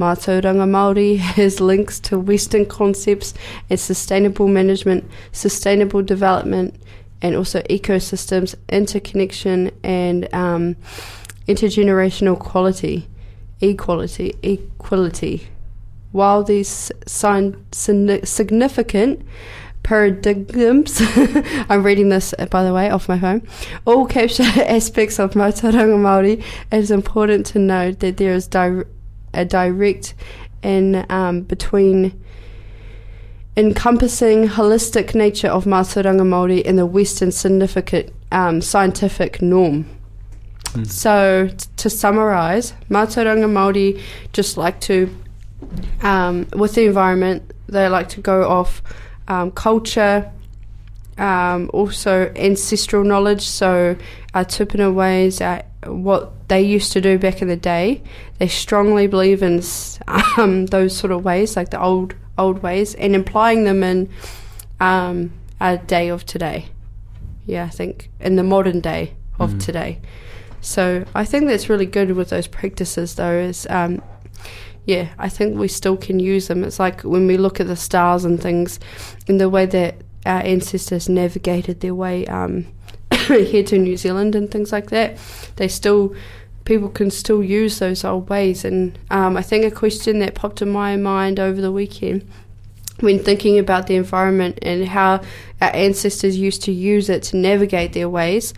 Mātauranga 0.00 0.66
Māori 0.66 1.18
has 1.36 1.60
links 1.60 2.00
to 2.00 2.18
Western 2.18 2.64
concepts 2.64 3.34
and 3.68 3.78
sustainable 3.78 4.48
management, 4.48 5.04
sustainable 5.30 6.02
development, 6.02 6.74
and 7.20 7.36
also 7.36 7.60
ecosystems, 7.62 8.54
interconnection, 8.70 9.70
and 9.84 10.32
um, 10.34 10.74
intergenerational 11.46 12.38
quality, 12.38 13.08
equality, 13.60 14.34
equality. 14.42 15.48
While 16.12 16.44
these 16.44 16.90
sign, 17.06 17.62
signi- 17.70 18.26
significant 18.26 19.22
paradigms, 19.82 21.02
I'm 21.68 21.82
reading 21.82 22.08
this 22.08 22.34
uh, 22.38 22.46
by 22.46 22.64
the 22.64 22.72
way 22.72 22.88
off 22.88 23.06
my 23.06 23.18
phone, 23.18 23.46
all 23.84 24.06
capture 24.06 24.42
aspects 24.56 25.18
of 25.18 25.32
Mātauranga 25.32 25.98
Māori, 25.98 26.42
it 26.72 26.78
is 26.78 26.90
important 26.90 27.44
to 27.46 27.58
note 27.58 28.00
that 28.00 28.16
there 28.16 28.32
is 28.32 28.46
di- 28.46 28.84
a 29.34 29.44
direct 29.44 30.14
and 30.62 31.10
um, 31.10 31.42
between 31.42 32.20
encompassing 33.56 34.48
holistic 34.48 35.14
nature 35.14 35.48
of 35.48 35.64
Mātauranga 35.64 36.22
Māori 36.22 36.62
and 36.66 36.78
the 36.78 36.86
Western 36.86 37.32
significant 37.32 38.12
um, 38.32 38.60
scientific 38.60 39.42
norm. 39.42 39.86
So, 40.84 41.48
t- 41.48 41.66
to 41.78 41.90
summarise, 41.90 42.74
Mātauranga 42.88 43.50
Māori 43.50 44.00
just 44.32 44.56
like 44.56 44.80
to, 44.82 45.14
um, 46.02 46.46
with 46.54 46.74
the 46.74 46.86
environment, 46.86 47.52
they 47.66 47.88
like 47.88 48.08
to 48.10 48.20
go 48.20 48.48
off 48.48 48.82
um, 49.26 49.50
culture, 49.50 50.30
um, 51.18 51.70
also 51.72 52.32
ancestral 52.36 53.02
knowledge, 53.02 53.42
so 53.42 53.96
our 54.32 54.44
tupuna 54.44 54.94
ways, 54.94 55.40
our, 55.40 55.62
what 55.84 56.48
they 56.48 56.60
used 56.60 56.92
to 56.92 57.00
do 57.00 57.18
back 57.18 57.42
in 57.42 57.48
the 57.48 57.56
day. 57.56 58.02
They 58.38 58.48
strongly 58.48 59.06
believe 59.06 59.42
in 59.42 59.62
um, 60.36 60.66
those 60.66 60.96
sort 60.96 61.12
of 61.12 61.24
ways, 61.24 61.56
like 61.56 61.70
the 61.70 61.80
old 61.80 62.14
old 62.38 62.62
ways, 62.62 62.94
and 62.94 63.14
applying 63.16 63.64
them 63.64 63.82
in 63.82 64.08
um, 64.78 65.32
our 65.60 65.76
day 65.76 66.08
of 66.08 66.24
today. 66.24 66.66
Yeah, 67.46 67.64
I 67.64 67.70
think 67.70 68.10
in 68.20 68.36
the 68.36 68.42
modern 68.42 68.80
day 68.80 69.14
of 69.38 69.58
today. 69.58 70.00
So 70.60 71.06
I 71.14 71.24
think 71.24 71.46
that's 71.46 71.70
really 71.70 71.86
good 71.86 72.12
with 72.12 72.28
those 72.28 72.46
practices, 72.46 73.14
though. 73.14 73.38
Is 73.38 73.66
um, 73.70 74.02
yeah, 74.84 75.08
I 75.18 75.28
think 75.28 75.58
we 75.58 75.68
still 75.68 75.96
can 75.96 76.20
use 76.20 76.48
them. 76.48 76.64
It's 76.64 76.78
like 76.78 77.02
when 77.02 77.26
we 77.26 77.36
look 77.36 77.60
at 77.60 77.66
the 77.66 77.76
stars 77.76 78.24
and 78.24 78.40
things, 78.40 78.78
and 79.26 79.40
the 79.40 79.48
way 79.48 79.66
that 79.66 79.96
our 80.26 80.40
ancestors 80.42 81.08
navigated 81.08 81.80
their 81.80 81.94
way 81.94 82.26
um, 82.26 82.66
here 83.38 83.62
to 83.64 83.78
New 83.78 83.96
Zealand 83.96 84.34
and 84.34 84.50
things 84.50 84.72
like 84.72 84.90
that. 84.90 85.18
They 85.56 85.68
still, 85.68 86.14
people 86.64 86.88
can 86.88 87.10
still 87.10 87.42
use 87.42 87.78
those 87.78 88.04
old 88.04 88.28
ways. 88.28 88.64
And 88.64 88.98
um, 89.10 89.36
I 89.36 89.42
think 89.42 89.64
a 89.64 89.70
question 89.70 90.18
that 90.20 90.34
popped 90.34 90.62
in 90.62 90.70
my 90.70 90.96
mind 90.96 91.38
over 91.38 91.60
the 91.60 91.72
weekend 91.72 92.28
when 93.00 93.18
thinking 93.18 93.58
about 93.58 93.86
the 93.86 93.96
environment 93.96 94.58
and 94.62 94.86
how 94.88 95.22
our 95.60 95.74
ancestors 95.74 96.36
used 96.36 96.62
to 96.62 96.72
use 96.72 97.08
it 97.08 97.22
to 97.24 97.36
navigate 97.36 97.92
their 97.92 98.08
ways 98.08 98.52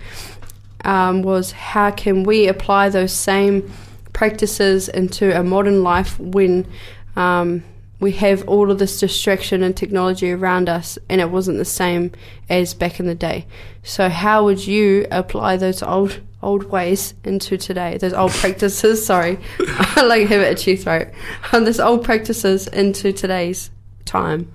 um, 0.84 1.22
was 1.22 1.52
how 1.52 1.90
can 1.90 2.24
we 2.24 2.48
apply 2.48 2.88
those 2.88 3.12
same 3.12 3.70
practices 4.12 4.88
into 4.88 5.38
a 5.38 5.42
modern 5.42 5.82
life 5.82 6.18
when 6.18 6.66
um, 7.16 7.62
we 8.02 8.10
have 8.10 8.46
all 8.48 8.72
of 8.72 8.80
this 8.80 8.98
distraction 8.98 9.62
and 9.62 9.76
technology 9.76 10.32
around 10.32 10.68
us 10.68 10.98
and 11.08 11.20
it 11.20 11.30
wasn't 11.30 11.56
the 11.56 11.64
same 11.64 12.10
as 12.50 12.74
back 12.74 12.98
in 12.98 13.06
the 13.06 13.14
day. 13.14 13.46
So 13.84 14.08
how 14.08 14.44
would 14.44 14.66
you 14.66 15.06
apply 15.12 15.56
those 15.56 15.84
old 15.84 16.20
old 16.42 16.64
ways 16.64 17.14
into 17.22 17.56
today? 17.56 17.98
Those 17.98 18.12
old 18.12 18.32
practices, 18.32 19.06
sorry. 19.06 19.38
I 19.60 20.02
like 20.02 20.26
have 20.26 20.40
it 20.40 20.52
itchy 20.52 20.74
throat. 20.74 21.08
Um, 21.52 21.64
those 21.64 21.78
old 21.78 22.02
practices 22.04 22.66
into 22.66 23.12
today's 23.12 23.70
time. 24.04 24.52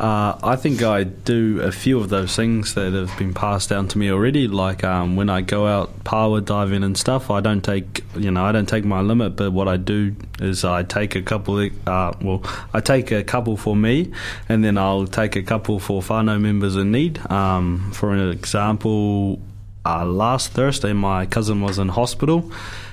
Uh, 0.00 0.38
I 0.42 0.56
think 0.56 0.82
I 0.82 1.04
do 1.04 1.60
a 1.60 1.70
few 1.70 2.00
of 2.00 2.08
those 2.08 2.34
things 2.34 2.72
that 2.72 2.94
have 2.94 3.14
been 3.18 3.34
passed 3.34 3.68
down 3.68 3.86
to 3.88 3.98
me 3.98 4.10
already. 4.10 4.48
Like 4.48 4.82
um, 4.82 5.14
when 5.14 5.28
I 5.28 5.42
go 5.42 5.66
out 5.66 6.04
pāua 6.04 6.42
diving 6.42 6.82
and 6.82 6.96
stuff, 6.96 7.30
I 7.30 7.40
don't 7.40 7.60
take 7.60 8.02
you 8.16 8.30
know 8.30 8.42
I 8.42 8.50
don't 8.50 8.66
take 8.66 8.86
my 8.86 9.02
limit, 9.02 9.36
but 9.36 9.52
what 9.52 9.68
I 9.68 9.76
do 9.76 10.16
is 10.40 10.64
I 10.64 10.84
take 10.84 11.16
a 11.16 11.22
couple. 11.22 11.68
Uh, 11.86 12.14
well, 12.22 12.42
I 12.72 12.80
take 12.80 13.10
a 13.10 13.22
couple 13.22 13.58
for 13.58 13.76
me, 13.76 14.10
and 14.48 14.64
then 14.64 14.78
I'll 14.78 15.06
take 15.06 15.36
a 15.36 15.42
couple 15.42 15.78
for 15.78 16.00
whānau 16.00 16.40
members 16.40 16.76
in 16.76 16.92
need. 16.92 17.20
Um, 17.30 17.92
for 17.92 18.14
an 18.14 18.30
example, 18.30 19.38
uh, 19.84 20.06
last 20.06 20.52
Thursday 20.52 20.94
my 20.94 21.26
cousin 21.26 21.60
was 21.60 21.78
in 21.78 21.90
hospital. 21.90 22.50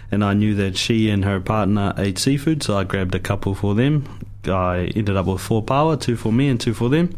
And 0.10 0.24
I 0.24 0.34
knew 0.36 0.56
that 0.56 0.78
she 0.78 1.10
and 1.10 1.26
her 1.26 1.42
partner 1.42 1.94
ate 1.98 2.18
seafood, 2.18 2.64
so 2.64 2.78
I 2.78 2.86
grabbed 2.86 3.14
a 3.14 3.20
couple 3.20 3.54
for 3.54 3.76
them. 3.76 4.08
I 4.50 4.86
ended 4.96 5.16
up 5.16 5.26
with 5.26 5.42
four 5.42 5.64
pāua, 5.64 6.00
two 6.00 6.16
for 6.16 6.32
me 6.32 6.50
and 6.50 6.60
two 6.60 6.74
for 6.74 6.90
them. 6.90 7.16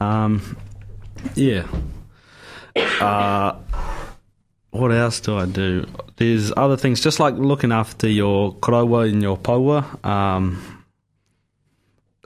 Um, 0.00 0.56
yeah. 1.34 1.66
Uh, 3.00 3.58
what 4.70 4.92
else 4.92 5.18
do 5.20 5.36
I 5.36 5.46
do? 5.46 5.86
There's 6.16 6.52
other 6.56 6.76
things, 6.76 7.00
just 7.00 7.18
like 7.18 7.34
looking 7.34 7.72
after 7.72 8.08
your 8.08 8.54
koroua 8.54 9.08
and 9.08 9.20
your 9.20 9.36
pāua, 9.36 10.04
um, 10.06 10.84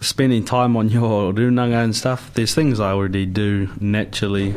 spending 0.01 0.45
time 0.45 0.77
on 0.77 0.91
your 0.91 1.33
runanga 1.33 1.83
and 1.83 1.97
stuff. 1.97 2.33
There's 2.35 2.55
things 2.55 2.81
I 2.81 2.93
already 2.93 3.25
do 3.25 3.71
naturally 3.81 4.55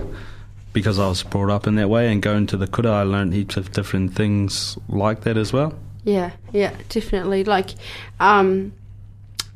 because 0.74 1.00
I 1.00 1.08
was 1.08 1.24
brought 1.24 1.50
up 1.50 1.66
in 1.66 1.76
that 1.76 1.90
way, 1.90 2.12
and 2.12 2.22
going 2.22 2.46
to 2.48 2.58
the 2.58 2.68
kura, 2.68 2.92
I 2.92 3.04
learned 3.04 3.34
heaps 3.34 3.58
of 3.58 3.72
different 3.72 4.14
things 4.14 4.78
like 4.90 5.22
that 5.22 5.38
as 5.38 5.54
well. 5.54 5.74
Yeah, 6.04 6.32
yeah, 6.52 6.76
definitely. 6.90 7.44
Like, 7.44 7.72
um, 8.20 8.74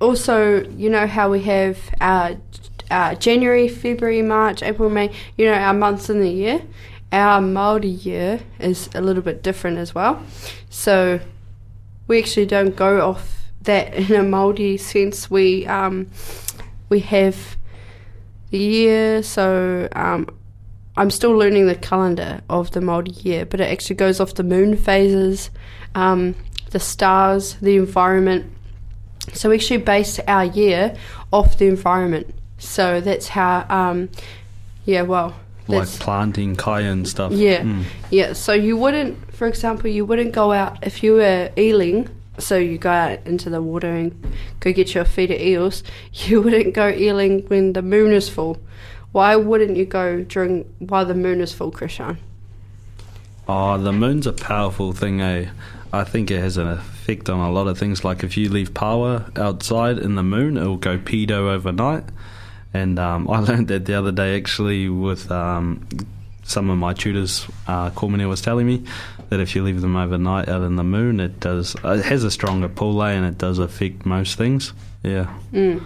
also, 0.02 0.68
you 0.72 0.90
know 0.90 1.08
how 1.08 1.30
we 1.30 1.42
have 1.44 1.78
uh, 2.02 2.36
uh, 2.90 3.16
January, 3.16 3.68
February, 3.68 4.22
March, 4.22 4.64
April, 4.64 4.90
May. 4.90 5.12
You 5.38 5.46
know 5.46 5.54
our 5.54 5.74
months 5.74 6.10
in 6.10 6.20
the 6.20 6.30
year. 6.30 6.62
Our 7.12 7.42
Maori 7.42 7.88
year 7.88 8.40
is 8.60 8.90
a 8.96 9.02
little 9.02 9.22
bit 9.22 9.44
different 9.44 9.78
as 9.78 9.94
well. 9.94 10.22
So 10.70 11.20
we 12.08 12.20
actually 12.20 12.46
don't 12.46 12.76
go 12.76 13.08
off 13.08 13.44
that 13.62 13.94
in 14.10 14.14
a 14.14 14.24
Maori 14.24 14.78
sense. 14.78 15.30
We 15.30 15.66
um, 15.68 16.10
we 16.90 17.00
have 17.02 17.58
the 18.50 18.58
year. 18.58 19.24
So 19.24 19.88
um, 19.94 20.28
I'm 20.98 21.12
still 21.12 21.32
learning 21.32 21.68
the 21.68 21.76
calendar 21.76 22.42
of 22.50 22.72
the 22.72 22.82
Maori 22.82 23.12
year, 23.12 23.46
but 23.46 23.62
it 23.62 23.70
actually 23.70 23.96
goes 23.96 24.20
off 24.20 24.34
the 24.34 24.44
moon 24.44 24.76
phases, 24.76 25.50
um, 25.96 26.36
the 26.72 26.80
stars, 26.80 27.56
the 27.62 27.78
environment. 27.78 28.52
So 29.34 29.50
we 29.50 29.56
actually 29.56 29.78
base 29.78 30.20
our 30.28 30.46
year 30.46 30.96
off 31.32 31.58
the 31.58 31.68
environment. 31.68 32.34
So 32.58 33.02
that's 33.02 33.28
how, 33.30 33.66
um, 33.70 34.10
yeah, 34.86 35.04
well, 35.04 35.36
Like 35.68 35.88
planting 35.88 36.56
cayenne 36.56 37.06
stuff. 37.06 37.32
yeah, 37.32 37.62
Mm. 37.62 37.84
yeah. 38.10 38.34
So 38.34 38.54
you 38.54 38.76
wouldn't, 38.78 39.34
for 39.34 39.48
example, 39.48 39.90
you 39.90 40.06
wouldn't 40.06 40.34
go 40.34 40.52
out 40.52 40.78
if 40.82 41.02
you 41.04 41.14
were 41.14 41.50
eeling. 41.56 42.10
So 42.40 42.58
you 42.58 42.78
go 42.78 42.90
out 42.90 43.20
into 43.26 43.50
the 43.50 43.62
water 43.62 43.88
and 43.90 44.12
go 44.60 44.74
get 44.74 44.94
your 44.96 45.06
feed 45.06 45.32
of 45.32 45.40
eels. 45.40 45.84
You 46.28 46.42
wouldn't 46.42 46.74
go 46.74 46.92
eeling 46.92 47.48
when 47.50 47.74
the 47.74 47.82
moon 47.82 48.12
is 48.12 48.28
full. 48.30 48.58
Why 49.12 49.36
wouldn't 49.36 49.78
you 49.78 49.86
go 49.86 50.24
during 50.24 50.64
while 50.80 51.06
the 51.06 51.14
moon 51.16 51.42
is 51.42 51.54
full, 51.54 51.72
Krishan? 51.72 52.18
Oh, 53.48 53.78
the 53.78 53.92
moon's 53.92 54.26
a 54.28 54.34
powerful 54.34 54.94
thing, 54.94 55.22
eh? 55.22 55.50
I 55.94 56.04
think 56.06 56.32
it 56.32 56.40
has 56.40 56.58
an 56.58 56.68
effect 57.02 57.30
on 57.30 57.40
a 57.40 57.52
lot 57.52 57.68
of 57.68 57.78
things. 57.78 58.04
Like 58.04 58.24
if 58.24 58.38
you 58.38 58.50
leave 58.50 58.74
pāua 58.74 59.38
outside 59.38 59.98
in 59.98 60.16
the 60.16 60.24
moon, 60.24 60.58
it 60.58 60.66
will 60.66 60.78
go 60.78 60.98
pedo 60.98 61.52
overnight. 61.52 62.04
And 62.74 63.00
um, 63.00 63.30
I 63.30 63.40
learned 63.40 63.68
that 63.70 63.86
the 63.86 63.96
other 63.96 64.12
day 64.12 64.38
actually 64.38 64.88
with 64.90 65.32
um, 65.32 65.88
some 66.44 66.70
of 66.70 66.78
my 66.78 66.94
tutors. 66.94 67.48
Uh, 67.68 67.90
Corminet 67.92 68.30
was 68.30 68.42
telling 68.42 68.68
me 68.68 68.84
that 69.30 69.40
if 69.40 69.56
you 69.56 69.64
leave 69.64 69.82
them 69.82 69.96
overnight 69.96 70.48
out 70.50 70.64
in 70.64 70.76
the 70.76 70.84
moon, 70.84 71.20
it 71.20 71.40
does 71.40 71.76
it 71.84 72.06
has 72.06 72.24
a 72.24 72.32
stronger 72.32 72.70
pull, 72.70 73.02
eh, 73.04 73.12
and 73.12 73.26
it 73.26 73.38
does 73.38 73.60
affect 73.60 74.06
most 74.06 74.38
things. 74.38 74.74
Yeah. 75.04 75.34
Mm. 75.52 75.84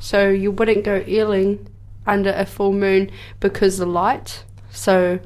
So 0.00 0.28
you 0.28 0.50
wouldn't 0.50 0.84
go 0.84 1.00
eeling 1.02 1.66
under 2.06 2.30
a 2.30 2.46
full 2.46 2.72
moon 2.72 3.10
because 3.40 3.78
the 3.78 3.86
light. 3.86 4.44
So 4.70 5.20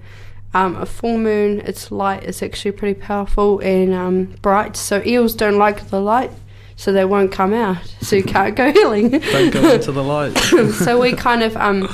um, 0.55 0.77
a 0.77 0.87
full 0.87 1.19
moon, 1.19 1.61
its 1.61 1.91
light 1.91 2.25
is 2.25 2.43
actually 2.43 2.73
pretty 2.73 2.99
powerful 2.99 3.61
and 3.61 3.93
um, 3.93 4.25
bright. 4.41 4.77
So 4.77 5.03
eels 5.05 5.35
don't 5.35 5.59
like 5.59 5.89
the 5.91 6.01
light, 6.01 6.31
so 6.77 6.93
they 6.93 7.05
won't 7.05 7.33
come 7.33 7.53
out. 7.53 7.85
So 8.01 8.17
you 8.17 8.23
can't 8.23 8.57
go 8.57 8.73
eeling. 8.73 9.11
Don't 9.33 9.53
go 9.53 9.73
into 9.73 9.93
the 9.93 10.03
light. 10.03 10.37
so 10.73 11.01
we 11.01 11.13
kind 11.13 11.43
of 11.43 11.57
um, 11.57 11.89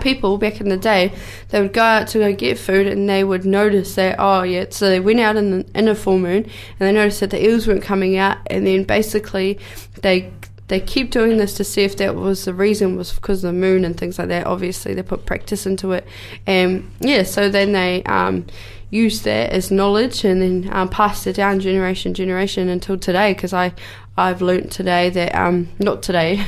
people 0.00 0.36
back 0.36 0.60
in 0.60 0.68
the 0.68 0.76
day 0.76 1.12
they 1.48 1.60
would 1.60 1.72
go 1.72 1.82
out 1.82 2.06
to 2.08 2.18
go 2.18 2.32
get 2.34 2.58
food 2.58 2.86
and 2.86 3.08
they 3.08 3.24
would 3.24 3.46
notice 3.46 3.94
that 3.94 4.14
oh 4.18 4.42
yeah 4.42 4.66
so 4.68 4.88
they 4.90 5.00
went 5.00 5.18
out 5.18 5.36
in 5.36 5.50
the 5.50 5.66
in 5.74 5.88
a 5.88 5.94
full 5.94 6.18
moon 6.18 6.44
and 6.44 6.78
they 6.78 6.92
noticed 6.92 7.20
that 7.20 7.30
the 7.30 7.42
eels 7.42 7.66
weren't 7.66 7.82
coming 7.82 8.16
out 8.18 8.36
and 8.48 8.66
then 8.66 8.84
basically 8.84 9.58
they 10.02 10.30
they 10.70 10.80
keep 10.80 11.10
doing 11.10 11.36
this 11.36 11.52
to 11.54 11.64
see 11.64 11.82
if 11.82 11.96
that 11.96 12.14
was 12.14 12.44
the 12.44 12.54
reason 12.54 12.96
was 12.96 13.12
because 13.12 13.42
of 13.42 13.52
the 13.52 13.58
moon 13.58 13.84
and 13.84 13.98
things 13.98 14.20
like 14.20 14.28
that. 14.28 14.46
Obviously 14.46 14.94
they 14.94 15.02
put 15.02 15.26
practice 15.26 15.66
into 15.66 15.90
it. 15.92 16.06
And 16.46 16.90
yeah 17.00 17.24
so 17.24 17.48
then 17.48 17.72
they 17.72 18.02
um 18.04 18.46
that 18.92 19.50
as 19.50 19.70
knowledge 19.70 20.24
and 20.24 20.40
then 20.42 20.68
um, 20.72 20.88
passed 20.88 21.26
it 21.26 21.34
down 21.34 21.60
generation 21.60 22.14
generation 22.14 22.68
until 22.68 22.96
today 22.96 23.34
because 23.34 23.52
I 23.52 23.72
I've 24.16 24.42
learnt 24.42 24.70
today 24.70 25.10
that 25.10 25.34
um 25.34 25.68
not 25.78 26.02
today 26.02 26.40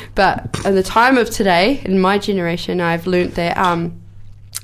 but 0.14 0.60
in 0.64 0.74
the 0.74 0.82
time 0.82 1.16
of 1.16 1.30
today 1.30 1.80
in 1.84 1.98
my 1.98 2.18
generation 2.18 2.80
I've 2.80 3.06
learnt 3.06 3.34
that 3.36 3.56
um 3.56 4.01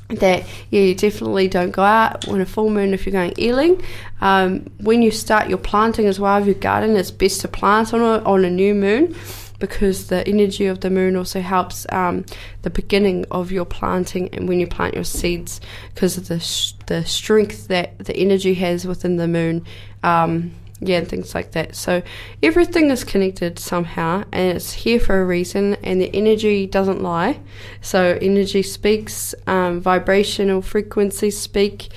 that 0.09 0.45
yeah, 0.71 0.81
you 0.81 0.95
definitely 0.95 1.49
don't 1.49 1.71
go 1.71 1.83
out 1.83 2.27
on 2.29 2.41
a 2.41 2.47
full 2.47 2.71
moon 2.71 2.95
if 2.95 3.07
you're 3.07 3.13
going 3.13 3.33
eeling. 3.33 3.83
Um, 4.21 4.67
when 4.81 5.03
you 5.03 5.11
start 5.11 5.49
your 5.49 5.59
planting 5.59 6.07
as 6.07 6.19
well 6.19 6.39
of 6.39 6.47
your 6.47 6.55
garden, 6.55 6.97
it's 6.97 7.11
best 7.11 7.43
to 7.43 7.49
plant 7.49 7.93
on 7.93 8.01
a, 8.01 8.25
on 8.25 8.45
a 8.45 8.51
new 8.51 8.75
moon 8.75 9.15
because 9.59 10.07
the 10.07 10.27
energy 10.27 10.67
of 10.67 10.81
the 10.81 10.91
moon 10.91 11.17
also 11.17 11.41
helps 11.41 11.87
um, 11.91 12.25
the 12.63 12.71
beginning 12.71 13.25
of 13.31 13.51
your 13.51 13.65
planting 13.65 14.33
and 14.33 14.49
when 14.49 14.61
you 14.61 14.67
plant 14.67 14.95
your 14.95 15.05
seeds 15.05 15.61
because 15.95 16.17
of 16.17 16.29
the 16.29 16.39
sh- 16.39 16.73
the 16.87 17.05
strength 17.05 17.69
that 17.69 17.99
the 17.99 18.17
energy 18.17 18.55
has 18.55 18.87
within 18.87 19.17
the 19.17 19.29
moon. 19.29 19.65
Um, 20.03 20.53
yeah, 20.81 20.99
and 20.99 21.09
things 21.09 21.35
like 21.35 21.53
that. 21.53 21.75
So 21.75 22.03
everything 22.43 22.91
is 22.91 23.03
connected 23.03 23.59
somehow, 23.59 24.25
and 24.33 24.57
it's 24.57 24.73
here 24.73 25.01
for 25.01 25.21
a 25.21 25.25
reason. 25.25 25.75
And 25.83 26.01
the 26.01 26.15
energy 26.15 26.67
doesn't 26.67 27.03
lie. 27.03 27.41
So 27.81 28.19
energy 28.21 28.63
speaks, 28.63 29.35
um, 29.47 29.81
vibrational 29.81 30.63
frequencies 30.63 31.39
speak. 31.39 31.89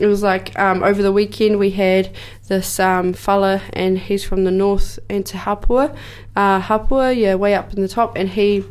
It 0.00 0.06
was 0.06 0.22
like 0.22 0.58
um, 0.58 0.82
over 0.82 1.02
the 1.02 1.12
weekend 1.12 1.58
we 1.58 1.70
had 1.70 2.10
this 2.48 2.80
um, 2.80 3.12
fella, 3.12 3.62
and 3.72 3.98
he's 3.98 4.24
from 4.24 4.44
the 4.44 4.50
north 4.50 4.98
into 5.08 5.36
Hapua, 5.36 5.96
uh, 6.34 6.60
Hapua, 6.60 7.16
yeah, 7.16 7.36
way 7.36 7.54
up 7.54 7.72
in 7.72 7.82
the 7.82 7.88
top, 7.88 8.16
and 8.16 8.28
he 8.28 8.64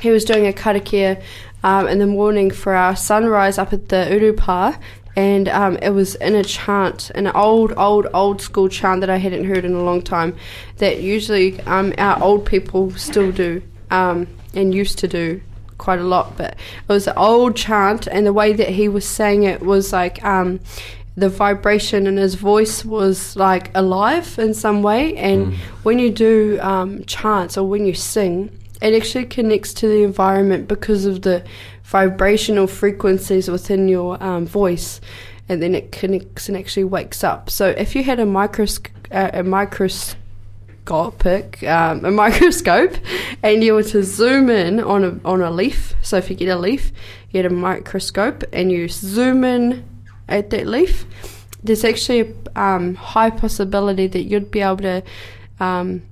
he 0.00 0.10
was 0.10 0.24
doing 0.24 0.46
a 0.46 0.52
karakia 0.52 1.22
um, 1.62 1.86
in 1.86 1.98
the 1.98 2.06
morning 2.06 2.50
for 2.50 2.74
our 2.74 2.96
sunrise 2.96 3.58
up 3.58 3.72
at 3.72 3.88
the 3.88 4.08
Urupa, 4.10 4.78
and 5.16 5.48
um, 5.48 5.76
it 5.82 5.90
was 5.90 6.14
in 6.16 6.34
a 6.34 6.44
chant, 6.44 7.10
an 7.14 7.26
old, 7.28 7.72
old, 7.76 8.06
old 8.14 8.40
school 8.40 8.68
chant 8.68 9.00
that 9.00 9.10
I 9.10 9.16
hadn't 9.16 9.44
heard 9.44 9.64
in 9.64 9.74
a 9.74 9.82
long 9.82 10.02
time, 10.02 10.36
that 10.78 11.00
usually 11.00 11.60
um, 11.62 11.92
our 11.98 12.22
old 12.22 12.46
people 12.46 12.90
still 12.92 13.30
do 13.32 13.62
um, 13.90 14.26
and 14.54 14.74
used 14.74 14.98
to 15.00 15.08
do 15.08 15.42
quite 15.78 15.98
a 15.98 16.04
lot. 16.04 16.36
But 16.36 16.52
it 16.52 16.88
was 16.88 17.06
an 17.06 17.14
old 17.16 17.56
chant, 17.56 18.06
and 18.06 18.26
the 18.26 18.32
way 18.32 18.52
that 18.54 18.70
he 18.70 18.88
was 18.88 19.06
saying 19.06 19.42
it 19.42 19.60
was 19.60 19.92
like 19.92 20.24
um, 20.24 20.60
the 21.16 21.28
vibration 21.28 22.06
in 22.06 22.16
his 22.16 22.34
voice 22.34 22.84
was 22.84 23.36
like 23.36 23.70
alive 23.74 24.38
in 24.38 24.54
some 24.54 24.82
way. 24.82 25.16
And 25.16 25.54
when 25.82 25.98
you 25.98 26.10
do 26.10 26.58
um, 26.62 27.04
chants 27.04 27.58
or 27.58 27.68
when 27.68 27.84
you 27.84 27.94
sing, 27.94 28.50
it 28.80 28.94
actually 28.94 29.26
connects 29.26 29.74
to 29.74 29.86
the 29.86 30.02
environment 30.02 30.68
because 30.68 31.04
of 31.04 31.22
the 31.22 31.44
vibrational 31.92 32.66
frequencies 32.66 33.48
within 33.50 33.86
your 33.86 34.20
um, 34.24 34.46
voice 34.46 34.98
and 35.46 35.62
then 35.62 35.74
it 35.74 35.92
connects 35.92 36.48
and 36.48 36.56
actually 36.56 36.84
wakes 36.84 37.22
up. 37.22 37.50
So 37.50 37.68
if 37.68 37.94
you 37.94 38.02
had 38.02 38.18
a 38.18 38.24
microsc- 38.24 38.88
uh, 39.10 39.28
a 39.34 39.42
microscopic 39.42 41.62
um, 41.64 42.02
a 42.04 42.10
microscope 42.24 42.94
and 43.42 43.62
you 43.62 43.74
were 43.74 43.82
to 43.82 44.02
zoom 44.02 44.48
in 44.48 44.80
on 44.80 45.04
a, 45.04 45.20
on 45.24 45.42
a 45.42 45.50
leaf 45.50 45.92
so 46.00 46.16
if 46.16 46.30
you 46.30 46.34
get 46.34 46.48
a 46.48 46.56
leaf 46.56 46.90
you 47.30 47.42
get 47.42 47.52
a 47.52 47.54
microscope 47.54 48.42
and 48.54 48.72
you 48.72 48.88
zoom 48.88 49.44
in 49.44 49.84
at 50.28 50.48
that 50.50 50.66
leaf 50.66 51.04
there's 51.62 51.84
actually 51.84 52.20
a 52.20 52.32
um, 52.60 52.94
high 52.94 53.30
possibility 53.30 54.06
that 54.08 54.22
you'd 54.22 54.50
be 54.50 54.60
able 54.60 54.78
to 54.78 55.02
um, 55.60 56.02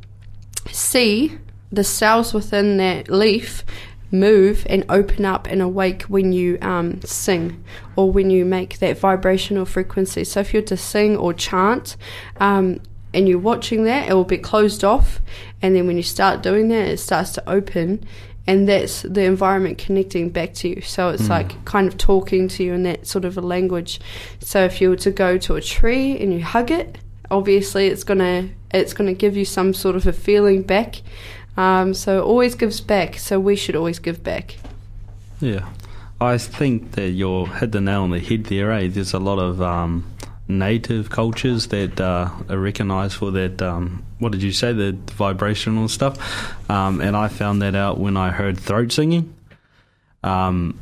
see 0.71 1.39
the 1.73 1.85
cells 1.85 2.35
within 2.35 2.77
that 2.77 3.09
leaf 3.09 3.65
move 4.11 4.67
and 4.69 4.85
open 4.89 5.25
up 5.25 5.47
and 5.47 5.63
awake 5.63 6.03
when 6.03 6.33
you 6.33 6.59
um, 6.61 7.01
sing 7.03 7.63
or 7.97 8.11
when 8.11 8.31
you 8.31 8.45
make 8.45 8.79
that 8.79 8.99
vibrational 8.99 9.65
frequency. 9.65 10.25
So 10.25 10.41
if 10.41 10.53
you're 10.53 10.63
to 10.63 10.77
sing 10.77 11.17
or 11.17 11.33
chant 11.33 11.97
um, 12.39 12.81
and 13.15 13.29
you're 13.29 13.39
watching 13.39 13.85
that, 13.85 14.09
it 14.09 14.15
will 14.15 14.25
be 14.25 14.39
closed 14.39 14.85
off. 14.85 15.21
And 15.63 15.77
then 15.77 15.87
when 15.87 15.97
you 15.97 16.03
start 16.03 16.43
doing 16.43 16.69
that, 16.69 16.89
it 16.89 16.99
starts 16.99 17.33
to 17.33 17.51
open. 17.51 18.05
And 18.47 18.69
that's 18.69 19.03
the 19.03 19.23
environment 19.23 19.79
connecting 19.79 20.31
back 20.31 20.55
to 20.55 20.69
you. 20.69 20.81
So 20.81 21.11
it's 21.11 21.29
like 21.29 21.65
kind 21.65 21.87
of 21.87 21.97
talking 21.99 22.49
to 22.49 22.65
you 22.65 22.73
in 22.73 22.83
that 22.85 23.07
sort 23.07 23.25
of 23.25 23.37
a 23.37 23.41
language. 23.41 24.01
So 24.41 24.65
if 24.65 24.81
you 24.81 24.89
were 24.91 24.97
to 24.97 25.11
go 25.11 25.39
to 25.39 25.55
a 25.55 25.61
tree 25.61 26.19
and 26.19 26.33
you 26.33 26.43
hug 26.43 26.71
it, 26.71 26.99
obviously 27.31 27.87
it's 27.87 28.03
gonna 28.03 28.49
it's 28.73 28.93
gonna 28.93 29.15
give 29.15 29.37
you 29.37 29.45
some 29.45 29.73
sort 29.73 29.97
of 29.97 30.07
a 30.07 30.13
feeling 30.13 30.63
back. 30.63 31.03
Um, 31.57 31.95
so 31.95 32.23
always 32.23 32.55
gives 32.55 32.81
back. 32.81 33.19
So 33.19 33.39
we 33.41 33.57
should 33.57 33.77
always 33.77 33.99
give 33.99 34.23
back. 34.23 34.57
Yeah, 35.41 35.69
I 36.21 36.39
think 36.39 36.93
that 36.93 37.11
you're 37.11 37.47
hit 37.47 37.73
the 37.73 37.81
nail 37.81 38.03
on 38.03 38.11
the 38.11 38.21
head 38.21 38.45
there. 38.45 38.73
Eh? 38.73 38.89
There's 38.89 39.15
a 39.15 39.19
lot 39.19 39.39
of 39.39 39.63
um, 39.63 40.05
native 40.49 41.11
cultures 41.11 41.69
that 41.69 42.01
uh, 42.01 42.31
are 42.49 42.59
recognised 42.59 43.17
for 43.17 43.31
that. 43.31 43.63
Um, 43.63 44.05
what 44.19 44.33
did 44.33 44.43
you 44.43 44.53
say? 44.53 44.73
The 44.73 44.93
vibrational 45.13 45.89
stuff. 45.89 46.71
Um, 46.71 47.01
and 47.01 47.17
I 47.17 47.29
found 47.29 47.63
that 47.63 47.75
out 47.75 47.99
when 47.99 48.17
I 48.17 48.31
heard 48.31 48.59
throat 48.59 48.93
singing. 48.93 49.35
Um, 50.23 50.79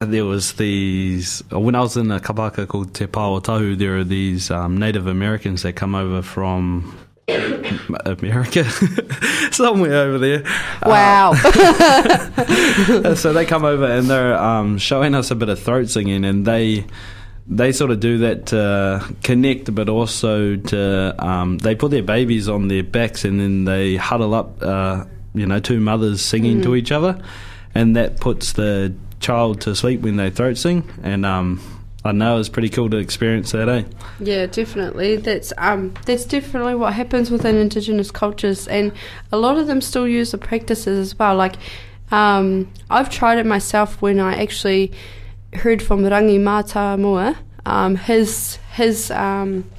there 0.00 0.24
was 0.24 0.54
these 0.54 1.42
when 1.50 1.74
I 1.74 1.80
was 1.80 1.96
in 1.96 2.10
a 2.10 2.18
kapa 2.18 2.42
haka 2.42 2.66
called 2.66 2.94
Te 2.94 3.06
Pāotahu, 3.06 3.78
there 3.78 3.98
are 3.98 4.04
these 4.04 4.50
um, 4.50 4.76
Native 4.76 5.06
Americans 5.06 5.62
that 5.62 5.74
come 5.74 5.94
over 5.94 6.22
from 6.22 6.96
America, 7.28 8.64
somewhere 9.52 9.94
over 9.94 10.18
there. 10.18 10.42
Wow. 10.84 11.34
so 13.14 13.32
they 13.32 13.46
come 13.46 13.64
over 13.64 13.84
and 13.84 14.08
they're 14.08 14.36
um, 14.36 14.78
showing 14.78 15.14
us 15.14 15.30
a 15.30 15.34
bit 15.34 15.48
of 15.48 15.58
throat 15.60 15.88
singing, 15.88 16.24
and 16.24 16.44
they 16.44 16.84
they 17.46 17.72
sort 17.72 17.90
of 17.90 18.00
do 18.00 18.18
that 18.18 18.46
to 18.46 19.14
connect, 19.22 19.74
but 19.74 19.88
also 19.88 20.56
to 20.56 21.14
um, 21.18 21.58
they 21.58 21.74
put 21.74 21.90
their 21.90 22.02
babies 22.02 22.48
on 22.48 22.68
their 22.68 22.82
backs 22.82 23.24
and 23.24 23.40
then 23.40 23.64
they 23.64 23.96
huddle 23.96 24.34
up, 24.34 24.62
uh, 24.62 25.04
you 25.34 25.46
know, 25.46 25.60
two 25.60 25.80
mothers 25.80 26.22
singing 26.22 26.62
to 26.62 26.74
each 26.74 26.92
other, 26.92 27.20
and 27.74 27.96
that 27.96 28.20
puts 28.20 28.52
the 28.52 28.94
child 29.20 29.60
to 29.62 29.74
sleep 29.74 30.00
when 30.00 30.16
they 30.16 30.30
throat 30.30 30.56
sing, 30.56 30.88
and 31.02 31.24
um, 31.24 31.60
I 32.04 32.10
know 32.10 32.38
it's 32.38 32.48
pretty 32.48 32.68
cool 32.68 32.90
to 32.90 32.96
experience 32.96 33.52
that, 33.52 33.68
eh? 33.68 33.84
Yeah, 34.18 34.46
definitely. 34.46 35.16
That's 35.16 35.52
um, 35.56 35.94
that's 36.04 36.24
definitely 36.24 36.74
what 36.74 36.94
happens 36.94 37.30
within 37.30 37.56
Indigenous 37.56 38.10
cultures, 38.10 38.66
and 38.66 38.92
a 39.30 39.38
lot 39.38 39.56
of 39.56 39.68
them 39.68 39.80
still 39.80 40.08
use 40.08 40.32
the 40.32 40.38
practices 40.38 40.98
as 40.98 41.18
well. 41.18 41.36
Like, 41.36 41.54
um, 42.10 42.72
I've 42.90 43.08
tried 43.08 43.38
it 43.38 43.46
myself 43.46 44.02
when 44.02 44.18
I 44.18 44.42
actually 44.42 44.90
heard 45.52 45.80
from 45.80 46.00
Rangi 46.02 46.40
Matamua, 46.40 47.36
um, 47.66 47.94
his 47.94 48.56
his 48.72 49.12
um, 49.12 49.70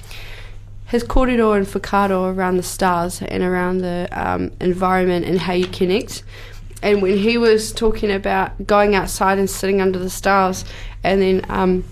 his 0.86 1.04
kōrero 1.04 1.54
and 1.54 1.66
whakaaro 1.66 2.34
around 2.34 2.56
the 2.56 2.62
stars 2.62 3.20
and 3.20 3.42
around 3.42 3.78
the 3.78 4.08
um, 4.12 4.50
environment 4.60 5.26
and 5.26 5.40
how 5.40 5.52
you 5.52 5.66
connect. 5.66 6.22
And 6.82 7.02
when 7.02 7.18
he 7.18 7.36
was 7.36 7.72
talking 7.72 8.10
about 8.10 8.66
going 8.66 8.94
outside 8.94 9.38
and 9.38 9.48
sitting 9.48 9.80
under 9.80 9.98
the 9.98 10.10
stars, 10.10 10.64
and 11.02 11.20
then 11.20 11.42
um, 11.48 11.84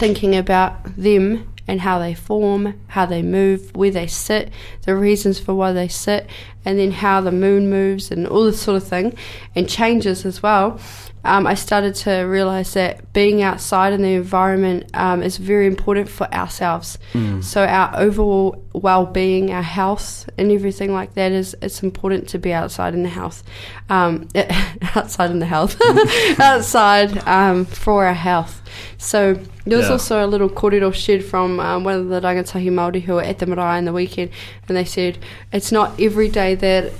thinking 0.00 0.34
about 0.34 0.96
them 0.96 1.46
and 1.68 1.82
how 1.82 1.98
they 1.98 2.14
form, 2.14 2.80
how 2.88 3.04
they 3.04 3.20
move, 3.20 3.76
where 3.76 3.90
they 3.90 4.06
sit, 4.06 4.50
the 4.86 4.96
reasons 4.96 5.38
for 5.38 5.54
why 5.54 5.72
they 5.72 5.88
sit, 5.88 6.26
and 6.64 6.78
then 6.78 6.90
how 6.90 7.20
the 7.20 7.30
moon 7.30 7.68
moves 7.68 8.10
and 8.10 8.26
all 8.26 8.44
this 8.46 8.62
sort 8.62 8.82
of 8.82 8.88
thing, 8.88 9.14
and 9.54 9.68
changes 9.68 10.24
as 10.24 10.42
well. 10.42 10.80
Um, 11.24 11.46
I 11.46 11.54
started 11.54 11.94
to 11.96 12.12
realize 12.22 12.72
that 12.74 13.12
being 13.12 13.42
outside 13.42 13.92
in 13.92 14.02
the 14.02 14.14
environment 14.14 14.90
um, 14.94 15.22
is 15.22 15.36
very 15.36 15.66
important 15.66 16.08
for 16.08 16.32
ourselves. 16.32 16.98
So 17.42 17.64
our 17.64 17.90
overall 17.98 18.62
well-being, 18.72 19.50
our 19.52 19.62
health, 19.62 20.28
and 20.38 20.50
everything 20.50 20.92
like 20.92 21.14
that 21.14 21.32
is 21.32 21.54
it's 21.60 21.82
important 21.82 22.28
to 22.30 22.38
be 22.38 22.52
outside 22.52 22.94
in 22.94 23.02
the 23.02 23.08
health, 23.10 23.42
um, 23.90 24.28
outside 24.96 25.30
in 25.30 25.38
the 25.40 25.46
health, 25.46 25.76
outside 26.40 27.18
um, 27.26 27.64
for 27.66 28.06
our 28.06 28.14
health. 28.14 28.62
So 28.98 29.34
there 29.66 29.78
was 29.78 29.86
Yeah. 29.86 29.92
also 29.92 30.24
a 30.24 30.28
little 30.28 30.48
kōrero 30.48 30.92
shed 30.94 31.24
from 31.24 31.60
um, 31.60 31.84
one 31.84 31.94
of 31.94 32.08
the 32.08 32.20
rangatahi 32.20 32.70
Māori 32.70 33.02
who 33.02 33.14
were 33.14 33.22
at 33.22 33.38
the 33.38 33.46
marae 33.46 33.78
in 33.78 33.84
the 33.84 33.92
weekend, 33.92 34.30
and 34.68 34.76
they 34.76 34.84
said 34.84 35.18
it's 35.52 35.72
not 35.72 36.00
every 36.00 36.28
day 36.28 36.54
that 36.54 36.92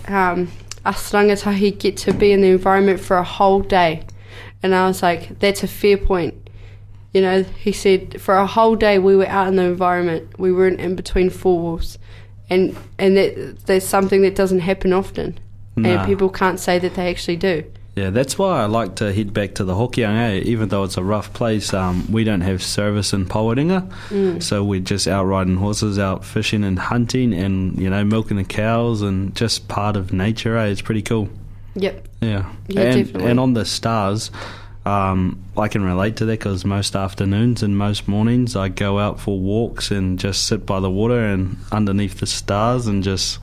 um, 0.84 0.94
us 0.94 1.12
rangatahi 1.12 1.78
get 1.78 1.96
to 1.98 2.12
be 2.12 2.32
in 2.32 2.40
the 2.40 2.48
environment 2.48 3.00
for 3.00 3.16
a 3.16 3.24
whole 3.24 3.60
day. 3.60 4.02
And 4.62 4.74
I 4.74 4.86
was 4.86 5.02
like, 5.02 5.38
that's 5.38 5.62
a 5.62 5.68
fair 5.68 5.96
point. 5.96 6.34
You 7.12 7.22
know, 7.22 7.42
he 7.42 7.72
said 7.72 8.20
for 8.20 8.34
a 8.34 8.46
whole 8.46 8.76
day 8.76 8.98
we 8.98 9.16
were 9.16 9.26
out 9.26 9.48
in 9.48 9.56
the 9.56 9.64
environment. 9.64 10.38
We 10.38 10.52
weren't 10.52 10.80
in 10.80 10.94
between 10.94 11.30
four 11.30 11.58
walls, 11.58 11.98
and 12.48 12.76
and 12.98 13.16
that 13.16 13.66
there's 13.66 13.84
something 13.86 14.22
that 14.22 14.34
doesn't 14.36 14.60
happen 14.60 14.92
often, 14.92 15.38
Nah. 15.76 15.88
and 15.88 16.06
people 16.06 16.28
can't 16.28 16.60
say 16.60 16.78
that 16.78 16.94
they 16.94 17.10
actually 17.10 17.36
do. 17.36 17.64
Yeah, 17.97 18.11
that's 18.11 18.38
why 18.38 18.62
I 18.62 18.66
like 18.66 18.95
to 18.97 19.12
head 19.12 19.34
back 19.34 19.57
to 19.57 19.64
the 19.64 19.74
Hokianga. 19.74 20.38
eh? 20.38 20.43
Even 20.45 20.68
though 20.68 20.84
it's 20.84 20.97
a 20.97 21.03
rough 21.03 21.32
place, 21.32 21.74
um, 21.74 22.11
we 22.11 22.22
don't 22.24 22.41
have 22.41 22.62
service 22.62 23.12
in 23.12 23.26
Pawarenga, 23.26 23.91
Mm. 24.11 24.43
so 24.43 24.62
we're 24.62 24.80
just 24.80 25.09
out 25.09 25.24
riding 25.24 25.57
horses, 25.57 25.99
out 25.99 26.24
fishing 26.24 26.62
and 26.64 26.78
hunting, 26.78 27.34
and 27.34 27.76
you 27.78 27.91
know 27.91 28.05
milking 28.05 28.36
the 28.36 28.45
cows, 28.45 29.03
and 29.03 29.34
just 29.34 29.66
part 29.68 29.97
of 29.97 30.12
nature. 30.12 30.57
Eh? 30.57 30.66
It's 30.66 30.80
pretty 30.82 31.03
cool. 31.03 31.28
Yep. 31.74 32.07
Yeah, 32.20 32.45
Yeah, 32.68 32.80
and, 32.82 33.05
definitely. 33.07 33.30
and 33.30 33.41
on 33.41 33.55
the 33.55 33.64
stars, 33.64 34.30
um, 34.86 35.38
I 35.57 35.68
can 35.68 35.82
relate 35.82 36.16
to 36.16 36.24
that 36.26 36.38
because 36.38 36.64
most 36.64 36.95
afternoons 36.97 37.62
and 37.62 37.76
most 37.76 38.07
mornings 38.09 38.57
I 38.57 38.68
go 38.68 38.99
out 38.99 39.20
for 39.20 39.38
walks 39.38 39.91
and 39.91 40.18
just 40.18 40.47
sit 40.47 40.64
by 40.64 40.80
the 40.80 40.91
water 40.91 41.18
and 41.18 41.57
underneath 41.72 42.20
the 42.20 42.26
stars 42.26 42.86
and 42.86 43.03
just 43.03 43.38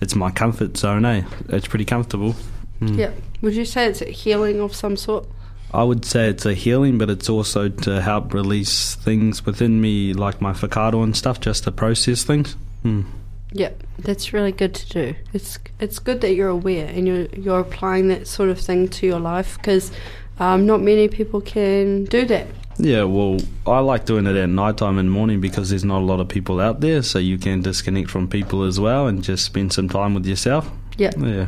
it's 0.00 0.14
my 0.16 0.30
comfort 0.30 0.76
zone. 0.76 1.04
Eh? 1.04 1.22
It's 1.50 1.66
pretty 1.66 1.84
comfortable. 1.84 2.34
Mm. 2.80 2.96
Yep. 2.96 3.22
Would 3.42 3.54
you 3.54 3.64
say 3.64 3.86
it's 3.86 4.02
a 4.02 4.10
healing 4.10 4.60
of 4.60 4.74
some 4.74 4.96
sort? 4.96 5.26
I 5.72 5.84
would 5.84 6.04
say 6.04 6.28
it's 6.28 6.44
a 6.46 6.54
healing, 6.54 6.98
but 6.98 7.10
it's 7.10 7.28
also 7.28 7.68
to 7.68 8.00
help 8.00 8.34
release 8.34 8.96
things 8.96 9.46
within 9.46 9.80
me, 9.80 10.12
like 10.12 10.40
my 10.40 10.52
whakaaro 10.52 11.04
and 11.04 11.16
stuff, 11.16 11.40
just 11.40 11.64
to 11.64 11.72
process 11.72 12.24
things. 12.24 12.56
Mm. 12.84 13.04
Yep, 13.52 13.82
that's 13.98 14.32
really 14.32 14.52
good 14.52 14.74
to 14.74 14.88
do. 14.88 15.14
It's 15.32 15.58
it's 15.80 15.98
good 15.98 16.20
that 16.20 16.34
you're 16.34 16.48
aware 16.48 16.86
and 16.86 17.06
you're 17.06 17.26
you're 17.26 17.60
applying 17.60 18.08
that 18.08 18.26
sort 18.26 18.48
of 18.48 18.60
thing 18.60 18.88
to 18.88 19.06
your 19.06 19.18
life 19.18 19.56
because 19.56 19.90
um, 20.38 20.66
not 20.66 20.80
many 20.80 21.08
people 21.08 21.40
can 21.40 22.04
do 22.04 22.24
that. 22.26 22.46
Yeah, 22.78 23.04
well, 23.04 23.38
I 23.66 23.80
like 23.80 24.06
doing 24.06 24.26
it 24.26 24.36
at 24.36 24.48
night 24.48 24.78
time 24.78 24.98
and 24.98 25.10
morning 25.10 25.40
because 25.40 25.68
there's 25.68 25.84
not 25.84 25.98
a 25.98 26.04
lot 26.04 26.20
of 26.20 26.28
people 26.28 26.60
out 26.60 26.80
there, 26.80 27.02
so 27.02 27.18
you 27.18 27.36
can 27.36 27.60
disconnect 27.60 28.08
from 28.08 28.26
people 28.26 28.62
as 28.62 28.80
well 28.80 29.06
and 29.06 29.22
just 29.22 29.44
spend 29.44 29.72
some 29.72 29.88
time 29.88 30.14
with 30.14 30.24
yourself. 30.24 30.70
Yep, 30.96 31.14
Yeah, 31.18 31.46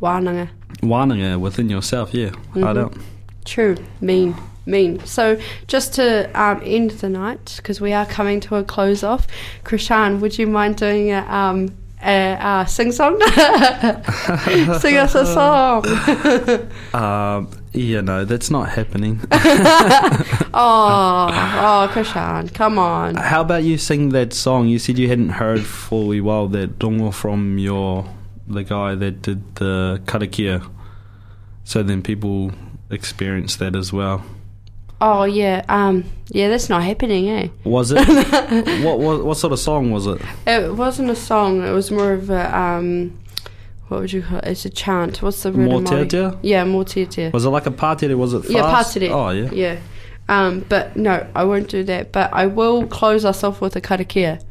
wānanga. 0.00 0.48
Wānanga 0.80 1.38
within 1.40 1.68
yourself. 1.68 2.12
Yeah, 2.14 2.30
hard 2.54 2.76
Mhm. 2.76 2.84
out. 2.84 2.94
True, 3.44 3.76
mean, 4.00 4.34
mean. 4.66 5.00
So 5.04 5.36
just 5.66 5.94
to 5.94 6.30
um, 6.40 6.60
end 6.64 6.90
the 6.92 7.08
night 7.08 7.54
because 7.56 7.80
we 7.80 7.92
are 7.92 8.06
coming 8.06 8.40
to 8.40 8.56
a 8.56 8.62
close 8.64 9.02
off. 9.02 9.26
Krishan, 9.64 10.20
would 10.20 10.38
you 10.38 10.46
mind 10.46 10.76
doing 10.76 11.10
a 11.10 11.26
um 11.28 11.68
a, 12.04 12.32
uh 12.40 12.64
sing 12.64 12.92
song? 12.92 13.20
sing 14.80 14.96
us 14.96 15.14
a 15.14 15.26
song. 15.26 15.84
Um, 16.94 17.48
yeah, 17.72 18.02
no, 18.02 18.24
that's 18.26 18.50
not 18.50 18.68
happening. 18.68 19.18
oh, 19.32 21.28
oh, 21.32 21.90
Krishan, 21.92 22.52
come 22.52 22.78
on. 22.78 23.14
How 23.14 23.40
about 23.40 23.62
you 23.64 23.78
sing 23.78 24.10
that 24.10 24.32
song? 24.34 24.68
You 24.68 24.78
said 24.78 24.98
you 24.98 25.08
hadn't 25.08 25.30
heard 25.30 25.62
for 25.64 26.14
a 26.14 26.20
while 26.20 26.48
that 26.48 26.78
dongo 26.78 27.12
from 27.14 27.58
your 27.58 28.04
the 28.46 28.64
guy 28.64 28.94
that 28.94 29.22
did 29.22 29.56
the 29.56 30.00
karakia. 30.04 30.68
So 31.64 31.82
then 31.82 32.02
people 32.02 32.52
experience 32.90 33.56
that 33.56 33.76
as 33.76 33.92
well. 33.92 34.24
Oh 35.00 35.24
yeah, 35.24 35.64
um, 35.68 36.04
yeah, 36.28 36.48
that's 36.48 36.68
not 36.68 36.84
happening, 36.84 37.28
eh? 37.28 37.48
Was 37.64 37.90
it? 37.90 37.98
what, 38.84 39.00
what 39.00 39.24
what 39.24 39.36
sort 39.36 39.52
of 39.52 39.58
song 39.58 39.90
was 39.90 40.06
it? 40.06 40.20
It 40.46 40.74
wasn't 40.74 41.10
a 41.10 41.16
song. 41.16 41.66
It 41.66 41.72
was 41.72 41.90
more 41.90 42.12
of 42.12 42.30
a 42.30 42.56
um, 42.56 43.18
what 43.88 44.00
would 44.00 44.12
you 44.12 44.22
call 44.22 44.38
it? 44.38 44.44
It's 44.44 44.64
a 44.64 44.70
chant. 44.70 45.20
What's 45.20 45.42
the 45.42 45.50
word? 45.50 45.68
Mōteatea? 45.68 46.38
Yeah, 46.42 46.64
mōteatea. 46.64 47.32
Was 47.32 47.44
it 47.44 47.50
like 47.50 47.66
a 47.66 47.70
pātere? 47.70 48.16
Was 48.16 48.32
it 48.32 48.42
fast? 48.42 48.50
Yeah, 48.52 48.62
pātere. 48.62 49.10
Oh 49.10 49.30
yeah. 49.30 49.50
Yeah. 49.50 49.80
Um, 50.28 50.64
but 50.68 50.96
no, 50.96 51.26
I 51.34 51.44
won't 51.44 51.68
do 51.68 51.82
that. 51.84 52.12
But 52.12 52.32
I 52.32 52.46
will 52.46 52.86
close 52.86 53.24
us 53.24 53.42
off 53.42 53.60
with 53.60 53.74
a 53.74 53.80
karakia. 53.80 54.42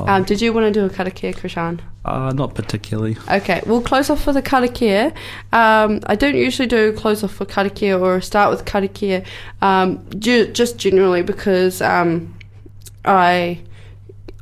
Oh. 0.00 0.12
Um, 0.12 0.24
did 0.24 0.40
you 0.40 0.52
want 0.52 0.72
to 0.72 0.80
do 0.80 0.86
a 0.86 0.90
karakia, 0.90 1.34
Krishan? 1.34 1.80
Uh, 2.04 2.32
not 2.32 2.54
particularly. 2.54 3.16
Okay, 3.30 3.62
we'll 3.66 3.82
close 3.82 4.08
off 4.08 4.26
with 4.26 4.36
a 4.36 4.42
karakia. 4.42 5.14
Um, 5.52 6.00
I 6.06 6.16
don't 6.16 6.34
usually 6.34 6.66
do 6.68 6.92
close 6.92 7.22
off 7.22 7.38
with 7.38 7.50
karakia 7.50 8.00
or 8.00 8.20
start 8.20 8.50
with 8.50 8.64
karakia, 8.64 9.26
um, 9.60 10.02
ju- 10.18 10.50
just 10.52 10.78
generally 10.78 11.22
because 11.22 11.82
um, 11.82 12.34
I 13.04 13.60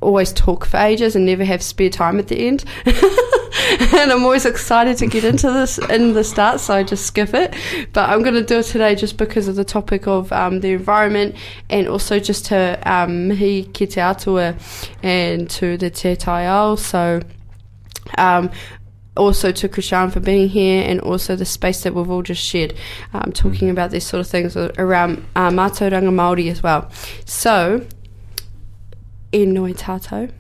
always 0.01 0.33
talk 0.33 0.65
for 0.67 0.77
ages 0.77 1.17
and 1.17 1.27
never 1.27 1.45
have 1.45 1.63
spare 1.63 1.91
time 1.91 2.19
at 2.19 2.29
the 2.29 2.47
end. 2.47 2.65
and 3.97 4.13
I'm 4.13 4.25
always 4.25 4.47
excited 4.47 4.99
to 4.99 5.07
get 5.07 5.25
into 5.25 5.51
this 5.53 5.79
in 5.79 6.13
the 6.13 6.23
start, 6.23 6.61
so 6.61 6.75
I 6.75 6.83
just 6.83 7.07
skip 7.07 7.35
it. 7.35 7.55
But 7.93 8.09
I'm 8.09 8.23
going 8.23 8.35
to 8.35 8.45
do 8.45 8.59
it 8.59 8.65
today 8.65 8.95
just 8.95 9.17
because 9.17 9.49
of 9.49 9.57
the 9.57 9.65
topic 9.65 10.07
of 10.07 10.31
um, 10.33 10.61
the 10.61 10.73
environment 10.73 11.35
and 11.69 11.89
also 11.89 12.19
just 12.19 12.47
to 12.47 12.79
um, 12.85 13.29
mihi 13.29 13.65
ki 13.65 13.87
te 13.87 14.01
atua 14.01 14.57
and 15.03 15.51
to 15.51 15.77
the 15.77 15.91
te. 15.91 16.17
So 16.77 17.21
um, 18.17 18.51
also 19.17 19.51
to 19.51 19.69
Krishan 19.69 20.13
for 20.13 20.21
being 20.21 20.49
here 20.49 20.89
and 20.89 21.01
also 21.01 21.35
the 21.35 21.45
space 21.45 21.83
that 21.83 21.95
we've 21.95 22.09
all 22.09 22.23
just 22.23 22.43
shared, 22.43 22.75
um, 23.13 23.33
talking 23.33 23.71
about 23.71 23.91
these 23.91 24.07
sort 24.07 24.21
of 24.21 24.29
things 24.29 24.57
around 24.57 25.27
uh, 25.35 25.51
mātauranga 25.51 26.11
Māori 26.11 26.51
as 26.51 26.63
well. 26.63 26.89
So, 27.25 27.87
e 29.33 29.45
noi 29.45 29.73
tātou, 29.73 30.31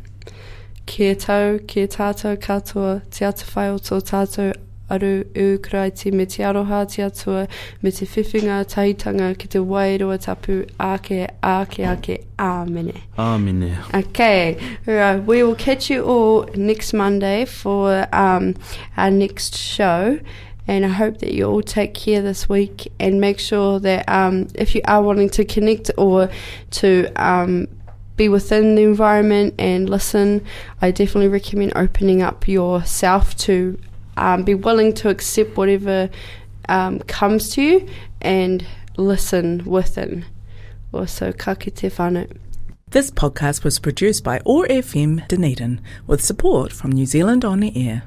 kia 0.88 1.14
tau, 1.14 1.58
kia 1.68 1.90
tātou 1.92 2.38
katoa, 2.40 3.02
te 3.12 3.26
ata 3.28 3.44
whai 3.52 3.68
o 3.74 3.76
tō 3.76 4.00
tātou 4.08 4.54
aru 4.90 5.24
ukraiti 5.34 6.12
me 6.12 6.24
te 6.24 6.42
aroha 6.42 6.80
te 6.88 7.02
atua, 7.02 7.46
me 7.82 7.90
te 7.90 8.06
whiwhinga 8.06 8.64
tahitanga 8.72 9.36
ki 9.38 9.48
te 9.48 9.58
wairua 9.58 10.18
tapu 10.18 10.62
ake, 10.80 11.28
ake, 11.42 11.84
ake, 11.92 12.24
āmene. 12.38 12.96
Āmine. 13.18 13.76
Okay, 13.94 14.56
right. 14.86 15.22
We 15.22 15.42
will 15.42 15.54
catch 15.56 15.90
you 15.90 16.04
all 16.04 16.48
next 16.54 16.94
Monday 16.94 17.44
for 17.44 18.08
um, 18.12 18.54
our 18.96 19.10
next 19.10 19.56
show. 19.56 20.18
And 20.66 20.84
I 20.84 20.88
hope 20.88 21.18
that 21.18 21.32
you 21.32 21.46
all 21.46 21.62
take 21.62 21.94
care 21.94 22.20
this 22.20 22.46
week 22.46 22.92
and 23.00 23.22
make 23.22 23.38
sure 23.38 23.80
that 23.80 24.06
um, 24.06 24.48
if 24.54 24.74
you 24.74 24.82
are 24.84 25.00
wanting 25.00 25.30
to 25.30 25.46
connect 25.46 25.90
or 25.96 26.28
to 26.72 27.10
um, 27.16 27.68
be 28.18 28.28
within 28.28 28.74
the 28.74 28.82
environment 28.82 29.54
and 29.58 29.88
listen, 29.88 30.44
I 30.82 30.90
definitely 30.90 31.28
recommend 31.28 31.72
opening 31.74 32.20
up 32.20 32.46
yourself 32.46 33.34
to 33.38 33.80
um, 34.18 34.42
be 34.42 34.54
willing 34.54 34.92
to 34.94 35.08
accept 35.08 35.56
whatever 35.56 36.10
um, 36.68 36.98
comes 37.00 37.48
to 37.50 37.62
you 37.62 37.88
and 38.20 38.66
listen 38.98 39.64
within. 39.64 40.26
Also, 40.92 41.32
ka 41.32 41.54
kite 41.54 41.90
whānau. 41.96 42.36
This 42.90 43.10
podcast 43.10 43.64
was 43.64 43.78
produced 43.78 44.24
by 44.24 44.40
OAR 44.46 44.66
FM 44.66 45.28
Dunedin 45.28 45.80
with 46.06 46.24
support 46.24 46.72
from 46.72 46.92
New 46.92 47.06
Zealand 47.06 47.44
On 47.44 47.60
the 47.60 47.88
Air. 47.88 48.02